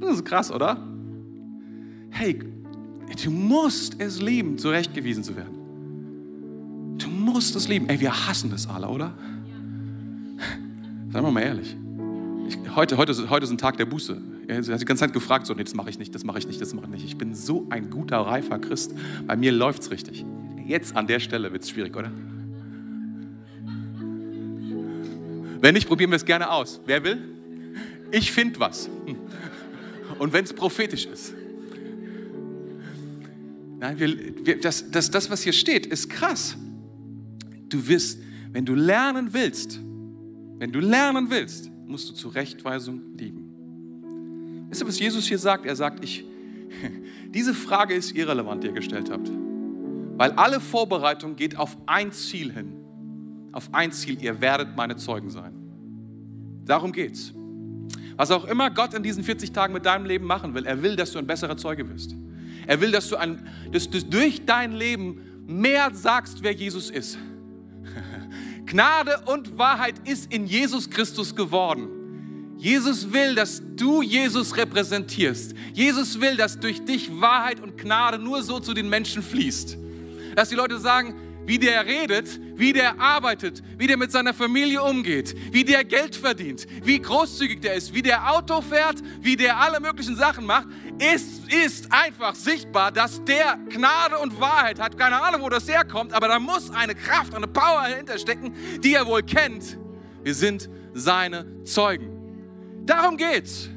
Das 0.00 0.14
ist 0.14 0.24
krass, 0.24 0.50
oder? 0.50 0.82
Hey, 2.10 2.38
du 3.22 3.30
musst 3.30 3.96
es 3.98 4.20
lieben, 4.20 4.56
zurechtgewiesen 4.58 5.22
zu 5.22 5.36
werden. 5.36 6.96
Du 6.98 7.08
musst 7.08 7.54
es 7.54 7.68
lieben. 7.68 7.88
Ey, 7.88 8.00
wir 8.00 8.28
hassen 8.28 8.50
das 8.50 8.66
alle, 8.66 8.88
oder? 8.88 9.12
Sagen 11.10 11.26
wir 11.26 11.30
mal 11.30 11.42
ehrlich. 11.42 11.76
Ich, 12.48 12.58
heute, 12.74 12.96
heute, 12.96 13.30
heute 13.30 13.44
ist 13.44 13.50
ein 13.50 13.58
Tag 13.58 13.76
der 13.76 13.84
Buße. 13.84 14.31
Sie 14.60 14.72
hat 14.72 14.80
die 14.80 14.84
ganze 14.84 15.00
Zeit 15.00 15.12
gefragt, 15.12 15.46
so, 15.46 15.54
nee, 15.54 15.64
das 15.64 15.74
mache 15.74 15.90
ich 15.90 15.98
nicht, 15.98 16.14
das 16.14 16.24
mache 16.24 16.38
ich 16.38 16.46
nicht, 16.46 16.60
das 16.60 16.74
mache 16.74 16.86
ich 16.86 16.90
nicht. 16.90 17.04
Ich 17.04 17.16
bin 17.16 17.34
so 17.34 17.66
ein 17.70 17.90
guter, 17.90 18.18
reifer 18.18 18.58
Christ. 18.58 18.92
Bei 19.26 19.36
mir 19.36 19.52
läuft 19.52 19.82
es 19.82 19.90
richtig. 19.90 20.24
Jetzt 20.66 20.96
an 20.96 21.06
der 21.06 21.20
Stelle 21.20 21.52
wird 21.52 21.62
es 21.62 21.70
schwierig, 21.70 21.96
oder? 21.96 22.10
Wenn 25.60 25.74
nicht, 25.74 25.86
probieren 25.86 26.10
wir 26.10 26.16
es 26.16 26.24
gerne 26.24 26.50
aus. 26.50 26.80
Wer 26.86 27.04
will? 27.04 27.18
Ich 28.10 28.32
finde 28.32 28.58
was. 28.58 28.90
Und 30.18 30.32
wenn 30.32 30.44
es 30.44 30.52
prophetisch 30.52 31.06
ist. 31.06 31.34
Nein, 33.78 33.98
wir, 33.98 34.46
wir, 34.46 34.60
das, 34.60 34.90
das, 34.90 35.10
das, 35.10 35.30
was 35.30 35.42
hier 35.42 35.52
steht, 35.52 35.86
ist 35.86 36.08
krass. 36.08 36.56
Du 37.68 37.86
wirst, 37.88 38.20
wenn 38.52 38.64
du 38.64 38.74
lernen 38.74 39.32
willst, 39.32 39.80
wenn 40.58 40.70
du 40.70 40.80
lernen 40.80 41.30
willst, 41.30 41.70
musst 41.86 42.08
du 42.08 42.14
Zurechtweisung 42.14 43.16
lieben. 43.16 43.51
Wisst 44.72 44.80
ihr, 44.80 44.88
was 44.88 44.98
Jesus 44.98 45.26
hier 45.26 45.38
sagt? 45.38 45.66
Er 45.66 45.76
sagt, 45.76 46.02
ich, 46.02 46.24
diese 47.28 47.52
Frage 47.52 47.92
ist 47.92 48.12
irrelevant, 48.12 48.64
die 48.64 48.68
ihr 48.68 48.72
gestellt 48.72 49.10
habt. 49.10 49.30
Weil 50.16 50.30
alle 50.32 50.60
Vorbereitung 50.60 51.36
geht 51.36 51.58
auf 51.58 51.76
ein 51.84 52.10
Ziel 52.10 52.50
hin. 52.50 52.72
Auf 53.52 53.68
ein 53.74 53.92
Ziel, 53.92 54.22
ihr 54.22 54.40
werdet 54.40 54.74
meine 54.74 54.96
Zeugen 54.96 55.28
sein. 55.28 55.52
Darum 56.64 56.92
geht's. 56.92 57.34
Was 58.16 58.30
auch 58.30 58.46
immer 58.46 58.70
Gott 58.70 58.94
in 58.94 59.02
diesen 59.02 59.22
40 59.22 59.52
Tagen 59.52 59.74
mit 59.74 59.84
deinem 59.84 60.06
Leben 60.06 60.24
machen 60.24 60.54
will, 60.54 60.64
er 60.64 60.82
will, 60.82 60.96
dass 60.96 61.12
du 61.12 61.18
ein 61.18 61.26
besserer 61.26 61.58
Zeuge 61.58 61.86
wirst. 61.90 62.14
Er 62.66 62.80
will, 62.80 62.92
dass 62.92 63.10
du, 63.10 63.16
ein, 63.16 63.46
dass 63.72 63.90
du 63.90 64.02
durch 64.02 64.46
dein 64.46 64.72
Leben 64.72 65.20
mehr 65.46 65.94
sagst, 65.94 66.42
wer 66.42 66.52
Jesus 66.52 66.88
ist. 66.88 67.18
Gnade 68.64 69.20
und 69.26 69.58
Wahrheit 69.58 70.08
ist 70.08 70.32
in 70.32 70.46
Jesus 70.46 70.88
Christus 70.88 71.36
geworden. 71.36 72.01
Jesus 72.62 73.12
will, 73.12 73.34
dass 73.34 73.60
du 73.74 74.02
Jesus 74.02 74.56
repräsentierst. 74.56 75.52
Jesus 75.74 76.20
will, 76.20 76.36
dass 76.36 76.60
durch 76.60 76.84
dich 76.84 77.10
Wahrheit 77.20 77.58
und 77.58 77.76
Gnade 77.76 78.20
nur 78.20 78.44
so 78.44 78.60
zu 78.60 78.72
den 78.72 78.88
Menschen 78.88 79.20
fließt. 79.20 79.76
Dass 80.36 80.48
die 80.48 80.54
Leute 80.54 80.78
sagen, 80.78 81.16
wie 81.44 81.58
der 81.58 81.84
redet, 81.84 82.38
wie 82.54 82.72
der 82.72 83.00
arbeitet, 83.00 83.64
wie 83.78 83.88
der 83.88 83.96
mit 83.96 84.12
seiner 84.12 84.32
Familie 84.32 84.80
umgeht, 84.80 85.34
wie 85.50 85.64
der 85.64 85.82
Geld 85.82 86.14
verdient, 86.14 86.68
wie 86.84 87.00
großzügig 87.00 87.60
der 87.62 87.74
ist, 87.74 87.94
wie 87.94 88.02
der 88.02 88.30
Auto 88.30 88.60
fährt, 88.60 89.02
wie 89.20 89.34
der 89.34 89.58
alle 89.58 89.80
möglichen 89.80 90.14
Sachen 90.14 90.46
macht, 90.46 90.68
ist, 91.00 91.52
ist 91.52 91.92
einfach 91.92 92.36
sichtbar, 92.36 92.92
dass 92.92 93.24
der 93.24 93.58
Gnade 93.70 94.18
und 94.18 94.40
Wahrheit 94.40 94.78
hat. 94.78 94.96
Keine 94.96 95.20
Ahnung, 95.20 95.42
wo 95.42 95.48
das 95.48 95.66
herkommt, 95.66 96.12
aber 96.12 96.28
da 96.28 96.38
muss 96.38 96.70
eine 96.70 96.94
Kraft, 96.94 97.34
eine 97.34 97.48
Power 97.48 97.88
dahinter 97.88 98.18
stecken, 98.18 98.54
die 98.84 98.94
er 98.94 99.04
wohl 99.04 99.24
kennt. 99.24 99.76
Wir 100.22 100.36
sind 100.36 100.70
seine 100.94 101.64
Zeugen. 101.64 102.21
Darum 102.84 103.16
geht's. 103.16 103.68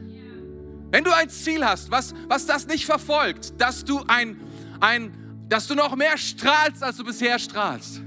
Wenn 0.92 1.04
du 1.04 1.12
ein 1.12 1.30
Ziel 1.30 1.66
hast, 1.66 1.92
was, 1.92 2.14
was 2.28 2.46
das 2.46 2.68
nicht 2.68 2.86
verfolgt, 2.86 3.60
dass 3.60 3.84
du 3.84 4.04
ein, 4.08 4.40
ein 4.80 5.14
dass 5.50 5.68
du 5.68 5.76
noch 5.76 5.96
mehr 5.96 6.18
strahlst, 6.18 6.84
als 6.84 6.98
du 6.98 7.04
bisher 7.04 7.38
strahlst. 7.38 8.02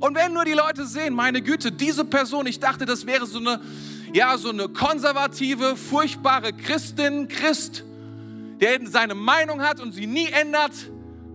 Und 0.00 0.14
wenn 0.16 0.32
nur 0.32 0.44
die 0.44 0.52
Leute 0.52 0.86
sehen, 0.86 1.14
meine 1.14 1.42
Güte, 1.42 1.70
diese 1.70 2.04
Person, 2.04 2.46
ich 2.46 2.58
dachte, 2.58 2.86
das 2.86 3.06
wäre 3.06 3.26
so 3.26 3.38
eine, 3.38 3.60
ja, 4.14 4.36
so 4.38 4.48
eine 4.48 4.68
konservative, 4.68 5.76
furchtbare 5.76 6.52
Christin, 6.52 7.28
Christ, 7.28 7.84
der 8.60 8.80
seine 8.86 9.14
Meinung 9.14 9.60
hat 9.60 9.80
und 9.80 9.92
sie 9.92 10.06
nie 10.06 10.28
ändert, 10.28 10.72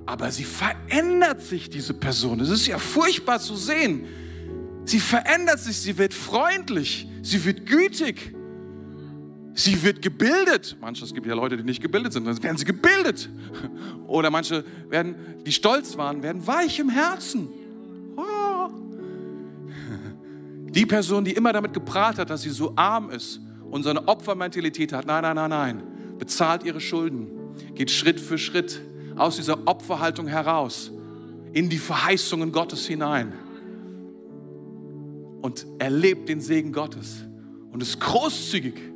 aber 0.05 0.31
sie 0.31 0.43
verändert 0.43 1.41
sich, 1.41 1.69
diese 1.69 1.93
Person. 1.93 2.39
Es 2.39 2.49
ist 2.49 2.67
ja 2.67 2.77
furchtbar 2.77 3.39
zu 3.39 3.55
sehen. 3.55 4.05
Sie 4.85 4.99
verändert 4.99 5.59
sich, 5.59 5.77
sie 5.77 5.97
wird 5.97 6.13
freundlich, 6.13 7.07
sie 7.23 7.43
wird 7.43 7.65
gütig, 7.65 8.34
Sie 9.57 9.81
wird 9.81 10.01
gebildet. 10.01 10.75
Manche, 10.81 11.05
es 11.05 11.13
gibt 11.13 11.25
ja 11.25 11.33
Leute, 11.33 11.55
die 11.55 11.63
nicht 11.63 11.81
gebildet 11.81 12.11
sind, 12.11 12.27
dann 12.27 12.43
werden 12.43 12.57
sie 12.57 12.65
gebildet. 12.65 13.29
Oder 14.07 14.29
manche 14.29 14.65
werden, 14.89 15.15
die 15.45 15.51
stolz 15.53 15.97
waren, 15.97 16.21
werden 16.21 16.45
weich 16.45 16.77
im 16.77 16.89
Herzen. 16.89 17.47
Oh. 18.17 18.69
Die 20.69 20.85
Person, 20.85 21.23
die 21.23 21.31
immer 21.31 21.53
damit 21.53 21.73
geprahlt 21.73 22.17
hat, 22.17 22.29
dass 22.29 22.41
sie 22.41 22.49
so 22.49 22.73
arm 22.75 23.09
ist 23.09 23.39
und 23.71 23.83
so 23.83 23.89
eine 23.89 24.05
Opfermentalität 24.09 24.91
hat, 24.91 25.07
nein, 25.07 25.21
nein, 25.21 25.35
nein, 25.37 25.49
nein, 25.49 25.83
bezahlt 26.19 26.65
ihre 26.65 26.81
Schulden, 26.81 27.27
geht 27.75 27.89
Schritt 27.89 28.19
für 28.19 28.37
Schritt 28.37 28.81
aus 29.15 29.37
dieser 29.37 29.65
Opferhaltung 29.65 30.27
heraus 30.27 30.91
in 31.53 31.69
die 31.69 31.77
Verheißungen 31.77 32.51
Gottes 32.51 32.85
hinein 32.85 33.31
und 35.41 35.65
erlebt 35.79 36.27
den 36.27 36.41
Segen 36.41 36.73
Gottes 36.73 37.23
und 37.71 37.81
ist 37.81 38.01
großzügig 38.01 38.94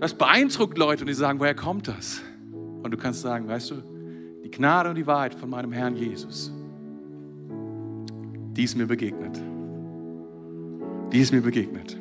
das 0.00 0.14
beeindruckt 0.14 0.78
Leute 0.78 1.02
und 1.02 1.08
die 1.08 1.14
sagen, 1.14 1.38
woher 1.40 1.54
kommt 1.54 1.88
das? 1.88 2.22
Und 2.82 2.90
du 2.90 2.96
kannst 2.96 3.20
sagen, 3.20 3.46
weißt 3.46 3.70
du, 3.72 3.74
die 4.42 4.50
Gnade 4.50 4.88
und 4.88 4.96
die 4.96 5.06
Wahrheit 5.06 5.34
von 5.34 5.50
meinem 5.50 5.72
Herrn 5.72 5.94
Jesus, 5.94 6.50
die 8.56 8.64
ist 8.64 8.76
mir 8.76 8.86
begegnet. 8.86 9.40
Die 11.12 11.18
ist 11.18 11.32
mir 11.32 11.42
begegnet. 11.42 11.98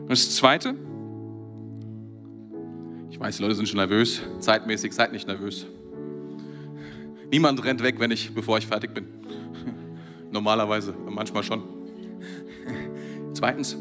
Und 0.00 0.10
das 0.10 0.34
Zweite, 0.36 0.74
ich 3.10 3.18
weiß, 3.18 3.36
die 3.36 3.42
Leute 3.42 3.54
sind 3.54 3.68
schon 3.68 3.78
nervös, 3.78 4.20
zeitmäßig, 4.40 4.92
seid 4.92 5.12
nicht 5.12 5.26
nervös. 5.26 5.66
Niemand 7.30 7.64
rennt 7.64 7.82
weg, 7.82 8.00
wenn 8.00 8.10
ich, 8.10 8.34
bevor 8.34 8.58
ich 8.58 8.66
fertig 8.66 8.92
bin. 8.92 9.06
Normalerweise, 10.30 10.94
manchmal 11.08 11.42
schon. 11.42 11.62
Zweitens, 13.40 13.74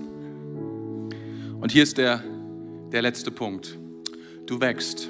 und 1.59 1.69
hier 1.69 1.83
ist 1.83 1.97
der, 1.97 2.23
der 2.93 3.01
letzte 3.01 3.29
Punkt, 3.29 3.77
du 4.45 4.61
wächst, 4.61 5.09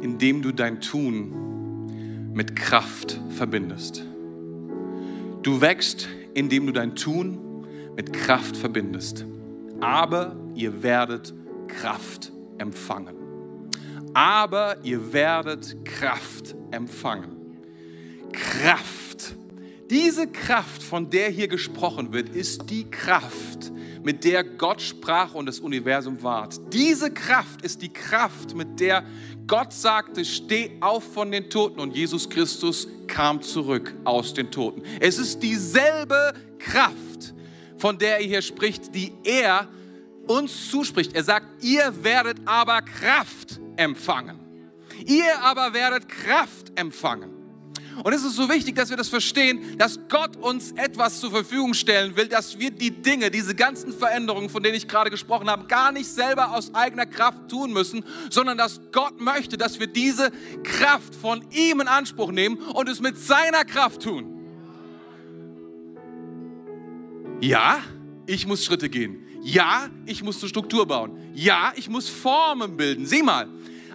indem 0.00 0.42
du 0.42 0.50
dein 0.50 0.80
Tun 0.80 2.32
mit 2.34 2.56
Kraft 2.56 3.20
verbindest. 3.30 4.04
Du 5.44 5.60
wächst, 5.60 6.08
indem 6.34 6.66
du 6.66 6.72
dein 6.72 6.96
Tun 6.96 7.64
mit 7.94 8.12
Kraft 8.12 8.56
verbindest. 8.56 9.26
Aber 9.78 10.34
ihr 10.56 10.82
werdet 10.82 11.32
Kraft 11.68 12.32
empfangen. 12.58 13.14
Aber 14.12 14.78
ihr 14.82 15.12
werdet 15.12 15.84
Kraft 15.84 16.56
empfangen. 16.72 17.36
Kraft 18.32 19.01
diese 19.92 20.26
Kraft, 20.26 20.82
von 20.82 21.10
der 21.10 21.28
hier 21.28 21.48
gesprochen 21.48 22.14
wird, 22.14 22.30
ist 22.30 22.70
die 22.70 22.90
Kraft, 22.90 23.70
mit 24.02 24.24
der 24.24 24.42
Gott 24.42 24.80
sprach 24.80 25.34
und 25.34 25.44
das 25.44 25.60
Universum 25.60 26.22
ward. 26.22 26.58
Diese 26.72 27.12
Kraft 27.12 27.60
ist 27.60 27.82
die 27.82 27.92
Kraft, 27.92 28.56
mit 28.56 28.80
der 28.80 29.04
Gott 29.46 29.74
sagte, 29.74 30.24
steh 30.24 30.70
auf 30.80 31.04
von 31.12 31.30
den 31.30 31.50
Toten 31.50 31.78
und 31.78 31.94
Jesus 31.94 32.30
Christus 32.30 32.88
kam 33.06 33.42
zurück 33.42 33.94
aus 34.04 34.32
den 34.32 34.50
Toten. 34.50 34.82
Es 34.98 35.18
ist 35.18 35.42
dieselbe 35.42 36.32
Kraft, 36.58 37.34
von 37.76 37.98
der 37.98 38.18
er 38.18 38.26
hier 38.26 38.40
spricht, 38.40 38.94
die 38.94 39.12
er 39.24 39.68
uns 40.26 40.70
zuspricht. 40.70 41.14
Er 41.14 41.24
sagt, 41.24 41.62
ihr 41.62 41.92
werdet 42.02 42.38
aber 42.46 42.80
Kraft 42.80 43.60
empfangen. 43.76 44.40
Ihr 45.04 45.38
aber 45.42 45.74
werdet 45.74 46.08
Kraft 46.08 46.72
empfangen. 46.76 47.41
Und 48.02 48.12
es 48.12 48.24
ist 48.24 48.36
so 48.36 48.48
wichtig, 48.48 48.74
dass 48.74 48.90
wir 48.90 48.96
das 48.96 49.08
verstehen, 49.08 49.76
dass 49.78 49.98
Gott 50.08 50.36
uns 50.36 50.72
etwas 50.72 51.20
zur 51.20 51.30
Verfügung 51.30 51.74
stellen 51.74 52.16
will, 52.16 52.26
dass 52.26 52.58
wir 52.58 52.70
die 52.70 52.90
Dinge, 52.90 53.30
diese 53.30 53.54
ganzen 53.54 53.92
Veränderungen, 53.92 54.48
von 54.48 54.62
denen 54.62 54.74
ich 54.74 54.88
gerade 54.88 55.10
gesprochen 55.10 55.50
habe, 55.50 55.66
gar 55.66 55.92
nicht 55.92 56.08
selber 56.08 56.56
aus 56.56 56.74
eigener 56.74 57.06
Kraft 57.06 57.48
tun 57.48 57.72
müssen, 57.72 58.04
sondern 58.30 58.58
dass 58.58 58.80
Gott 58.92 59.20
möchte, 59.20 59.56
dass 59.56 59.78
wir 59.78 59.86
diese 59.86 60.30
Kraft 60.62 61.14
von 61.14 61.44
ihm 61.50 61.80
in 61.80 61.88
Anspruch 61.88 62.32
nehmen 62.32 62.58
und 62.58 62.88
es 62.88 63.00
mit 63.00 63.18
seiner 63.18 63.64
Kraft 63.64 64.02
tun. 64.02 64.38
Ja, 67.40 67.80
ich 68.26 68.46
muss 68.46 68.64
Schritte 68.64 68.88
gehen. 68.88 69.26
Ja, 69.42 69.90
ich 70.06 70.22
muss 70.22 70.40
eine 70.40 70.48
Struktur 70.48 70.86
bauen. 70.86 71.18
Ja, 71.34 71.72
ich 71.74 71.88
muss 71.88 72.08
Formen 72.08 72.76
bilden. 72.76 73.06
Sieh 73.06 73.22
mal, 73.22 73.48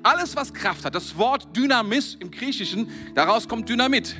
alles, 0.07 0.35
was 0.35 0.53
Kraft 0.53 0.85
hat, 0.85 0.95
das 0.95 1.17
Wort 1.17 1.55
Dynamis 1.55 2.15
im 2.15 2.31
Griechischen, 2.31 2.89
daraus 3.13 3.47
kommt 3.47 3.67
Dynamit. 3.67 4.15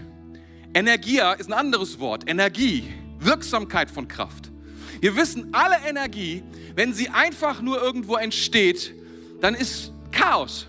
Energia 0.74 1.34
ist 1.34 1.48
ein 1.48 1.54
anderes 1.54 2.00
Wort. 2.00 2.30
Energie, 2.30 2.94
Wirksamkeit 3.20 3.90
von 3.90 4.08
Kraft. 4.08 4.52
Wir 5.00 5.16
wissen, 5.16 5.54
alle 5.54 5.78
Energie, 5.88 6.44
wenn 6.76 6.94
sie 6.94 7.10
einfach 7.10 7.62
nur 7.62 7.82
irgendwo 7.82 8.16
entsteht, 8.16 8.94
dann 9.40 9.56
ist 9.56 9.92
Chaos. 10.12 10.68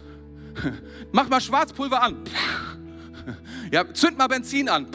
Mach 1.13 1.29
mal 1.29 1.41
Schwarzpulver 1.41 2.03
an. 2.03 2.17
Ja, 3.71 3.93
zünd 3.93 4.17
mal 4.17 4.27
Benzin 4.29 4.71
an. 4.71 4.87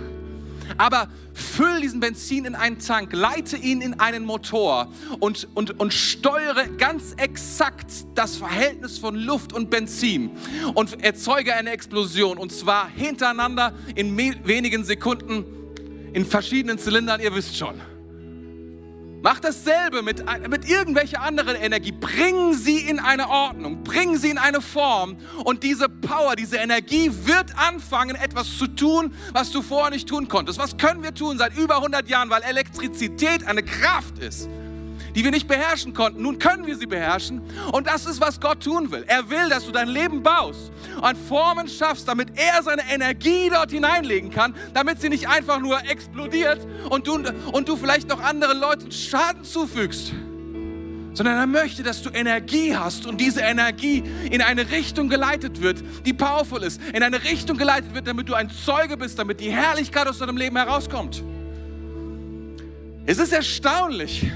Aber 0.78 1.08
füll 1.36 1.82
diesen 1.82 2.00
Benzin 2.00 2.46
in 2.46 2.54
einen 2.54 2.78
Tank, 2.78 3.12
leite 3.12 3.56
ihn 3.58 3.82
in 3.82 4.00
einen 4.00 4.24
Motor 4.24 4.90
und, 5.20 5.46
und, 5.54 5.78
und 5.78 5.92
steuere 5.92 6.66
ganz 6.78 7.12
exakt 7.18 7.92
das 8.14 8.36
Verhältnis 8.36 8.98
von 8.98 9.14
Luft 9.14 9.52
und 9.52 9.68
Benzin 9.68 10.30
und 10.74 11.04
erzeuge 11.04 11.54
eine 11.54 11.70
Explosion 11.70 12.38
und 12.38 12.52
zwar 12.52 12.88
hintereinander 12.88 13.74
in 13.94 14.16
wenigen 14.16 14.84
Sekunden 14.84 15.44
in 16.14 16.24
verschiedenen 16.24 16.78
Zylindern, 16.78 17.20
ihr 17.20 17.34
wisst 17.34 17.56
schon. 17.56 17.80
Mach 19.26 19.40
dasselbe 19.40 20.02
mit, 20.02 20.24
mit 20.48 20.68
irgendwelcher 20.68 21.20
anderen 21.20 21.56
Energie. 21.56 21.90
Bring 21.90 22.54
sie 22.54 22.78
in 22.78 23.00
eine 23.00 23.28
Ordnung, 23.28 23.82
bring 23.82 24.16
sie 24.16 24.30
in 24.30 24.38
eine 24.38 24.60
Form 24.60 25.16
und 25.42 25.64
diese 25.64 25.88
Power, 25.88 26.36
diese 26.36 26.58
Energie 26.58 27.10
wird 27.24 27.58
anfangen, 27.58 28.14
etwas 28.14 28.56
zu 28.56 28.68
tun, 28.68 29.12
was 29.32 29.50
du 29.50 29.62
vorher 29.62 29.90
nicht 29.90 30.08
tun 30.08 30.28
konntest. 30.28 30.60
Was 30.60 30.76
können 30.76 31.02
wir 31.02 31.12
tun 31.12 31.38
seit 31.38 31.58
über 31.58 31.78
100 31.78 32.08
Jahren, 32.08 32.30
weil 32.30 32.42
Elektrizität 32.42 33.44
eine 33.44 33.64
Kraft 33.64 34.16
ist? 34.20 34.48
Die 35.16 35.24
wir 35.24 35.30
nicht 35.30 35.48
beherrschen 35.48 35.94
konnten. 35.94 36.22
Nun 36.22 36.38
können 36.38 36.66
wir 36.66 36.76
sie 36.76 36.86
beherrschen 36.86 37.40
und 37.72 37.86
das 37.86 38.06
ist, 38.06 38.20
was 38.20 38.38
Gott 38.38 38.62
tun 38.62 38.92
will. 38.92 39.04
Er 39.08 39.28
will, 39.30 39.48
dass 39.48 39.64
du 39.64 39.72
dein 39.72 39.88
Leben 39.88 40.22
baust 40.22 40.70
und 41.00 41.16
Formen 41.16 41.68
schaffst, 41.68 42.06
damit 42.06 42.28
er 42.38 42.62
seine 42.62 42.82
Energie 42.88 43.50
dort 43.50 43.70
hineinlegen 43.70 44.30
kann, 44.30 44.54
damit 44.74 45.00
sie 45.00 45.08
nicht 45.08 45.26
einfach 45.28 45.58
nur 45.58 45.82
explodiert 45.90 46.64
und 46.90 47.06
du, 47.06 47.14
und 47.52 47.68
du 47.68 47.76
vielleicht 47.76 48.08
noch 48.08 48.22
anderen 48.22 48.60
Leuten 48.60 48.92
Schaden 48.92 49.42
zufügst 49.42 50.12
sondern 51.14 51.38
er 51.38 51.46
möchte, 51.46 51.82
dass 51.82 52.02
du 52.02 52.10
Energie 52.10 52.76
hast 52.76 53.06
und 53.06 53.18
diese 53.18 53.40
Energie 53.40 54.04
in 54.30 54.42
eine 54.42 54.70
Richtung 54.70 55.08
geleitet 55.08 55.62
wird, 55.62 55.82
die 56.04 56.12
powerful 56.12 56.62
ist, 56.62 56.78
in 56.92 57.02
eine 57.02 57.24
Richtung 57.24 57.56
geleitet 57.56 57.94
wird, 57.94 58.06
damit 58.06 58.28
du 58.28 58.34
ein 58.34 58.50
Zeuge 58.50 58.98
bist, 58.98 59.18
damit 59.18 59.40
die 59.40 59.50
Herrlichkeit 59.50 60.06
aus 60.08 60.18
deinem 60.18 60.36
Leben 60.36 60.56
herauskommt. 60.56 61.24
Es 63.06 63.16
ist 63.16 63.32
erstaunlich, 63.32 64.26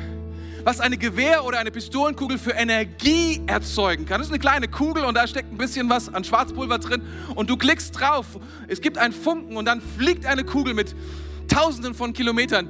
was 0.64 0.80
eine 0.80 0.96
Gewehr 0.96 1.44
oder 1.44 1.58
eine 1.58 1.70
Pistolenkugel 1.70 2.38
für 2.38 2.52
Energie 2.52 3.40
erzeugen 3.46 4.06
kann. 4.06 4.18
Das 4.18 4.28
ist 4.28 4.32
eine 4.32 4.40
kleine 4.40 4.68
Kugel 4.68 5.04
und 5.04 5.14
da 5.14 5.26
steckt 5.26 5.52
ein 5.52 5.58
bisschen 5.58 5.88
was 5.88 6.12
an 6.12 6.24
Schwarzpulver 6.24 6.78
drin 6.78 7.02
und 7.34 7.48
du 7.50 7.56
klickst 7.56 7.98
drauf. 7.98 8.26
Es 8.68 8.80
gibt 8.80 8.98
einen 8.98 9.12
Funken 9.12 9.56
und 9.56 9.64
dann 9.64 9.80
fliegt 9.80 10.26
eine 10.26 10.44
Kugel 10.44 10.74
mit 10.74 10.94
Tausenden 11.48 11.94
von 11.94 12.12
Kilometern 12.12 12.68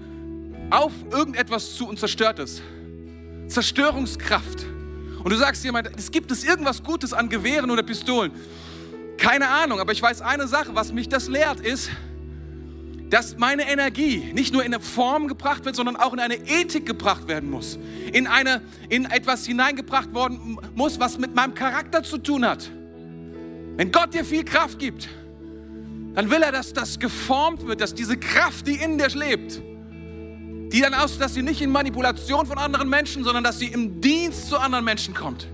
auf 0.71 0.93
irgendetwas 1.11 1.75
zu 1.75 1.89
und 1.89 1.99
zerstört 1.99 2.39
es. 2.39 2.63
Zerstörungskraft. 3.49 4.67
Und 5.23 5.31
du 5.31 5.37
sagst 5.37 5.65
jemand, 5.65 5.91
es 5.99 6.11
gibt 6.11 6.31
es 6.31 6.45
irgendwas 6.45 6.83
Gutes 6.83 7.13
an 7.13 7.29
Gewehren 7.29 7.71
oder 7.71 7.83
Pistolen. 7.83 8.33
Keine 9.19 9.49
Ahnung, 9.49 9.81
aber 9.81 9.93
ich 9.93 10.01
weiß 10.01 10.23
eine 10.23 10.49
Sache, 10.49 10.75
was 10.75 10.93
mich 10.93 11.09
das 11.09 11.29
lehrt, 11.29 11.61
ist, 11.61 11.91
dass 13.11 13.37
meine 13.37 13.69
Energie 13.69 14.31
nicht 14.33 14.53
nur 14.53 14.65
in 14.65 14.73
eine 14.73 14.83
Form 14.83 15.27
gebracht 15.27 15.65
wird, 15.65 15.75
sondern 15.75 15.97
auch 15.97 16.13
in 16.13 16.21
eine 16.21 16.37
Ethik 16.37 16.87
gebracht 16.87 17.27
werden 17.27 17.51
muss. 17.51 17.79
In, 18.13 18.29
eine, 18.29 18.63
in 18.89 19.05
etwas 19.05 19.45
hineingebracht 19.45 20.15
worden 20.15 20.59
muss, 20.75 21.01
was 21.01 21.19
mit 21.19 21.35
meinem 21.35 21.55
Charakter 21.55 22.05
zu 22.05 22.19
tun 22.19 22.47
hat. 22.47 22.71
Wenn 23.77 23.91
Gott 23.91 24.15
dir 24.15 24.25
viel 24.25 24.45
Kraft 24.45 24.79
gibt, 24.79 25.09
dann 26.15 26.31
will 26.31 26.43
er, 26.43 26.53
dass 26.53 26.73
das 26.73 26.99
geformt 26.99 27.67
wird, 27.67 27.81
dass 27.81 27.95
diese 27.95 28.17
Kraft, 28.17 28.67
die 28.67 28.77
in 28.77 28.97
dir 28.97 29.09
lebt, 29.09 29.61
die 30.73 30.81
dann 30.81 30.95
aus, 30.95 31.19
dass 31.19 31.35
sie 31.35 31.43
nicht 31.43 31.61
in 31.63 31.71
Manipulation 31.71 32.47
von 32.47 32.59
anderen 32.59 32.89
Menschen, 32.89 33.25
sondern 33.25 33.43
dass 33.43 33.59
sie 33.59 33.67
im 33.67 34.01
Dienst 34.01 34.49
zu 34.49 34.57
anderen 34.57 34.85
Menschen 34.85 35.15
kommt. 35.15 35.49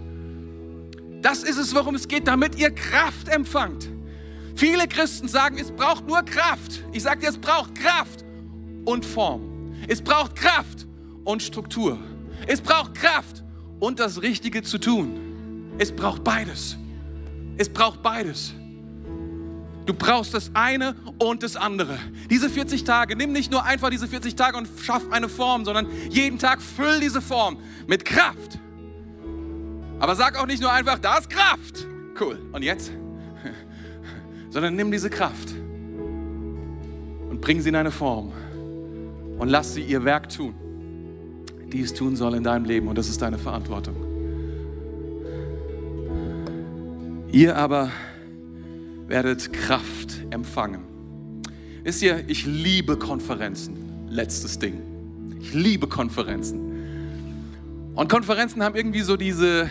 Das 1.22 1.42
ist 1.42 1.56
es, 1.56 1.74
worum 1.74 1.94
es 1.94 2.06
geht, 2.06 2.28
damit 2.28 2.58
ihr 2.58 2.70
Kraft 2.70 3.28
empfangt. 3.28 3.88
Viele 4.56 4.88
Christen 4.88 5.28
sagen, 5.28 5.58
es 5.58 5.70
braucht 5.70 6.06
nur 6.06 6.22
Kraft. 6.22 6.82
Ich 6.92 7.02
sage 7.02 7.20
dir, 7.20 7.28
es 7.28 7.38
braucht 7.38 7.74
Kraft 7.74 8.24
und 8.86 9.04
Form. 9.04 9.74
Es 9.86 10.00
braucht 10.00 10.34
Kraft 10.34 10.86
und 11.24 11.42
Struktur. 11.42 11.98
Es 12.46 12.60
braucht 12.62 12.94
Kraft 12.94 13.44
und 13.80 14.00
das 14.00 14.22
Richtige 14.22 14.62
zu 14.62 14.78
tun. 14.78 15.74
Es 15.78 15.94
braucht 15.94 16.24
beides. 16.24 16.78
Es 17.58 17.68
braucht 17.68 18.02
beides. 18.02 18.54
Du 19.84 19.94
brauchst 19.94 20.34
das 20.34 20.50
eine 20.54 20.96
und 21.18 21.42
das 21.42 21.54
andere. 21.54 21.98
Diese 22.30 22.50
40 22.50 22.82
Tage, 22.84 23.14
nimm 23.14 23.32
nicht 23.32 23.52
nur 23.52 23.62
einfach 23.62 23.90
diese 23.90 24.08
40 24.08 24.34
Tage 24.34 24.56
und 24.56 24.68
schaff 24.82 25.02
eine 25.10 25.28
Form, 25.28 25.64
sondern 25.64 25.86
jeden 26.10 26.38
Tag 26.38 26.60
füll 26.60 26.98
diese 27.00 27.20
Form 27.20 27.58
mit 27.86 28.04
Kraft. 28.04 28.58
Aber 30.00 30.16
sag 30.16 30.40
auch 30.40 30.46
nicht 30.46 30.60
nur 30.60 30.72
einfach, 30.72 30.98
da 30.98 31.18
ist 31.18 31.30
Kraft. 31.30 31.86
Cool. 32.18 32.38
Und 32.52 32.62
jetzt? 32.62 32.90
sondern 34.56 34.74
nimm 34.74 34.90
diese 34.90 35.10
Kraft 35.10 35.54
und 37.28 37.42
bring 37.42 37.60
sie 37.60 37.68
in 37.68 37.74
eine 37.74 37.90
Form 37.90 38.32
und 39.38 39.50
lass 39.50 39.74
sie 39.74 39.82
ihr 39.82 40.02
Werk 40.06 40.30
tun, 40.30 40.54
die 41.70 41.82
es 41.82 41.92
tun 41.92 42.16
soll 42.16 42.36
in 42.36 42.42
deinem 42.42 42.64
Leben 42.64 42.88
und 42.88 42.96
das 42.96 43.10
ist 43.10 43.20
deine 43.20 43.36
Verantwortung. 43.36 43.94
Ihr 47.30 47.54
aber 47.54 47.90
werdet 49.06 49.52
Kraft 49.52 50.24
empfangen. 50.30 50.84
Wisst 51.82 52.00
ihr, 52.00 52.24
ich 52.26 52.46
liebe 52.46 52.96
Konferenzen. 52.96 54.08
Letztes 54.08 54.58
Ding. 54.58 54.80
Ich 55.38 55.52
liebe 55.52 55.86
Konferenzen. 55.86 57.92
Und 57.94 58.08
Konferenzen 58.08 58.62
haben 58.62 58.74
irgendwie 58.74 59.02
so 59.02 59.18
diese 59.18 59.68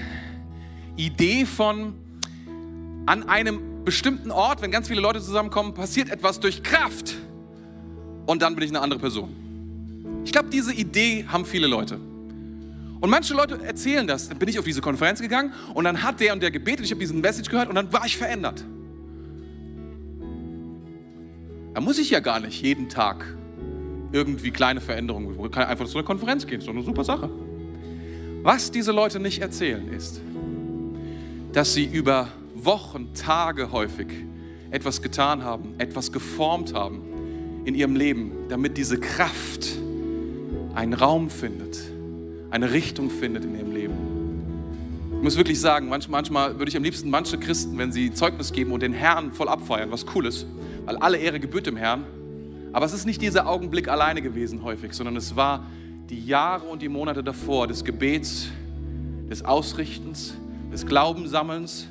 Idee 0.95 1.47
von 1.47 1.95
an 3.07 3.27
einem 3.27 3.74
bestimmten 3.85 4.31
Ort, 4.31 4.61
wenn 4.61 4.71
ganz 4.71 4.87
viele 4.87 4.99
Leute 4.99 5.21
zusammenkommen, 5.21 5.73
passiert 5.73 6.09
etwas 6.09 6.39
durch 6.39 6.63
Kraft 6.63 7.15
und 8.25 8.41
dann 8.41 8.55
bin 8.55 8.63
ich 8.63 8.71
eine 8.71 8.81
andere 8.81 8.99
Person. 8.99 9.33
Ich 10.25 10.31
glaube, 10.31 10.49
diese 10.49 10.73
Idee 10.73 11.25
haben 11.27 11.45
viele 11.45 11.67
Leute. 11.67 11.99
Und 12.99 13.09
manche 13.09 13.35
Leute 13.35 13.63
erzählen 13.63 14.07
das. 14.07 14.29
Dann 14.29 14.39
bin 14.39 14.49
ich 14.49 14.57
auf 14.57 14.65
diese 14.65 14.81
Konferenz 14.81 15.21
gegangen 15.21 15.53
und 15.75 15.83
dann 15.83 16.01
hat 16.01 16.19
der 16.19 16.33
und 16.33 16.41
der 16.41 16.49
gebetet, 16.49 16.85
ich 16.85 16.91
habe 16.91 16.99
diesen 16.99 17.21
Message 17.21 17.49
gehört 17.49 17.69
und 17.69 17.75
dann 17.75 17.93
war 17.93 18.05
ich 18.05 18.17
verändert. 18.17 18.65
Da 21.75 21.81
muss 21.81 21.99
ich 21.99 22.09
ja 22.09 22.21
gar 22.21 22.39
nicht 22.39 22.61
jeden 22.61 22.89
Tag 22.89 23.25
irgendwie 24.11 24.49
kleine 24.49 24.81
Veränderungen, 24.81 25.37
ich 25.45 25.51
kann 25.51 25.67
einfach 25.67 25.85
zu 25.87 25.97
einer 25.97 26.07
Konferenz 26.07 26.47
gehen, 26.47 26.59
ist 26.59 26.67
doch 26.67 26.73
eine 26.73 26.83
super 26.83 27.03
Sache. 27.03 27.29
Was 28.43 28.71
diese 28.71 28.91
Leute 28.91 29.19
nicht 29.19 29.41
erzählen 29.41 29.87
ist, 29.89 30.21
dass 31.51 31.73
sie 31.73 31.85
über 31.85 32.29
Wochen, 32.65 33.13
Tage 33.13 33.71
häufig 33.71 34.07
etwas 34.71 35.01
getan 35.01 35.43
haben, 35.43 35.75
etwas 35.77 36.11
geformt 36.11 36.73
haben 36.73 37.63
in 37.65 37.75
ihrem 37.75 37.95
Leben, 37.95 38.31
damit 38.49 38.77
diese 38.77 38.99
Kraft 38.99 39.67
einen 40.73 40.93
Raum 40.93 41.29
findet, 41.29 41.79
eine 42.51 42.71
Richtung 42.71 43.09
findet 43.09 43.45
in 43.45 43.55
ihrem 43.55 43.73
Leben. 43.73 43.93
Ich 45.17 45.23
muss 45.23 45.37
wirklich 45.37 45.59
sagen, 45.59 45.87
manchmal, 45.89 46.21
manchmal 46.21 46.59
würde 46.59 46.69
ich 46.69 46.77
am 46.77 46.83
liebsten 46.83 47.09
manche 47.09 47.39
Christen, 47.39 47.77
wenn 47.77 47.91
sie 47.91 48.13
Zeugnis 48.13 48.51
geben 48.51 48.71
und 48.71 48.83
den 48.83 48.93
Herrn 48.93 49.31
voll 49.31 49.47
abfeiern, 49.47 49.91
was 49.91 50.05
cool 50.13 50.25
ist, 50.25 50.45
weil 50.85 50.97
alle 50.97 51.17
Ehre 51.17 51.39
gebührt 51.39 51.65
dem 51.65 51.77
Herrn. 51.77 52.03
Aber 52.73 52.85
es 52.85 52.93
ist 52.93 53.05
nicht 53.05 53.21
dieser 53.21 53.47
Augenblick 53.47 53.87
alleine 53.87 54.21
gewesen 54.21 54.63
häufig, 54.63 54.93
sondern 54.93 55.15
es 55.15 55.35
war 55.35 55.65
die 56.09 56.23
Jahre 56.25 56.65
und 56.67 56.81
die 56.81 56.89
Monate 56.89 57.23
davor 57.23 57.67
des 57.67 57.83
Gebets, 57.83 58.49
des 59.29 59.43
Ausrichtens, 59.43 60.35
des 60.71 60.85
Glaubensammelns, 60.85 61.87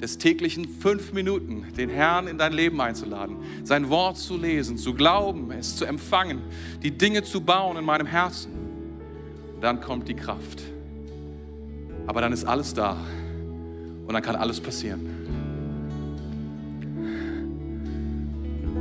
des 0.00 0.18
täglichen 0.18 0.68
fünf 0.68 1.12
Minuten, 1.12 1.66
den 1.76 1.88
Herrn 1.88 2.26
in 2.26 2.38
dein 2.38 2.52
Leben 2.52 2.80
einzuladen, 2.80 3.36
sein 3.64 3.88
Wort 3.88 4.18
zu 4.18 4.36
lesen, 4.36 4.76
zu 4.76 4.94
glauben, 4.94 5.50
es 5.52 5.76
zu 5.76 5.84
empfangen, 5.84 6.42
die 6.82 6.90
Dinge 6.90 7.22
zu 7.22 7.40
bauen 7.40 7.76
in 7.76 7.84
meinem 7.84 8.06
Herzen. 8.06 8.52
Dann 9.60 9.80
kommt 9.80 10.08
die 10.08 10.14
Kraft. 10.14 10.62
Aber 12.06 12.20
dann 12.20 12.32
ist 12.32 12.44
alles 12.44 12.74
da 12.74 12.98
und 14.06 14.12
dann 14.12 14.22
kann 14.22 14.36
alles 14.36 14.60
passieren. 14.60 15.08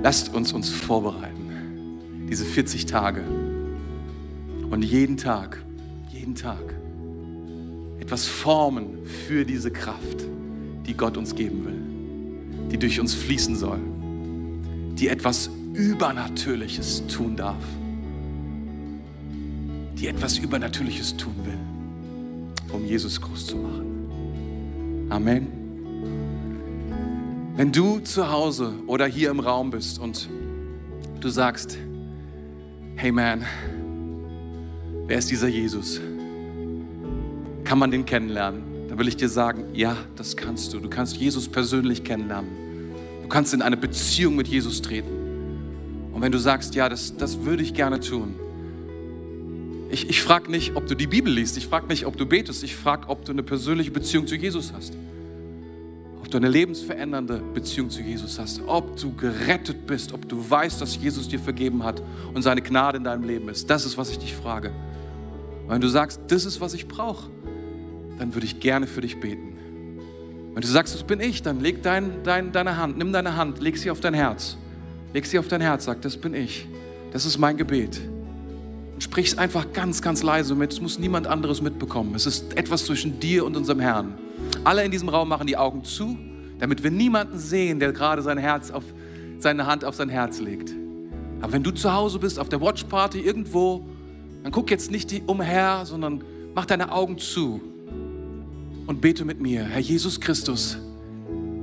Lasst 0.03 0.34
uns 0.36 0.53
uns 0.53 0.70
vorbereiten, 0.70 2.28
diese 2.30 2.45
40 2.45 2.86
Tage 2.86 3.24
und 4.70 4.84
jeden 4.84 5.18
Tag, 5.18 5.63
jeden 6.11 6.36
Tag 6.36 6.76
etwas 7.99 8.28
formen 8.28 9.05
für 9.05 9.45
diese 9.45 9.72
Kraft 9.72 10.34
die 10.88 10.93
Gott 10.95 11.17
uns 11.17 11.36
geben 11.36 11.65
will, 11.65 12.69
die 12.71 12.77
durch 12.77 12.99
uns 12.99 13.13
fließen 13.13 13.55
soll, 13.55 13.79
die 14.95 15.07
etwas 15.07 15.49
Übernatürliches 15.73 17.05
tun 17.07 17.36
darf. 17.36 17.63
die 19.97 20.07
etwas 20.07 20.38
Übernatürliches 20.38 21.15
tun 21.17 21.33
will, 21.45 21.57
um 22.73 22.86
Jesus 22.86 23.19
groß 23.19 23.47
zu 23.47 23.57
machen. 23.57 25.07
Amen. 25.09 25.47
Wenn 27.55 27.71
du 27.71 27.99
zu 27.99 28.29
Hause 28.29 28.73
oder 28.88 29.05
hier 29.05 29.31
im 29.31 29.39
Raum 29.39 29.69
bist 29.69 29.99
und 29.99 30.29
du 31.21 31.29
sagst, 31.29 31.77
hey 32.95 33.11
man, 33.11 33.45
wer 35.07 35.17
ist 35.17 35.31
dieser 35.31 35.47
Jesus? 35.47 36.01
Kann 37.63 37.79
man 37.79 37.91
den 37.91 38.05
kennenlernen? 38.05 38.74
Dann 38.96 39.02
will 39.02 39.10
ich 39.10 39.18
dir 39.18 39.28
sagen, 39.28 39.66
ja, 39.74 39.98
das 40.16 40.38
kannst 40.38 40.72
du. 40.72 40.80
Du 40.80 40.89
kannst 40.89 41.18
Jesus 41.18 41.50
persönlich 41.50 42.06
kennenlernen. 42.06 42.50
Du 43.24 43.28
kannst 43.28 43.54
in 43.54 43.62
eine 43.62 43.76
Beziehung 43.76 44.38
mit 44.38 44.48
Jesus 44.48 44.82
treten. 44.82 45.10
Und 46.14 46.22
wenn 46.22 46.32
du 46.32 46.38
sagst, 46.38 46.76
ja, 46.76 46.88
das, 46.88 47.18
das 47.18 47.43
würde 47.43 47.62
ich 47.62 47.74
gerne 47.74 48.00
tun. 48.00 48.36
Ich, 49.89 50.10
ich 50.10 50.22
frage 50.22 50.50
nicht, 50.50 50.78
ob 50.78 50.88
du 50.88 50.96
die 50.96 51.08
Bibel 51.08 51.30
liest. 51.30 51.58
Ich 51.58 51.68
frage 51.68 51.88
nicht, 51.88 52.06
ob 52.06 52.16
du 52.16 52.26
betest. 52.26 52.64
Ich 52.64 52.74
frage, 52.74 53.10
ob 53.10 53.26
du 53.26 53.34
eine 53.34 53.43
persönliche 53.43 53.91
Beziehung 53.91 54.28
zu 54.28 54.36
Jesus 54.36 54.72
hast. 54.72 54.93
Ob 56.22 56.32
du 56.32 56.38
eine 56.38 56.48
lebensverändernde 56.48 57.41
Beziehung 57.54 57.89
zu 57.89 58.02
Jesus 58.02 58.39
hast. 58.39 58.62
Ob 58.66 58.96
du 58.96 59.14
gerettet 59.14 59.86
bist. 59.88 60.14
Ob 60.14 60.30
du 60.30 60.50
weißt, 60.50 60.80
dass 60.80 60.96
Jesus 60.96 61.28
dir 61.28 61.39
vergeben 61.39 61.84
hat 61.84 62.02
und 62.34 62.43
seine 62.43 62.62
Gnade 62.62 63.00
in 63.00 63.04
deinem 63.04 63.26
Leben 63.26 63.50
ist. 63.50 63.70
Das 63.70 63.86
ist, 63.86 63.98
was 63.98 64.10
ich 64.12 64.20
dich 64.20 64.34
frage. 64.34 64.72
Wenn 65.68 65.82
du 65.82 65.89
sagst, 65.89 66.22
das 66.30 66.46
ist, 66.46 66.62
was 66.62 66.74
ich 66.74 66.88
brauche, 66.88 67.34
dann 68.18 68.34
würde 68.34 68.45
ich 68.45 68.59
gerne 68.59 68.88
für 68.88 69.01
dich 69.01 69.20
beten. 69.20 69.55
Wenn 70.53 70.61
du 70.61 70.68
sagst, 70.68 70.95
das 70.95 71.03
bin 71.03 71.20
ich, 71.20 71.41
dann 71.41 71.59
leg 71.59 71.84
dein, 71.84 72.24
dein, 72.24 72.53
deine 72.53 72.78
Hand, 72.78 72.97
nimm 72.97 73.11
deine 73.11 73.36
Hand, 73.36 73.61
leg 73.61 73.78
sie 73.78 73.91
auf 73.91 73.99
dein 73.99 74.13
Herz. 74.13 74.57
Leg 75.13 75.26
sie 75.26 75.38
auf 75.38 75.49
dein 75.49 75.61
Herz, 75.61 75.86
sag, 75.86 76.01
das 76.01 76.16
bin 76.16 76.34
ich. 76.34 76.68
Das 77.11 77.26
ist 77.26 77.38
mein 77.38 77.57
Gebet. 77.57 77.99
Und 78.93 79.03
sprich 79.03 79.28
es 79.28 79.38
einfach 79.38 79.74
ganz, 79.74 80.01
ganz 80.01 80.24
leise 80.24 80.55
mit. 80.55 80.72
Es 80.72 80.80
muss 80.80 80.97
niemand 80.97 81.28
anderes 81.28 81.61
mitbekommen. 81.61 82.16
Es 82.16 82.26
ist 82.26 82.57
etwas 82.57 82.86
zwischen 82.86 83.20
dir 83.20 83.45
und 83.45 83.57
unserem 83.57 83.82
Herrn. 83.82 84.13
Alle 84.63 84.86
in 84.86 84.91
diesem 84.91 85.09
Raum 85.09 85.28
machen 85.28 85.47
die 85.47 85.57
Augen 85.57 85.84
zu, 85.84 86.18
damit 86.59 86.84
wir 86.84 86.91
niemanden 86.91 87.38
sehen, 87.38 87.80
der 87.82 87.91
gerade 87.91 88.22
sein 88.22 88.38
Herz 88.38 88.72
auf, 88.72 88.84
seine 89.39 89.66
Hand 89.66 89.84
auf 89.84 89.95
sein 89.95 90.07
Herz 90.07 90.39
legt. 90.39 90.74
Aber 91.41 91.51
wenn 91.51 91.63
du 91.63 91.72
zu 91.72 91.93
Hause 91.93 92.20
bist, 92.20 92.39
auf 92.39 92.47
der 92.47 92.61
Watchparty 92.61 93.20
irgendwo, 93.20 93.86
dann 94.43 94.53
guck 94.53 94.72
jetzt 94.72 94.89
nicht 94.89 95.13
umher, 95.28 95.82
sondern 95.84 96.24
mach 96.53 96.66
deine 96.66 96.93
Augen 96.93 97.18
zu 97.18 97.59
und 98.88 99.01
bete 99.01 99.25
mit 99.25 99.39
mir, 99.39 99.63
Herr 99.65 99.79
Jesus 99.79 100.19
Christus, 100.19 100.77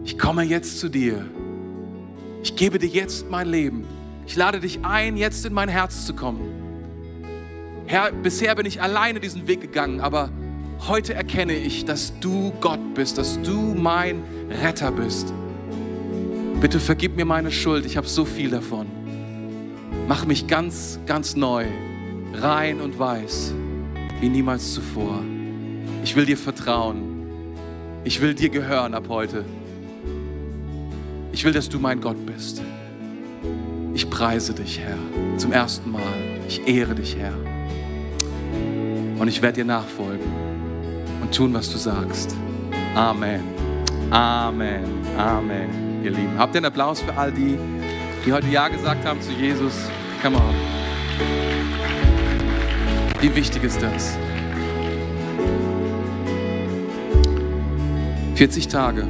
ich 0.05 0.19
komme 0.19 0.43
jetzt 0.43 0.81
zu 0.81 0.89
dir. 0.89 1.25
Ich 2.43 2.57
gebe 2.57 2.79
dir 2.79 2.89
jetzt 2.89 3.31
mein 3.31 3.49
Leben. 3.49 3.85
Ich 4.27 4.37
lade 4.37 4.61
dich 4.61 4.81
ein, 4.83 5.17
jetzt 5.17 5.47
in 5.47 5.53
mein 5.53 5.69
Herz 5.69 6.07
zu 6.07 6.15
kommen. 6.15 6.41
Herr, 7.87 8.11
bisher 8.11 8.55
bin 8.55 8.67
ich 8.67 8.81
alleine 8.83 9.21
diesen 9.21 9.47
Weg 9.47 9.61
gegangen, 9.61 10.01
aber 10.01 10.31
heute 10.89 11.15
erkenne 11.15 11.55
ich, 11.55 11.85
dass 11.85 12.19
du 12.21 12.53
Gott 12.61 12.95
bist, 12.95 13.19
dass 13.19 13.41
du 13.43 13.75
mein 13.75 14.23
Retter 14.63 14.91
bist. 14.91 15.33
Bitte 16.61 16.81
vergib 16.81 17.17
mir 17.17 17.25
meine 17.25 17.53
Schuld, 17.53 17.87
ich 17.87 17.97
habe 17.97 18.09
so 18.09 18.25
viel 18.25 18.51
davon. 18.51 18.87
Mach 20.09 20.27
mich 20.27 20.47
ganz, 20.47 20.99
ganz 21.07 21.37
neu, 21.37 21.67
rein 22.35 22.81
und 22.81 22.99
weiß, 22.99 23.55
wie 24.21 24.29
niemals 24.29 24.75
zuvor. 24.75 25.23
Ich 26.05 26.17
will 26.17 26.27
dir 26.27 26.37
vertrauen. 26.37 27.12
Ich 28.05 28.21
will 28.21 28.35
dir 28.35 28.49
gehören 28.49 28.95
ab 28.95 29.05
heute. 29.09 29.45
Ich 31.31 31.45
will, 31.45 31.53
dass 31.53 31.69
du 31.69 31.79
mein 31.79 32.01
Gott 32.01 32.27
bist. 32.27 32.61
Ich 33.95 34.11
preise 34.11 34.55
dich, 34.55 34.81
Herr, 34.81 34.99
zum 35.39 35.53
ersten 35.53 35.91
Mal. 35.91 36.03
Ich 36.49 36.67
ehre 36.67 36.95
dich, 36.95 37.17
Herr. 37.17 37.33
Und 39.19 39.29
ich 39.29 39.41
werde 39.41 39.61
dir 39.61 39.65
nachfolgen 39.65 40.27
und 41.21 41.33
tun, 41.33 41.55
was 41.55 41.71
du 41.71 41.79
sagst. 41.79 42.35
Amen. 42.97 43.43
Amen. 44.11 44.83
Amen. 45.17 46.03
Ihr 46.03 46.11
Lieben. 46.11 46.37
Habt 46.37 46.55
ihr 46.55 46.59
einen 46.59 46.67
Applaus 46.67 47.01
für 47.01 47.17
all 47.17 47.31
die, 47.31 47.57
die 48.27 48.33
heute 48.33 48.49
Ja 48.49 48.67
gesagt 48.67 49.05
haben 49.05 49.21
zu 49.23 49.31
Jesus? 49.31 49.75
Come 50.21 50.37
on. 50.37 50.55
Wie 53.21 53.35
wichtig 53.37 53.63
ist 53.63 53.81
das? 53.81 54.17
40 58.35 58.69
Tage. 58.69 59.07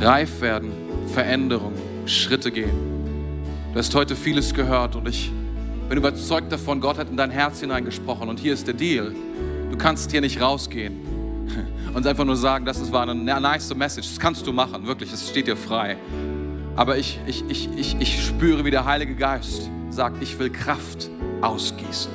Reif 0.00 0.40
werden, 0.40 0.72
Veränderung, 1.12 1.72
Schritte 2.04 2.50
gehen. 2.50 2.96
Du 3.72 3.78
hast 3.78 3.94
heute 3.94 4.16
vieles 4.16 4.54
gehört 4.54 4.96
und 4.96 5.08
ich 5.08 5.30
bin 5.88 5.98
überzeugt 5.98 6.50
davon, 6.50 6.80
Gott 6.80 6.98
hat 6.98 7.08
in 7.08 7.16
dein 7.16 7.30
Herz 7.30 7.60
hineingesprochen 7.60 8.28
und 8.28 8.40
hier 8.40 8.52
ist 8.52 8.66
der 8.66 8.74
Deal. 8.74 9.14
Du 9.70 9.78
kannst 9.78 10.10
hier 10.10 10.20
nicht 10.20 10.40
rausgehen 10.40 10.96
und 11.94 12.06
einfach 12.06 12.24
nur 12.24 12.36
sagen, 12.36 12.64
das 12.64 12.90
war 12.90 13.08
eine 13.08 13.14
nice 13.14 13.72
Message. 13.74 14.08
Das 14.08 14.18
kannst 14.18 14.46
du 14.46 14.52
machen, 14.52 14.86
wirklich, 14.86 15.12
es 15.12 15.28
steht 15.28 15.46
dir 15.46 15.56
frei. 15.56 15.96
Aber 16.74 16.98
ich, 16.98 17.20
ich, 17.26 17.44
ich, 17.48 17.68
ich, 17.76 17.96
ich 18.00 18.24
spüre, 18.26 18.64
wie 18.64 18.70
der 18.70 18.84
Heilige 18.84 19.14
Geist 19.14 19.70
sagt, 19.90 20.22
ich 20.22 20.38
will 20.38 20.50
Kraft 20.50 21.08
ausgießen. 21.40 22.10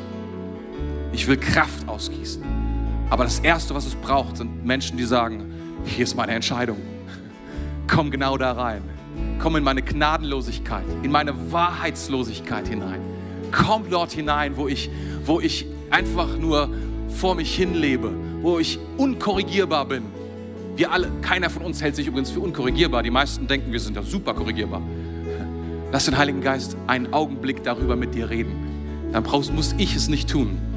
Ich 1.14 1.28
will 1.28 1.38
Kraft 1.38 1.88
ausgießen. 1.88 2.61
Aber 3.12 3.26
das 3.26 3.40
Erste, 3.40 3.76
was 3.76 3.86
es 3.86 3.94
braucht, 3.94 4.38
sind 4.38 4.66
Menschen, 4.66 4.98
die 4.98 5.04
sagen, 5.04 5.44
hier 5.84 6.06
ist 6.06 6.16
meine 6.16 6.32
Entscheidung. 6.32 6.78
Komm 7.86 8.10
genau 8.10 8.38
da 8.38 8.54
rein. 8.54 8.84
Komm 9.38 9.58
in 9.58 9.66
meine 9.66 9.82
Gnadenlosigkeit, 9.82 10.86
in 11.04 11.12
meine 11.12 11.52
Wahrheitslosigkeit 11.52 12.70
hinein. 12.70 13.02
Komm 13.52 13.90
dort 13.90 14.14
hinein, 14.14 14.56
wo 14.56 14.70
ich, 14.70 14.90
wo 15.26 15.42
ich 15.42 15.66
einfach 15.90 16.38
nur 16.38 16.70
vor 17.10 17.36
mich 17.36 17.54
hinlebe, 17.54 18.14
wo 18.42 18.60
ich 18.60 18.80
unkorrigierbar 18.96 19.86
bin. 19.88 20.04
Wir 20.78 20.94
alle, 20.94 21.12
keiner 21.22 21.50
von 21.50 21.64
uns 21.64 21.82
hält 21.82 21.98
sich 21.98 22.08
übrigens 22.08 22.32
für 22.32 22.40
unkorrigierbar. 22.40 23.04
Die 23.04 23.12
meisten 23.12 23.46
denken, 23.46 23.74
wir 23.74 23.82
sind 23.82 23.98
ja 23.98 24.04
super 24.04 24.34
korrigierbar. 24.34 24.82
Lass 25.92 26.06
den 26.06 26.18
Heiligen 26.18 26.40
Geist 26.40 26.78
einen 26.88 27.12
Augenblick 27.12 27.62
darüber 27.66 27.98
mit 27.98 28.16
dir 28.16 28.30
reden. 28.30 29.10
Dann 29.12 29.24
brauchst, 29.24 29.54
muss 29.54 29.76
ich 29.78 29.98
es 29.98 30.08
nicht 30.08 30.30
tun. 30.30 30.71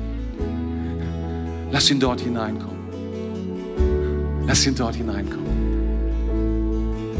Lass 1.74 1.90
ihn 1.90 1.98
dort 1.98 2.20
hineinkommen. 2.20 2.78
Lass 4.46 4.64
ihn 4.64 4.76
dort 4.76 4.94
hineinkommen. 4.94 5.44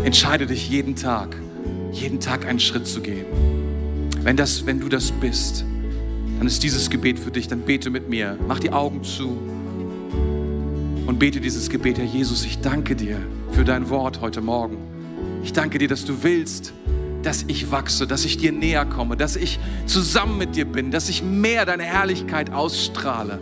Entscheide 0.05 0.47
dich 0.47 0.71
jeden 0.71 0.95
Tag, 0.95 1.35
jeden 1.91 2.21
Tag 2.21 2.47
einen 2.47 2.61
Schritt 2.61 2.87
zu 2.87 3.01
gehen. 3.01 3.27
Wenn, 4.23 4.37
das, 4.37 4.65
wenn 4.65 4.79
du 4.79 4.89
das 4.89 5.11
bist, 5.11 5.65
dann 6.39 6.47
ist 6.47 6.63
dieses 6.63 6.89
Gebet 6.89 7.19
für 7.19 7.33
dich. 7.33 7.49
Dann 7.49 7.63
bete 7.63 7.91
mit 7.91 8.09
mir. 8.09 8.39
Mach 8.47 8.61
die 8.61 8.71
Augen 8.71 9.03
zu 9.03 9.37
und 11.05 11.19
bete 11.19 11.41
dieses 11.41 11.69
Gebet. 11.69 11.99
Herr 11.99 12.05
Jesus, 12.05 12.45
ich 12.45 12.61
danke 12.61 12.95
dir 12.95 13.19
für 13.51 13.65
dein 13.65 13.91
Wort 13.91 14.21
heute 14.21 14.41
Morgen. 14.41 14.79
Ich 15.43 15.53
danke 15.53 15.79
dir, 15.79 15.89
dass 15.89 16.05
du 16.05 16.23
willst, 16.23 16.73
dass 17.25 17.45
ich 17.49 17.73
wachse, 17.73 18.07
dass 18.07 18.25
ich 18.25 18.37
dir 18.37 18.53
näher 18.53 18.85
komme, 18.85 19.17
dass 19.17 19.35
ich 19.35 19.59
zusammen 19.87 20.39
mit 20.39 20.55
dir 20.55 20.65
bin, 20.65 20.93
dass 20.93 21.09
ich 21.09 21.25
mehr 21.25 21.67
deine 21.67 21.83
Herrlichkeit 21.83 22.53
ausstrahle. 22.53 23.41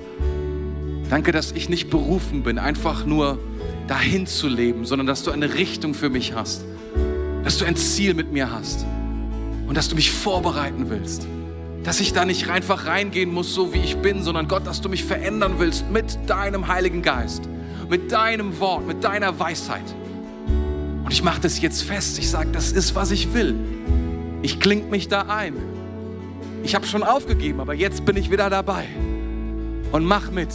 Danke, 1.12 1.30
dass 1.30 1.52
ich 1.52 1.68
nicht 1.68 1.90
berufen 1.90 2.42
bin, 2.42 2.58
einfach 2.58 3.04
nur 3.04 3.38
dahin 3.86 4.26
zu 4.26 4.48
leben, 4.48 4.86
sondern 4.86 5.06
dass 5.06 5.22
du 5.22 5.30
eine 5.30 5.52
Richtung 5.52 5.92
für 5.92 6.08
mich 6.08 6.32
hast, 6.32 6.64
dass 7.44 7.58
du 7.58 7.66
ein 7.66 7.76
Ziel 7.76 8.14
mit 8.14 8.32
mir 8.32 8.50
hast 8.50 8.86
und 9.68 9.76
dass 9.76 9.90
du 9.90 9.94
mich 9.94 10.10
vorbereiten 10.10 10.88
willst. 10.88 11.26
Dass 11.84 12.00
ich 12.00 12.14
da 12.14 12.24
nicht 12.24 12.48
einfach 12.48 12.86
reingehen 12.86 13.30
muss, 13.30 13.52
so 13.52 13.74
wie 13.74 13.80
ich 13.80 13.98
bin, 13.98 14.22
sondern 14.22 14.48
Gott, 14.48 14.66
dass 14.66 14.80
du 14.80 14.88
mich 14.88 15.04
verändern 15.04 15.56
willst 15.58 15.90
mit 15.90 16.16
deinem 16.30 16.66
Heiligen 16.68 17.02
Geist, 17.02 17.42
mit 17.90 18.10
deinem 18.10 18.58
Wort, 18.58 18.86
mit 18.86 19.04
deiner 19.04 19.38
Weisheit. 19.38 19.84
Und 21.04 21.12
ich 21.12 21.22
mache 21.22 21.42
das 21.42 21.60
jetzt 21.60 21.82
fest. 21.82 22.18
Ich 22.20 22.30
sage, 22.30 22.48
das 22.52 22.72
ist, 22.72 22.94
was 22.94 23.10
ich 23.10 23.34
will. 23.34 23.54
Ich 24.40 24.60
kling 24.60 24.88
mich 24.88 25.08
da 25.08 25.26
ein. 25.28 25.56
Ich 26.64 26.74
habe 26.74 26.86
schon 26.86 27.02
aufgegeben, 27.02 27.60
aber 27.60 27.74
jetzt 27.74 28.06
bin 28.06 28.16
ich 28.16 28.30
wieder 28.30 28.48
dabei. 28.48 28.86
Und 29.92 30.06
mach 30.06 30.30
mit 30.30 30.48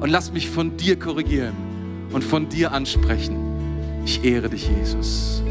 und 0.00 0.10
lass 0.10 0.32
mich 0.32 0.50
von 0.50 0.76
dir 0.76 0.98
korrigieren 0.98 1.54
und 2.12 2.24
von 2.24 2.48
dir 2.48 2.72
ansprechen. 2.72 3.36
Ich 4.04 4.24
ehre 4.24 4.48
dich, 4.48 4.68
Jesus. 4.68 5.42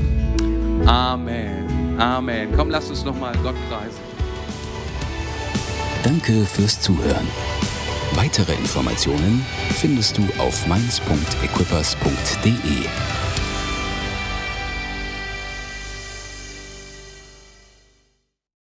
Amen. 0.86 2.00
Amen. 2.00 2.50
Komm, 2.56 2.70
lass 2.70 2.90
uns 2.90 3.04
nochmal 3.04 3.36
Gott 3.44 3.56
preisen. 3.70 4.00
Danke 6.04 6.46
fürs 6.46 6.80
Zuhören. 6.82 7.28
Weitere 8.16 8.54
Informationen 8.54 9.46
findest 9.70 10.18
du 10.18 10.24
auf 10.38 10.68
mainz.equippers.de. 10.68 13.23